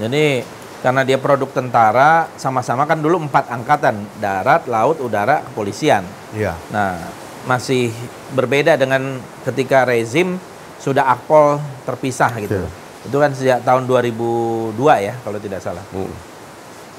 Jadi 0.00 0.46
Karena 0.86 1.02
dia 1.02 1.18
produk 1.18 1.50
tentara, 1.50 2.30
sama-sama 2.38 2.86
kan 2.86 3.02
dulu 3.02 3.26
empat 3.26 3.50
angkatan, 3.50 4.06
darat, 4.22 4.70
laut, 4.70 5.02
udara, 5.02 5.42
kepolisian. 5.50 6.06
Iya. 6.30 6.54
Nah, 6.70 6.94
masih 7.42 7.90
berbeda 8.38 8.78
dengan 8.78 9.18
ketika 9.42 9.82
rezim 9.82 10.38
sudah 10.78 11.10
akpol 11.10 11.58
terpisah 11.82 12.30
gitu. 12.38 12.62
Betul. 12.62 12.70
Itu 13.02 13.16
kan 13.18 13.34
sejak 13.34 13.66
tahun 13.66 13.90
2002 13.90 14.78
ya, 15.02 15.18
kalau 15.26 15.42
tidak 15.42 15.58
salah. 15.58 15.82
Hmm. 15.90 16.14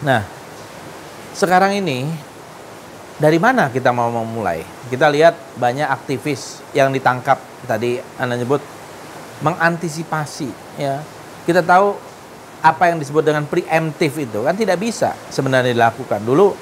Nah, 0.04 0.28
sekarang 1.32 1.80
ini 1.80 2.12
dari 3.24 3.40
mana 3.40 3.72
kita 3.72 3.96
mau 3.96 4.12
memulai? 4.12 4.68
Kita 4.92 5.08
lihat 5.08 5.56
banyak 5.56 5.88
aktivis 5.88 6.60
yang 6.76 6.92
ditangkap 6.92 7.40
tadi 7.64 8.04
Anda 8.20 8.36
nyebut 8.36 8.60
mengantisipasi 9.48 10.52
ya. 10.76 11.00
Kita 11.48 11.64
tahu 11.64 12.07
apa 12.60 12.90
yang 12.90 12.98
disebut 12.98 13.22
dengan 13.22 13.46
preemptif 13.46 14.18
itu 14.18 14.42
kan 14.42 14.58
tidak 14.58 14.82
bisa 14.82 15.14
sebenarnya 15.30 15.72
dilakukan. 15.74 16.22
Dulu 16.26 16.54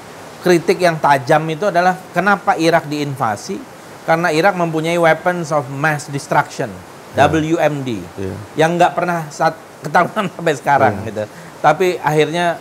kritik 0.44 0.78
yang 0.78 1.00
tajam 1.00 1.42
itu 1.48 1.68
adalah 1.68 1.96
kenapa 2.12 2.54
Irak 2.54 2.86
diinvasi? 2.86 3.58
Karena 4.06 4.30
Irak 4.30 4.54
mempunyai 4.54 4.94
weapons 4.94 5.50
of 5.50 5.66
mass 5.72 6.06
destruction, 6.06 6.70
Ya. 7.16 7.26
WMD, 7.26 7.90
Ya. 8.20 8.34
yang 8.54 8.76
nggak 8.78 8.92
pernah 8.94 9.26
saat 9.32 9.56
ketahuan 9.82 10.28
sampai 10.36 10.54
sekarang 10.54 10.94
Ya. 11.02 11.06
gitu. 11.10 11.24
Tapi 11.58 11.98
akhirnya 11.98 12.60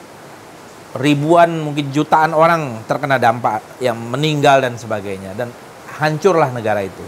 ribuan 0.96 1.60
mungkin 1.60 1.92
jutaan 1.92 2.32
orang 2.32 2.82
terkena 2.88 3.20
dampak 3.20 3.60
yang 3.84 4.00
meninggal 4.00 4.64
dan 4.64 4.80
sebagainya 4.80 5.36
dan 5.36 5.52
hancurlah 6.00 6.50
negara 6.56 6.82
itu. 6.88 7.04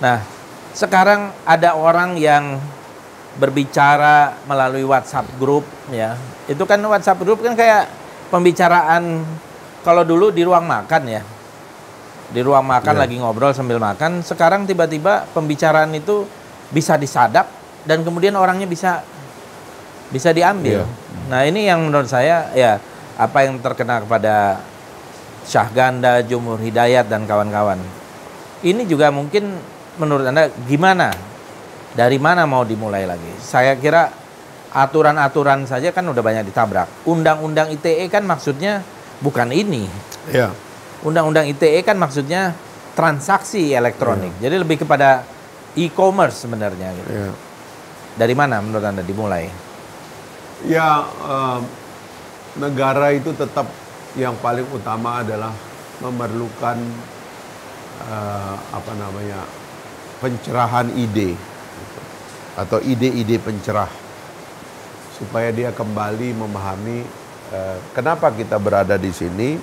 Nah, 0.00 0.24
sekarang 0.72 1.32
ada 1.44 1.76
orang 1.76 2.16
yang 2.16 2.56
berbicara 3.36 4.40
melalui 4.48 4.82
WhatsApp 4.84 5.28
group 5.36 5.64
ya. 5.92 6.16
Itu 6.48 6.64
kan 6.64 6.80
WhatsApp 6.80 7.20
group 7.20 7.44
kan 7.44 7.52
kayak 7.52 7.88
pembicaraan 8.32 9.22
kalau 9.84 10.02
dulu 10.02 10.32
di 10.32 10.42
ruang 10.42 10.64
makan 10.64 11.02
ya. 11.06 11.22
Di 12.26 12.40
ruang 12.42 12.66
makan 12.66 12.94
Ya. 12.98 13.00
lagi 13.06 13.16
ngobrol 13.22 13.54
sambil 13.54 13.78
makan, 13.78 14.18
sekarang 14.26 14.66
tiba-tiba 14.66 15.30
pembicaraan 15.30 15.94
itu 15.94 16.26
bisa 16.74 16.98
disadap 16.98 17.46
dan 17.86 18.02
kemudian 18.02 18.34
orangnya 18.34 18.66
bisa 18.66 19.06
bisa 20.10 20.34
diambil. 20.34 20.82
Iya. 20.82 21.30
Nah, 21.30 21.40
ini 21.46 21.70
yang 21.70 21.86
menurut 21.86 22.10
saya 22.10 22.50
ya 22.50 22.82
apa 23.14 23.46
yang 23.46 23.62
terkena 23.62 24.02
kepada 24.02 24.58
Syahganda, 25.46 26.26
Jumur 26.26 26.58
Hidayat 26.58 27.06
dan 27.06 27.22
kawan-kawan. 27.30 27.78
Ini 28.66 28.82
juga 28.90 29.14
mungkin 29.14 29.54
menurut 30.02 30.26
Anda 30.26 30.50
gimana? 30.66 31.14
Dari 31.96 32.20
mana 32.20 32.44
mau 32.44 32.60
dimulai 32.60 33.08
lagi? 33.08 33.32
Saya 33.40 33.72
kira 33.80 34.12
aturan-aturan 34.76 35.64
saja 35.64 35.88
kan 35.96 36.04
udah 36.04 36.20
banyak 36.20 36.44
ditabrak. 36.44 37.08
Undang-undang 37.08 37.72
ITE 37.72 38.12
kan 38.12 38.20
maksudnya 38.28 38.84
bukan 39.24 39.48
ini. 39.48 39.88
Iya. 40.28 40.52
Undang-undang 41.00 41.48
ITE 41.48 41.80
kan 41.80 41.96
maksudnya 41.96 42.52
transaksi 42.92 43.72
elektronik. 43.72 44.36
Jadi 44.44 44.60
lebih 44.60 44.84
kepada 44.84 45.24
e-commerce 45.72 46.44
sebenarnya 46.44 46.92
gitu. 47.00 47.08
Iya. 47.08 47.32
Dari 48.20 48.34
mana 48.36 48.60
menurut 48.60 48.84
Anda 48.84 49.00
dimulai? 49.00 49.48
Ya, 50.68 51.04
eh, 51.04 51.58
negara 52.60 53.12
itu 53.16 53.32
tetap 53.32 53.72
yang 54.20 54.36
paling 54.44 54.68
utama 54.72 55.24
adalah 55.24 55.52
memerlukan 56.04 56.76
eh, 58.04 58.54
apa 58.72 58.92
namanya 59.00 59.40
pencerahan 60.20 60.92
ide. 60.92 61.55
Atau 62.56 62.80
ide-ide 62.80 63.36
pencerah 63.36 63.88
supaya 65.16 65.52
dia 65.52 65.72
kembali 65.72 66.36
memahami 66.36 67.04
eh, 67.52 67.78
kenapa 67.92 68.32
kita 68.32 68.56
berada 68.56 68.96
di 68.96 69.12
sini 69.12 69.56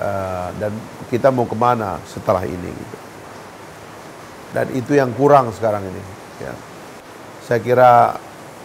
eh, 0.00 0.48
dan 0.56 0.72
kita 1.12 1.28
mau 1.28 1.44
ke 1.44 1.56
mana 1.56 2.00
setelah 2.08 2.44
ini 2.44 2.70
gitu. 2.72 2.98
Dan 4.54 4.66
itu 4.70 4.94
yang 4.94 5.10
kurang 5.18 5.50
sekarang 5.50 5.82
ini. 5.82 6.02
Ya. 6.38 6.54
Saya 7.42 7.58
kira 7.58 7.92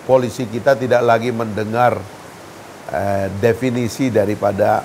polisi 0.05 0.45
kita 0.45 0.77
tidak 0.77 1.01
lagi 1.03 1.36
mendengar 1.36 1.99
eh, 2.91 3.27
definisi 3.43 4.07
daripada 4.07 4.84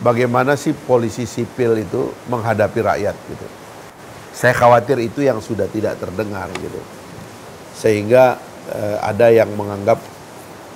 bagaimana 0.00 0.56
sih 0.56 0.72
polisi 0.72 1.28
sipil 1.28 1.78
itu 1.84 2.12
menghadapi 2.32 2.80
rakyat 2.80 3.16
gitu. 3.28 3.63
Saya 4.34 4.50
khawatir 4.50 4.98
itu 4.98 5.22
yang 5.22 5.38
sudah 5.38 5.70
tidak 5.70 6.02
terdengar 6.02 6.50
gitu. 6.58 6.82
Sehingga 7.78 8.36
eh, 8.74 8.98
ada 8.98 9.30
yang 9.30 9.54
menganggap 9.54 10.02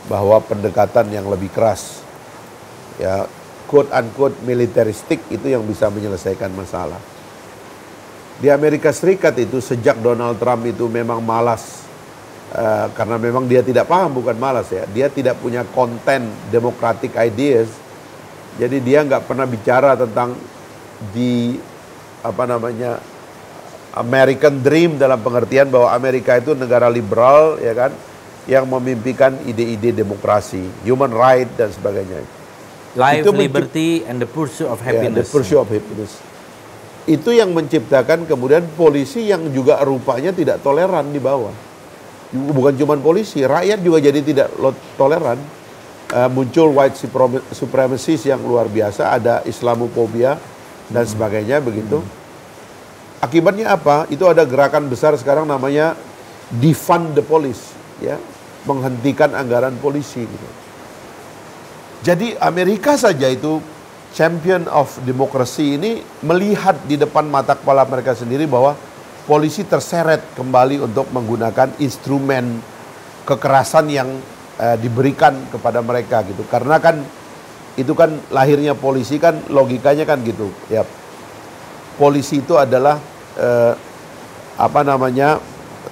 bahwa 0.06 0.38
pendekatan 0.40 1.10
yang 1.10 1.26
lebih 1.26 1.50
keras 1.52 2.00
ya 2.96 3.28
quote 3.68 3.92
unquote 3.92 4.40
militeristik 4.42 5.20
itu 5.28 5.46
yang 5.50 5.66
bisa 5.66 5.90
menyelesaikan 5.92 6.54
masalah. 6.54 6.98
Di 8.38 8.48
Amerika 8.48 8.94
Serikat 8.94 9.34
itu 9.36 9.58
sejak 9.58 9.98
Donald 9.98 10.38
Trump 10.38 10.62
itu 10.64 10.86
memang 10.86 11.18
malas 11.18 11.82
eh, 12.54 12.86
karena 12.94 13.18
memang 13.18 13.44
dia 13.50 13.60
tidak 13.66 13.90
paham 13.90 14.14
bukan 14.14 14.38
malas 14.38 14.70
ya, 14.70 14.86
dia 14.88 15.10
tidak 15.10 15.36
punya 15.42 15.66
konten 15.74 16.30
democratic 16.48 17.18
ideas. 17.18 17.68
Jadi 18.58 18.82
dia 18.82 19.02
nggak 19.06 19.26
pernah 19.26 19.46
bicara 19.46 19.94
tentang 19.94 20.34
di 21.14 21.54
apa 22.22 22.42
namanya 22.42 22.98
American 23.96 24.60
Dream 24.60 25.00
dalam 25.00 25.20
pengertian 25.20 25.72
bahwa 25.72 25.92
Amerika 25.92 26.36
itu 26.36 26.52
negara 26.52 26.92
liberal 26.92 27.56
ya 27.58 27.72
kan 27.72 27.92
yang 28.48 28.64
memimpikan 28.64 29.36
ide-ide 29.44 29.92
demokrasi, 29.92 30.64
human 30.80 31.12
right 31.12 31.48
dan 31.56 31.68
sebagainya. 31.68 32.24
Life, 32.96 33.28
Itu 33.28 33.30
liberty, 33.36 34.02
and 34.08 34.16
the 34.16 34.28
pursuit 34.28 34.64
of 34.64 34.80
Ya, 34.80 34.96
the 34.96 35.04
happiness. 35.04 35.28
pursuit 35.28 35.60
of 35.60 35.68
happiness. 35.68 36.16
Itu 37.04 37.32
yang 37.32 37.52
menciptakan 37.52 38.24
kemudian 38.24 38.64
polisi 38.72 39.28
yang 39.28 39.52
juga 39.52 39.80
rupanya 39.84 40.32
tidak 40.32 40.64
toleran 40.64 41.12
di 41.12 41.20
bawah. 41.20 41.52
Bukan 42.32 42.76
cuma 42.76 42.96
polisi, 43.00 43.44
rakyat 43.44 43.80
juga 43.80 44.00
jadi 44.00 44.20
tidak 44.20 44.48
toleran. 44.96 45.40
Eh, 46.08 46.28
muncul 46.32 46.72
white 46.72 46.96
suprem- 46.96 47.44
supremacist 47.52 48.24
yang 48.24 48.40
luar 48.40 48.64
biasa, 48.64 49.12
ada 49.12 49.44
Islamophobia 49.44 50.40
dan 50.88 51.04
sebagainya 51.04 51.60
begitu. 51.60 52.00
Akibatnya 53.18 53.74
apa? 53.74 54.06
Itu 54.12 54.30
ada 54.30 54.46
gerakan 54.46 54.86
besar 54.86 55.14
sekarang 55.18 55.50
namanya 55.50 55.98
defund 56.54 57.18
the 57.18 57.24
police, 57.24 57.74
ya, 57.98 58.14
menghentikan 58.62 59.34
anggaran 59.34 59.74
polisi. 59.82 60.22
Gitu. 60.22 60.48
Jadi 62.06 62.38
Amerika 62.38 62.94
saja 62.94 63.26
itu 63.26 63.58
champion 64.14 64.70
of 64.70 64.88
democracy 65.02 65.74
ini 65.74 66.00
melihat 66.22 66.78
di 66.86 66.94
depan 66.94 67.26
mata 67.26 67.58
kepala 67.58 67.84
mereka 67.84 68.14
sendiri 68.14 68.46
bahwa 68.46 68.78
polisi 69.28 69.66
terseret 69.66 70.22
kembali 70.38 70.80
untuk 70.80 71.10
menggunakan 71.12 71.76
instrumen 71.82 72.62
kekerasan 73.28 73.92
yang 73.92 74.08
eh, 74.62 74.76
diberikan 74.78 75.36
kepada 75.50 75.82
mereka 75.82 76.22
gitu. 76.24 76.46
Karena 76.46 76.78
kan 76.78 77.02
itu 77.78 77.92
kan 77.98 78.14
lahirnya 78.30 78.78
polisi 78.78 79.18
kan 79.18 79.38
logikanya 79.50 80.06
kan 80.06 80.22
gitu. 80.22 80.48
Ya. 80.72 80.86
Polisi 81.98 82.38
itu 82.40 82.54
adalah 82.54 83.02
eh, 83.34 83.74
apa 84.54 84.80
namanya? 84.86 85.42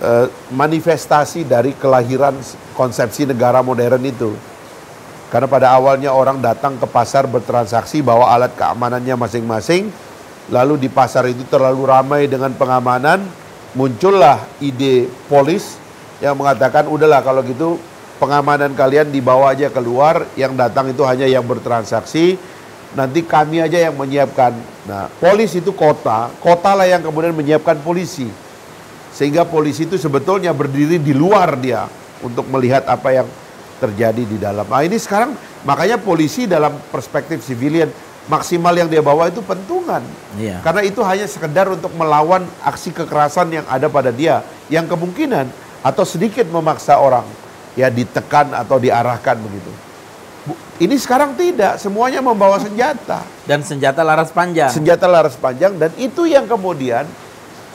eh, 0.01 0.27
manifestasi 0.53 1.47
dari 1.47 1.73
kelahiran 1.77 2.37
konsepsi 2.77 3.25
negara 3.29 3.65
modern 3.65 4.03
itu. 4.05 4.33
Karena 5.27 5.51
pada 5.51 5.75
awalnya 5.75 6.15
orang 6.15 6.39
datang 6.39 6.79
ke 6.79 6.87
pasar 6.87 7.27
bertransaksi 7.27 7.99
bawa 8.01 8.31
alat 8.31 8.55
keamanannya 8.55 9.19
masing-masing, 9.19 9.91
lalu 10.55 10.87
di 10.87 10.89
pasar 10.89 11.27
itu 11.27 11.43
terlalu 11.51 11.83
ramai 11.83 12.31
dengan 12.31 12.55
pengamanan, 12.55 13.27
muncullah 13.75 14.39
ide 14.63 15.11
polis 15.27 15.77
yang 16.23 16.39
mengatakan 16.39 16.87
udahlah 16.87 17.21
kalau 17.27 17.43
gitu 17.43 17.77
pengamanan 18.23 18.73
kalian 18.73 19.11
dibawa 19.11 19.53
aja 19.53 19.67
keluar, 19.69 20.25
yang 20.39 20.55
datang 20.55 20.95
itu 20.95 21.03
hanya 21.03 21.27
yang 21.27 21.43
bertransaksi, 21.43 22.39
nanti 22.95 23.27
kami 23.27 23.61
aja 23.61 23.83
yang 23.83 23.99
menyiapkan. 23.99 24.55
Nah, 24.87 25.11
polis 25.19 25.51
itu 25.59 25.75
kota, 25.75 26.31
kota 26.39 26.73
lah 26.79 26.87
yang 26.87 27.03
kemudian 27.03 27.35
menyiapkan 27.35 27.83
polisi. 27.83 28.31
Sehingga 29.11 29.43
polisi 29.43 29.89
itu 29.89 29.99
sebetulnya 29.99 30.55
berdiri 30.55 31.03
di 31.03 31.11
luar 31.11 31.59
dia 31.59 31.89
untuk 32.23 32.47
melihat 32.53 32.87
apa 32.87 33.11
yang 33.13 33.27
terjadi 33.77 34.23
di 34.25 34.37
dalam. 34.41 34.65
Nah 34.65 34.85
ini 34.85 34.97
sekarang 34.97 35.37
makanya 35.65 36.01
polisi 36.01 36.49
dalam 36.49 36.73
perspektif 36.89 37.45
civilian 37.45 37.89
maksimal 38.27 38.73
yang 38.73 38.89
dia 38.89 39.05
bawa 39.05 39.29
itu 39.29 39.45
pentungan. 39.45 40.03
Iya. 40.37 40.61
Karena 40.65 40.83
itu 40.83 41.01
hanya 41.05 41.27
sekedar 41.29 41.69
untuk 41.71 41.93
melawan 41.95 42.45
aksi 42.65 42.93
kekerasan 42.93 43.53
yang 43.53 43.67
ada 43.69 43.87
pada 43.87 44.11
dia 44.11 44.43
yang 44.73 44.89
kemungkinan 44.89 45.49
atau 45.85 46.03
sedikit 46.03 46.49
memaksa 46.51 46.99
orang 46.99 47.25
ya 47.79 47.93
ditekan 47.93 48.57
atau 48.57 48.81
diarahkan 48.81 49.37
begitu. 49.39 49.73
Ini 50.77 50.93
sekarang 51.01 51.33
tidak, 51.41 51.81
semuanya 51.81 52.21
membawa 52.21 52.61
senjata. 52.61 53.25
Dan 53.49 53.65
senjata 53.65 54.05
laras 54.05 54.29
panjang. 54.29 54.69
Senjata 54.69 55.09
laras 55.09 55.33
panjang 55.41 55.81
dan 55.81 55.89
itu 55.97 56.29
yang 56.29 56.45
kemudian 56.45 57.09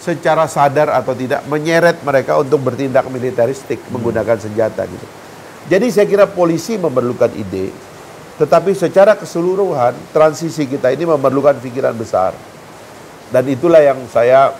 secara 0.01 0.45
sadar 0.45 0.89
atau 0.93 1.13
tidak 1.13 1.45
menyeret 1.49 2.01
mereka 2.01 2.37
untuk 2.37 2.61
bertindak 2.61 3.05
militeristik 3.09 3.81
menggunakan 3.89 4.37
senjata 4.37 4.85
gitu. 4.85 5.07
Jadi 5.69 5.87
saya 5.93 6.05
kira 6.09 6.25
polisi 6.25 6.77
memerlukan 6.77 7.29
ide, 7.37 7.69
tetapi 8.41 8.73
secara 8.73 9.13
keseluruhan 9.13 9.93
transisi 10.09 10.65
kita 10.65 10.89
ini 10.89 11.05
memerlukan 11.05 11.57
pikiran 11.61 11.93
besar. 11.93 12.33
Dan 13.31 13.47
itulah 13.47 13.79
yang 13.79 13.97
saya 14.11 14.51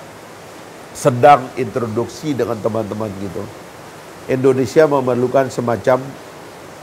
sedang 0.94 1.50
introduksi 1.58 2.38
dengan 2.38 2.58
teman-teman 2.62 3.10
gitu. 3.20 3.44
Indonesia 4.30 4.86
memerlukan 4.86 5.50
semacam 5.50 6.00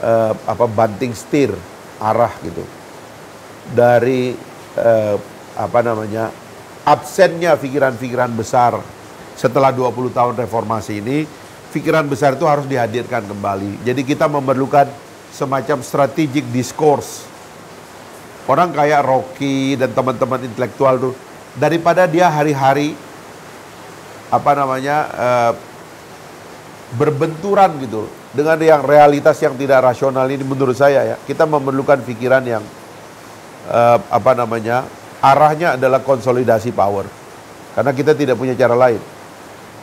uh, 0.02 0.32
apa 0.46 0.64
banting 0.66 1.14
setir 1.14 1.54
arah 1.98 2.32
gitu. 2.42 2.62
Dari 3.72 4.34
uh, 4.78 5.16
apa 5.58 5.80
namanya? 5.82 6.48
absennya 6.88 7.52
pikiran-pikiran 7.60 8.32
besar 8.32 8.80
setelah 9.36 9.68
20 9.76 10.08
tahun 10.08 10.34
reformasi 10.40 11.04
ini, 11.04 11.28
pikiran 11.68 12.08
besar 12.08 12.32
itu 12.32 12.48
harus 12.48 12.64
dihadirkan 12.64 13.28
kembali. 13.28 13.84
Jadi 13.84 14.00
kita 14.08 14.24
memerlukan 14.24 14.88
semacam 15.28 15.84
strategic 15.84 16.48
discourse. 16.48 17.28
Orang 18.48 18.72
kayak 18.72 19.04
Rocky 19.04 19.76
dan 19.76 19.92
teman-teman 19.92 20.48
intelektual 20.48 20.96
tuh 20.96 21.14
daripada 21.60 22.08
dia 22.08 22.32
hari-hari 22.32 22.96
apa 24.32 24.50
namanya 24.56 24.96
uh, 25.12 25.52
berbenturan 26.96 27.76
gitu 27.84 28.08
dengan 28.38 28.54
yang 28.62 28.86
realitas 28.86 29.34
yang 29.42 29.58
tidak 29.58 29.82
rasional 29.82 30.22
ini 30.30 30.46
menurut 30.46 30.78
saya 30.78 31.02
ya 31.02 31.16
kita 31.26 31.42
memerlukan 31.42 31.98
pikiran 32.06 32.46
yang 32.46 32.62
uh, 33.66 33.98
apa 33.98 34.38
namanya 34.38 34.86
arahnya 35.18 35.74
adalah 35.74 35.98
konsolidasi 36.06 36.70
power. 36.70 37.02
Karena 37.74 37.90
kita 37.90 38.14
tidak 38.14 38.38
punya 38.38 38.54
cara 38.54 38.78
lain. 38.78 39.02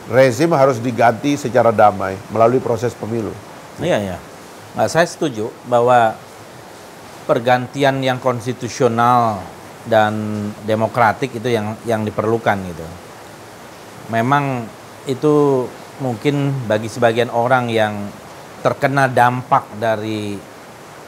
Rezim 0.08 0.52
harus 0.56 0.80
diganti 0.80 1.36
secara 1.36 1.68
damai 1.68 2.16
melalui 2.32 2.62
proses 2.62 2.96
pemilu. 2.96 3.32
Iya 3.82 3.98
iya. 4.00 4.18
Nah, 4.76 4.86
saya 4.88 5.04
setuju 5.08 5.52
bahwa 5.66 6.14
pergantian 7.26 8.00
yang 8.00 8.22
konstitusional 8.22 9.42
dan 9.88 10.14
demokratik 10.64 11.34
itu 11.36 11.48
yang 11.50 11.74
yang 11.88 12.06
diperlukan 12.06 12.56
gitu. 12.70 12.86
Memang 14.12 14.68
itu 15.10 15.66
mungkin 15.98 16.54
bagi 16.68 16.86
sebagian 16.86 17.32
orang 17.32 17.72
yang 17.72 18.06
terkena 18.66 19.06
dampak 19.06 19.78
dari 19.78 20.34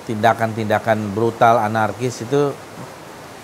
tindakan-tindakan 0.07 1.11
brutal 1.11 1.59
anarkis 1.59 2.23
itu 2.23 2.55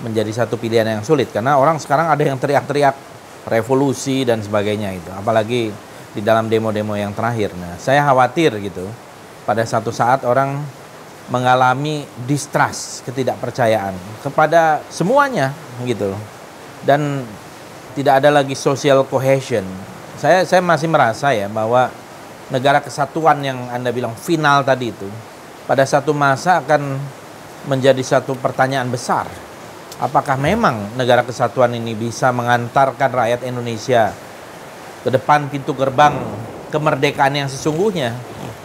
menjadi 0.07 0.47
satu 0.47 0.55
pilihan 0.55 0.87
yang 0.87 1.03
sulit 1.03 1.35
karena 1.35 1.59
orang 1.59 1.83
sekarang 1.83 2.15
ada 2.15 2.23
yang 2.23 2.39
teriak-teriak 2.39 2.95
revolusi 3.51 4.23
dan 4.23 4.39
sebagainya 4.39 4.95
itu 4.95 5.11
apalagi 5.11 5.75
di 6.15 6.23
dalam 6.23 6.47
demo-demo 6.47 6.95
yang 6.95 7.11
terakhir. 7.11 7.51
Nah, 7.59 7.75
saya 7.77 8.07
khawatir 8.07 8.55
gitu 8.63 8.87
pada 9.43 9.67
satu 9.67 9.91
saat 9.91 10.23
orang 10.23 10.63
mengalami 11.27 12.07
distrust, 12.25 13.03
ketidakpercayaan 13.03 13.93
kepada 14.23 14.81
semuanya 14.89 15.51
gitu. 15.83 16.15
Dan 16.87 17.27
tidak 17.99 18.23
ada 18.23 18.31
lagi 18.31 18.55
social 18.55 19.03
cohesion. 19.11 19.67
Saya 20.15 20.47
saya 20.47 20.63
masih 20.63 20.87
merasa 20.87 21.35
ya 21.35 21.51
bahwa 21.51 21.91
negara 22.53 22.85
kesatuan 22.85 23.41
yang 23.41 23.73
Anda 23.73 23.89
bilang 23.95 24.13
final 24.13 24.65
tadi 24.67 24.93
itu 24.93 25.09
pada 25.65 25.85
satu 25.89 26.13
masa 26.13 26.61
akan 26.61 27.01
menjadi 27.65 28.01
satu 28.05 28.37
pertanyaan 28.37 28.93
besar. 28.93 29.25
Apakah 29.97 30.37
memang 30.37 30.93
negara 30.99 31.25
kesatuan 31.25 31.73
ini 31.73 31.97
bisa 31.97 32.35
mengantarkan 32.35 33.09
rakyat 33.15 33.41
Indonesia 33.47 34.13
ke 35.01 35.09
depan 35.09 35.49
pintu 35.49 35.73
gerbang 35.73 36.19
kemerdekaan 36.69 37.39
yang 37.39 37.49
sesungguhnya, 37.49 38.13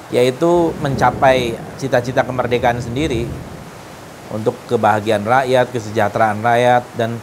yaitu 0.09 0.73
mencapai 0.81 1.53
cita-cita 1.77 2.25
kemerdekaan 2.25 2.81
sendiri 2.81 3.29
untuk 4.33 4.57
kebahagiaan 4.65 5.21
rakyat, 5.23 5.69
kesejahteraan 5.69 6.41
rakyat, 6.41 6.83
dan 6.97 7.21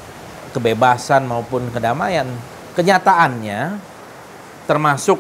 kebebasan 0.54 1.26
maupun 1.26 1.68
kedamaian. 1.74 2.30
Kenyataannya 2.78 3.76
termasuk 4.70 5.18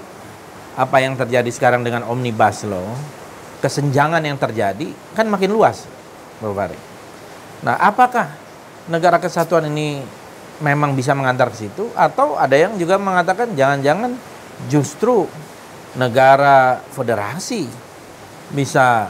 apa 0.76 0.96
yang 1.00 1.16
terjadi 1.16 1.48
sekarang 1.48 1.82
dengan 1.82 2.04
omnibus 2.04 2.68
law, 2.68 2.84
kesenjangan 3.64 4.20
yang 4.20 4.36
terjadi 4.36 4.92
kan 5.16 5.26
makin 5.26 5.50
luas, 5.50 5.88
Farid. 6.38 6.78
Nah, 7.64 7.80
apakah 7.80 8.28
negara 8.86 9.16
kesatuan 9.16 9.66
ini 9.72 10.04
memang 10.60 10.92
bisa 10.92 11.16
mengantar 11.16 11.48
ke 11.48 11.66
situ 11.66 11.88
atau 11.96 12.36
ada 12.36 12.54
yang 12.56 12.76
juga 12.76 13.00
mengatakan 13.00 13.56
jangan-jangan 13.56 14.12
justru 14.68 15.24
negara 15.96 16.80
federasi 16.92 17.68
bisa 18.52 19.08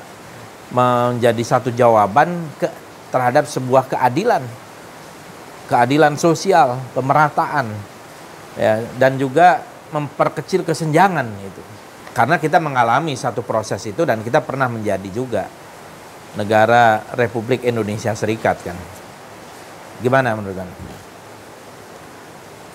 menjadi 0.70 1.42
satu 1.42 1.70
jawaban 1.74 2.46
ke, 2.58 2.66
terhadap 3.10 3.46
sebuah 3.46 3.86
keadilan 3.90 4.42
keadilan 5.66 6.14
sosial, 6.14 6.78
pemerataan, 6.94 7.66
ya, 8.54 8.86
dan 8.96 9.18
juga 9.18 9.66
memperkecil 9.93 10.66
kesenjangan 10.66 11.26
itu. 11.43 11.62
Karena 12.16 12.41
kita 12.41 12.57
mengalami 12.57 13.12
satu 13.12 13.45
proses 13.45 13.84
itu 13.84 14.09
dan 14.09 14.24
kita 14.24 14.41
pernah 14.41 14.72
menjadi 14.72 15.09
juga 15.12 15.45
negara 16.37 17.05
Republik 17.12 17.64
Indonesia 17.64 18.16
Serikat 18.16 18.57
kan. 18.64 18.76
Gimana 20.01 20.37
menurut 20.37 20.57
Anda? 20.57 20.76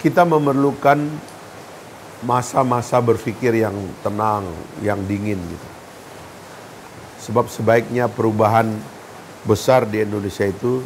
Kita 0.02 0.26
memerlukan 0.26 0.98
masa-masa 2.22 3.02
berpikir 3.02 3.54
yang 3.66 3.74
tenang, 4.06 4.46
yang 4.82 5.02
dingin 5.06 5.38
gitu. 5.38 5.70
Sebab 7.30 7.50
sebaiknya 7.50 8.10
perubahan 8.10 8.70
besar 9.46 9.86
di 9.90 10.02
Indonesia 10.02 10.46
itu 10.46 10.82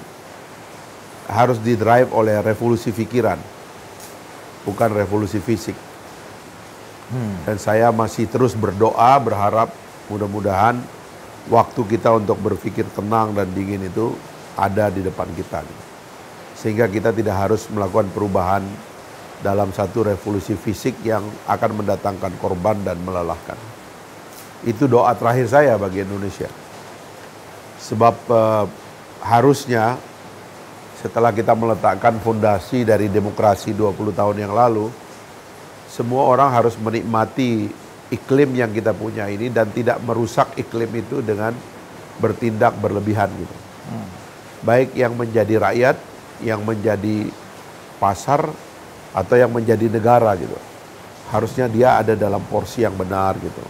harus 1.28 1.60
didrive 1.60 2.12
oleh 2.12 2.40
revolusi 2.44 2.92
pikiran, 2.92 3.40
bukan 4.68 4.90
revolusi 4.92 5.40
fisik. 5.40 5.85
Hmm. 7.10 7.36
Dan 7.46 7.58
saya 7.62 7.94
masih 7.94 8.26
terus 8.26 8.58
berdoa, 8.58 9.18
berharap 9.22 9.70
mudah-mudahan 10.10 10.82
waktu 11.50 11.82
kita 11.86 12.18
untuk 12.18 12.42
berpikir 12.42 12.86
tenang 12.94 13.38
dan 13.38 13.50
dingin 13.54 13.86
itu 13.86 14.14
ada 14.58 14.90
di 14.90 15.06
depan 15.06 15.30
kita. 15.38 15.62
Sehingga 16.58 16.90
kita 16.90 17.14
tidak 17.14 17.36
harus 17.36 17.68
melakukan 17.70 18.10
perubahan 18.10 18.64
dalam 19.44 19.70
satu 19.70 20.10
revolusi 20.10 20.58
fisik 20.58 20.98
yang 21.06 21.22
akan 21.46 21.84
mendatangkan 21.84 22.34
korban 22.42 22.82
dan 22.82 22.98
melelahkan. 23.04 23.60
Itu 24.66 24.90
doa 24.90 25.14
terakhir 25.14 25.52
saya 25.52 25.78
bagi 25.78 26.02
Indonesia. 26.02 26.50
Sebab 27.78 28.16
uh, 28.34 28.66
harusnya 29.22 30.00
setelah 30.98 31.30
kita 31.30 31.54
meletakkan 31.54 32.18
fondasi 32.18 32.82
dari 32.82 33.06
demokrasi 33.12 33.78
20 33.78 33.94
tahun 34.18 34.38
yang 34.42 34.58
lalu, 34.58 34.90
semua 35.96 36.28
orang 36.28 36.52
harus 36.52 36.76
menikmati 36.76 37.72
iklim 38.12 38.52
yang 38.52 38.68
kita 38.76 38.92
punya 38.92 39.32
ini 39.32 39.48
dan 39.48 39.72
tidak 39.72 40.04
merusak 40.04 40.52
iklim 40.60 40.92
itu 40.92 41.24
dengan 41.24 41.56
bertindak 42.20 42.76
berlebihan 42.84 43.32
gitu. 43.32 43.56
Hmm. 43.88 44.08
Baik 44.68 44.92
yang 44.92 45.16
menjadi 45.16 45.56
rakyat, 45.56 45.96
yang 46.44 46.60
menjadi 46.68 47.32
pasar 47.96 48.52
atau 49.16 49.36
yang 49.40 49.48
menjadi 49.56 49.88
negara 49.88 50.36
gitu. 50.36 50.60
Harusnya 51.32 51.72
dia 51.72 52.04
ada 52.04 52.12
dalam 52.12 52.44
porsi 52.44 52.84
yang 52.84 52.94
benar 52.94 53.40
gitu. 53.40 53.64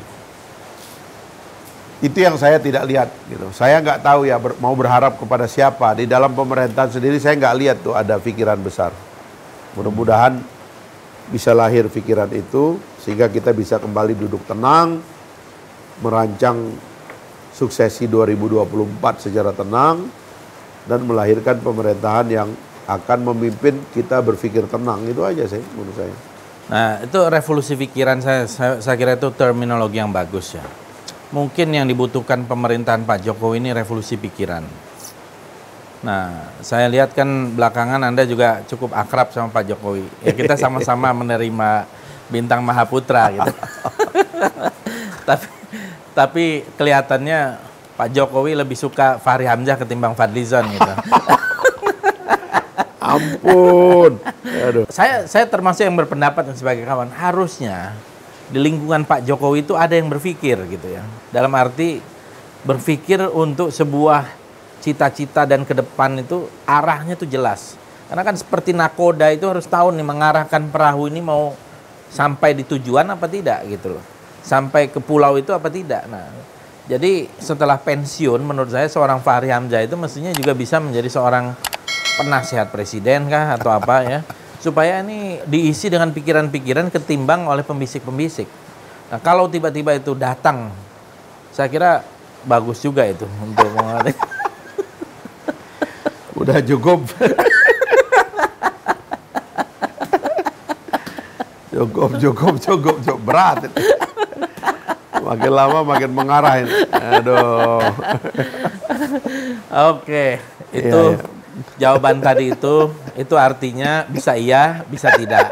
Itu 2.01 2.17
yang 2.17 2.35
saya 2.41 2.57
tidak 2.57 2.89
lihat 2.89 3.09
gitu. 3.29 3.53
Saya 3.53 3.79
nggak 3.79 4.01
tahu 4.01 4.25
ya 4.25 4.41
ber, 4.41 4.57
mau 4.57 4.73
berharap 4.73 5.15
kepada 5.21 5.45
siapa. 5.45 5.93
Di 5.93 6.09
dalam 6.09 6.33
pemerintahan 6.33 6.89
sendiri 6.89 7.21
saya 7.21 7.37
nggak 7.37 7.55
lihat 7.61 7.77
tuh 7.85 7.93
ada 7.93 8.17
pikiran 8.17 8.57
besar. 8.59 8.91
Mudah-mudahan 9.77 10.54
bisa 11.29 11.53
lahir 11.57 11.89
pikiran 11.89 12.29
itu 12.33 12.77
sehingga 13.01 13.29
kita 13.29 13.53
bisa 13.53 13.81
kembali 13.81 14.13
duduk 14.13 14.45
tenang, 14.45 15.01
merancang 16.01 16.73
suksesi 17.55 18.05
2024 18.11 19.25
secara 19.29 19.55
tenang 19.55 20.05
dan 20.85 20.99
melahirkan 21.07 21.57
pemerintahan 21.61 22.27
yang 22.29 22.49
akan 22.85 23.19
memimpin 23.33 23.81
kita 23.95 24.21
berpikir 24.21 24.69
tenang 24.69 25.01
itu 25.09 25.25
aja 25.25 25.49
sih 25.49 25.61
menurut 25.73 25.95
saya. 25.97 26.15
Nah 26.65 26.89
itu 27.01 27.19
revolusi 27.29 27.73
pikiran 27.73 28.21
saya, 28.21 28.45
saya, 28.45 28.81
saya 28.81 28.95
kira 28.97 29.17
itu 29.17 29.29
terminologi 29.33 29.97
yang 29.97 30.13
bagus 30.13 30.57
ya 30.57 30.65
mungkin 31.35 31.73
yang 31.73 31.83
dibutuhkan 31.89 32.45
pemerintahan 32.45 33.03
Pak 33.03 33.27
Jokowi 33.27 33.59
ini 33.59 33.75
revolusi 33.75 34.15
pikiran. 34.19 34.63
Nah, 36.05 36.53
saya 36.61 36.85
lihat 36.85 37.17
kan 37.17 37.25
belakangan 37.57 37.97
Anda 37.97 38.29
juga 38.29 38.61
cukup 38.69 38.93
akrab 38.93 39.33
sama 39.33 39.49
Pak 39.49 39.73
Jokowi. 39.73 40.05
Ya 40.21 40.37
kita 40.37 40.53
sama-sama 40.53 41.09
menerima 41.25 41.89
bintang 42.29 42.61
Mahaputra 42.61 43.33
gitu. 43.33 43.51
tapi 45.29 45.47
tapi 46.13 46.45
kelihatannya 46.77 47.57
Pak 47.97 48.13
Jokowi 48.13 48.53
lebih 48.53 48.77
suka 48.77 49.17
Fahri 49.17 49.49
Hamzah 49.49 49.81
ketimbang 49.81 50.13
Fadlizon 50.13 50.69
gitu. 50.69 50.93
Ampun. 53.01 54.21
Aduh. 54.45 54.85
Saya 54.93 55.25
saya 55.25 55.49
termasuk 55.49 55.89
yang 55.89 55.97
berpendapat 55.97 56.53
sebagai 56.53 56.85
kawan 56.85 57.09
harusnya 57.17 57.97
di 58.53 58.61
lingkungan 58.61 59.09
Pak 59.09 59.25
Jokowi 59.25 59.65
itu 59.65 59.73
ada 59.73 59.97
yang 59.97 60.05
berpikir 60.05 60.69
gitu 60.69 60.85
ya. 60.85 61.01
Dalam 61.33 61.49
arti 61.57 61.97
berpikir 62.61 63.25
untuk 63.33 63.73
sebuah 63.73 64.44
cita-cita 64.85 65.49
dan 65.49 65.65
ke 65.65 65.73
depan 65.73 66.21
itu 66.21 66.45
arahnya 66.69 67.17
tuh 67.17 67.25
jelas. 67.25 67.73
Karena 68.05 68.21
kan 68.21 68.37
seperti 68.37 68.69
nakoda 68.69 69.33
itu 69.33 69.49
harus 69.49 69.65
tahu 69.65 69.89
nih 69.89 70.05
mengarahkan 70.05 70.69
perahu 70.69 71.09
ini 71.09 71.25
mau 71.25 71.57
sampai 72.13 72.53
di 72.53 72.61
tujuan 72.61 73.09
apa 73.09 73.25
tidak 73.25 73.65
gitu 73.65 73.97
loh. 73.97 74.03
Sampai 74.45 74.93
ke 74.93 75.01
pulau 75.01 75.41
itu 75.41 75.49
apa 75.57 75.73
tidak. 75.73 76.05
Nah, 76.05 76.29
jadi 76.85 77.25
setelah 77.41 77.81
pensiun 77.81 78.45
menurut 78.45 78.69
saya 78.69 78.85
seorang 78.85 79.25
Fahri 79.25 79.49
Hamzah 79.49 79.81
itu 79.81 79.97
mestinya 79.97 80.29
juga 80.29 80.53
bisa 80.53 80.77
menjadi 80.77 81.09
seorang 81.09 81.57
penasihat 82.21 82.69
presiden 82.69 83.25
kah 83.25 83.57
atau 83.57 83.73
apa 83.73 84.05
ya. 84.05 84.19
Supaya 84.61 85.01
ini 85.01 85.41
diisi 85.49 85.89
dengan 85.89 86.13
pikiran-pikiran 86.13 86.93
ketimbang 86.93 87.49
oleh 87.49 87.65
pembisik-pembisik. 87.65 88.45
Nah, 89.09 89.17
kalau 89.17 89.49
tiba-tiba 89.49 89.97
itu 89.97 90.13
datang 90.13 90.69
saya 91.49 91.73
kira 91.73 92.05
bagus 92.45 92.85
juga 92.85 93.01
itu 93.09 93.25
untuk 93.41 93.65
mengalami. 93.73 94.13
Udah 96.35 96.59
cukup. 96.59 97.07
cukup, 101.71 102.11
cukup, 102.19 102.53
cukup, 102.59 102.95
cukup 103.03 103.21
berat. 103.23 103.71
Makin 105.25 105.51
lama 105.51 105.79
makin 105.81 106.11
mengarah 106.11 106.61
ini. 106.61 106.71
Aduh. 106.91 107.81
Oke, 109.95 110.39
itu 110.75 111.01
Iya, 111.15 111.17
iya. 111.17 111.25
jawaban 111.79 112.21
tadi 112.21 112.51
itu 112.53 112.75
itu 113.15 113.35
artinya 113.39 114.05
bisa 114.05 114.35
iya, 114.37 114.83
bisa 114.91 115.09
tidak. 115.15 115.49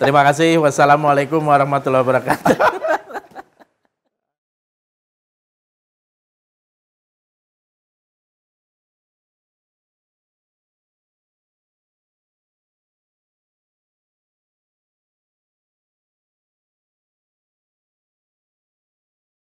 Terima 0.00 0.24
kasih. 0.24 0.60
Wassalamualaikum 0.62 1.40
warahmatullahi 1.44 2.04
wabarakatuh. 2.04 2.88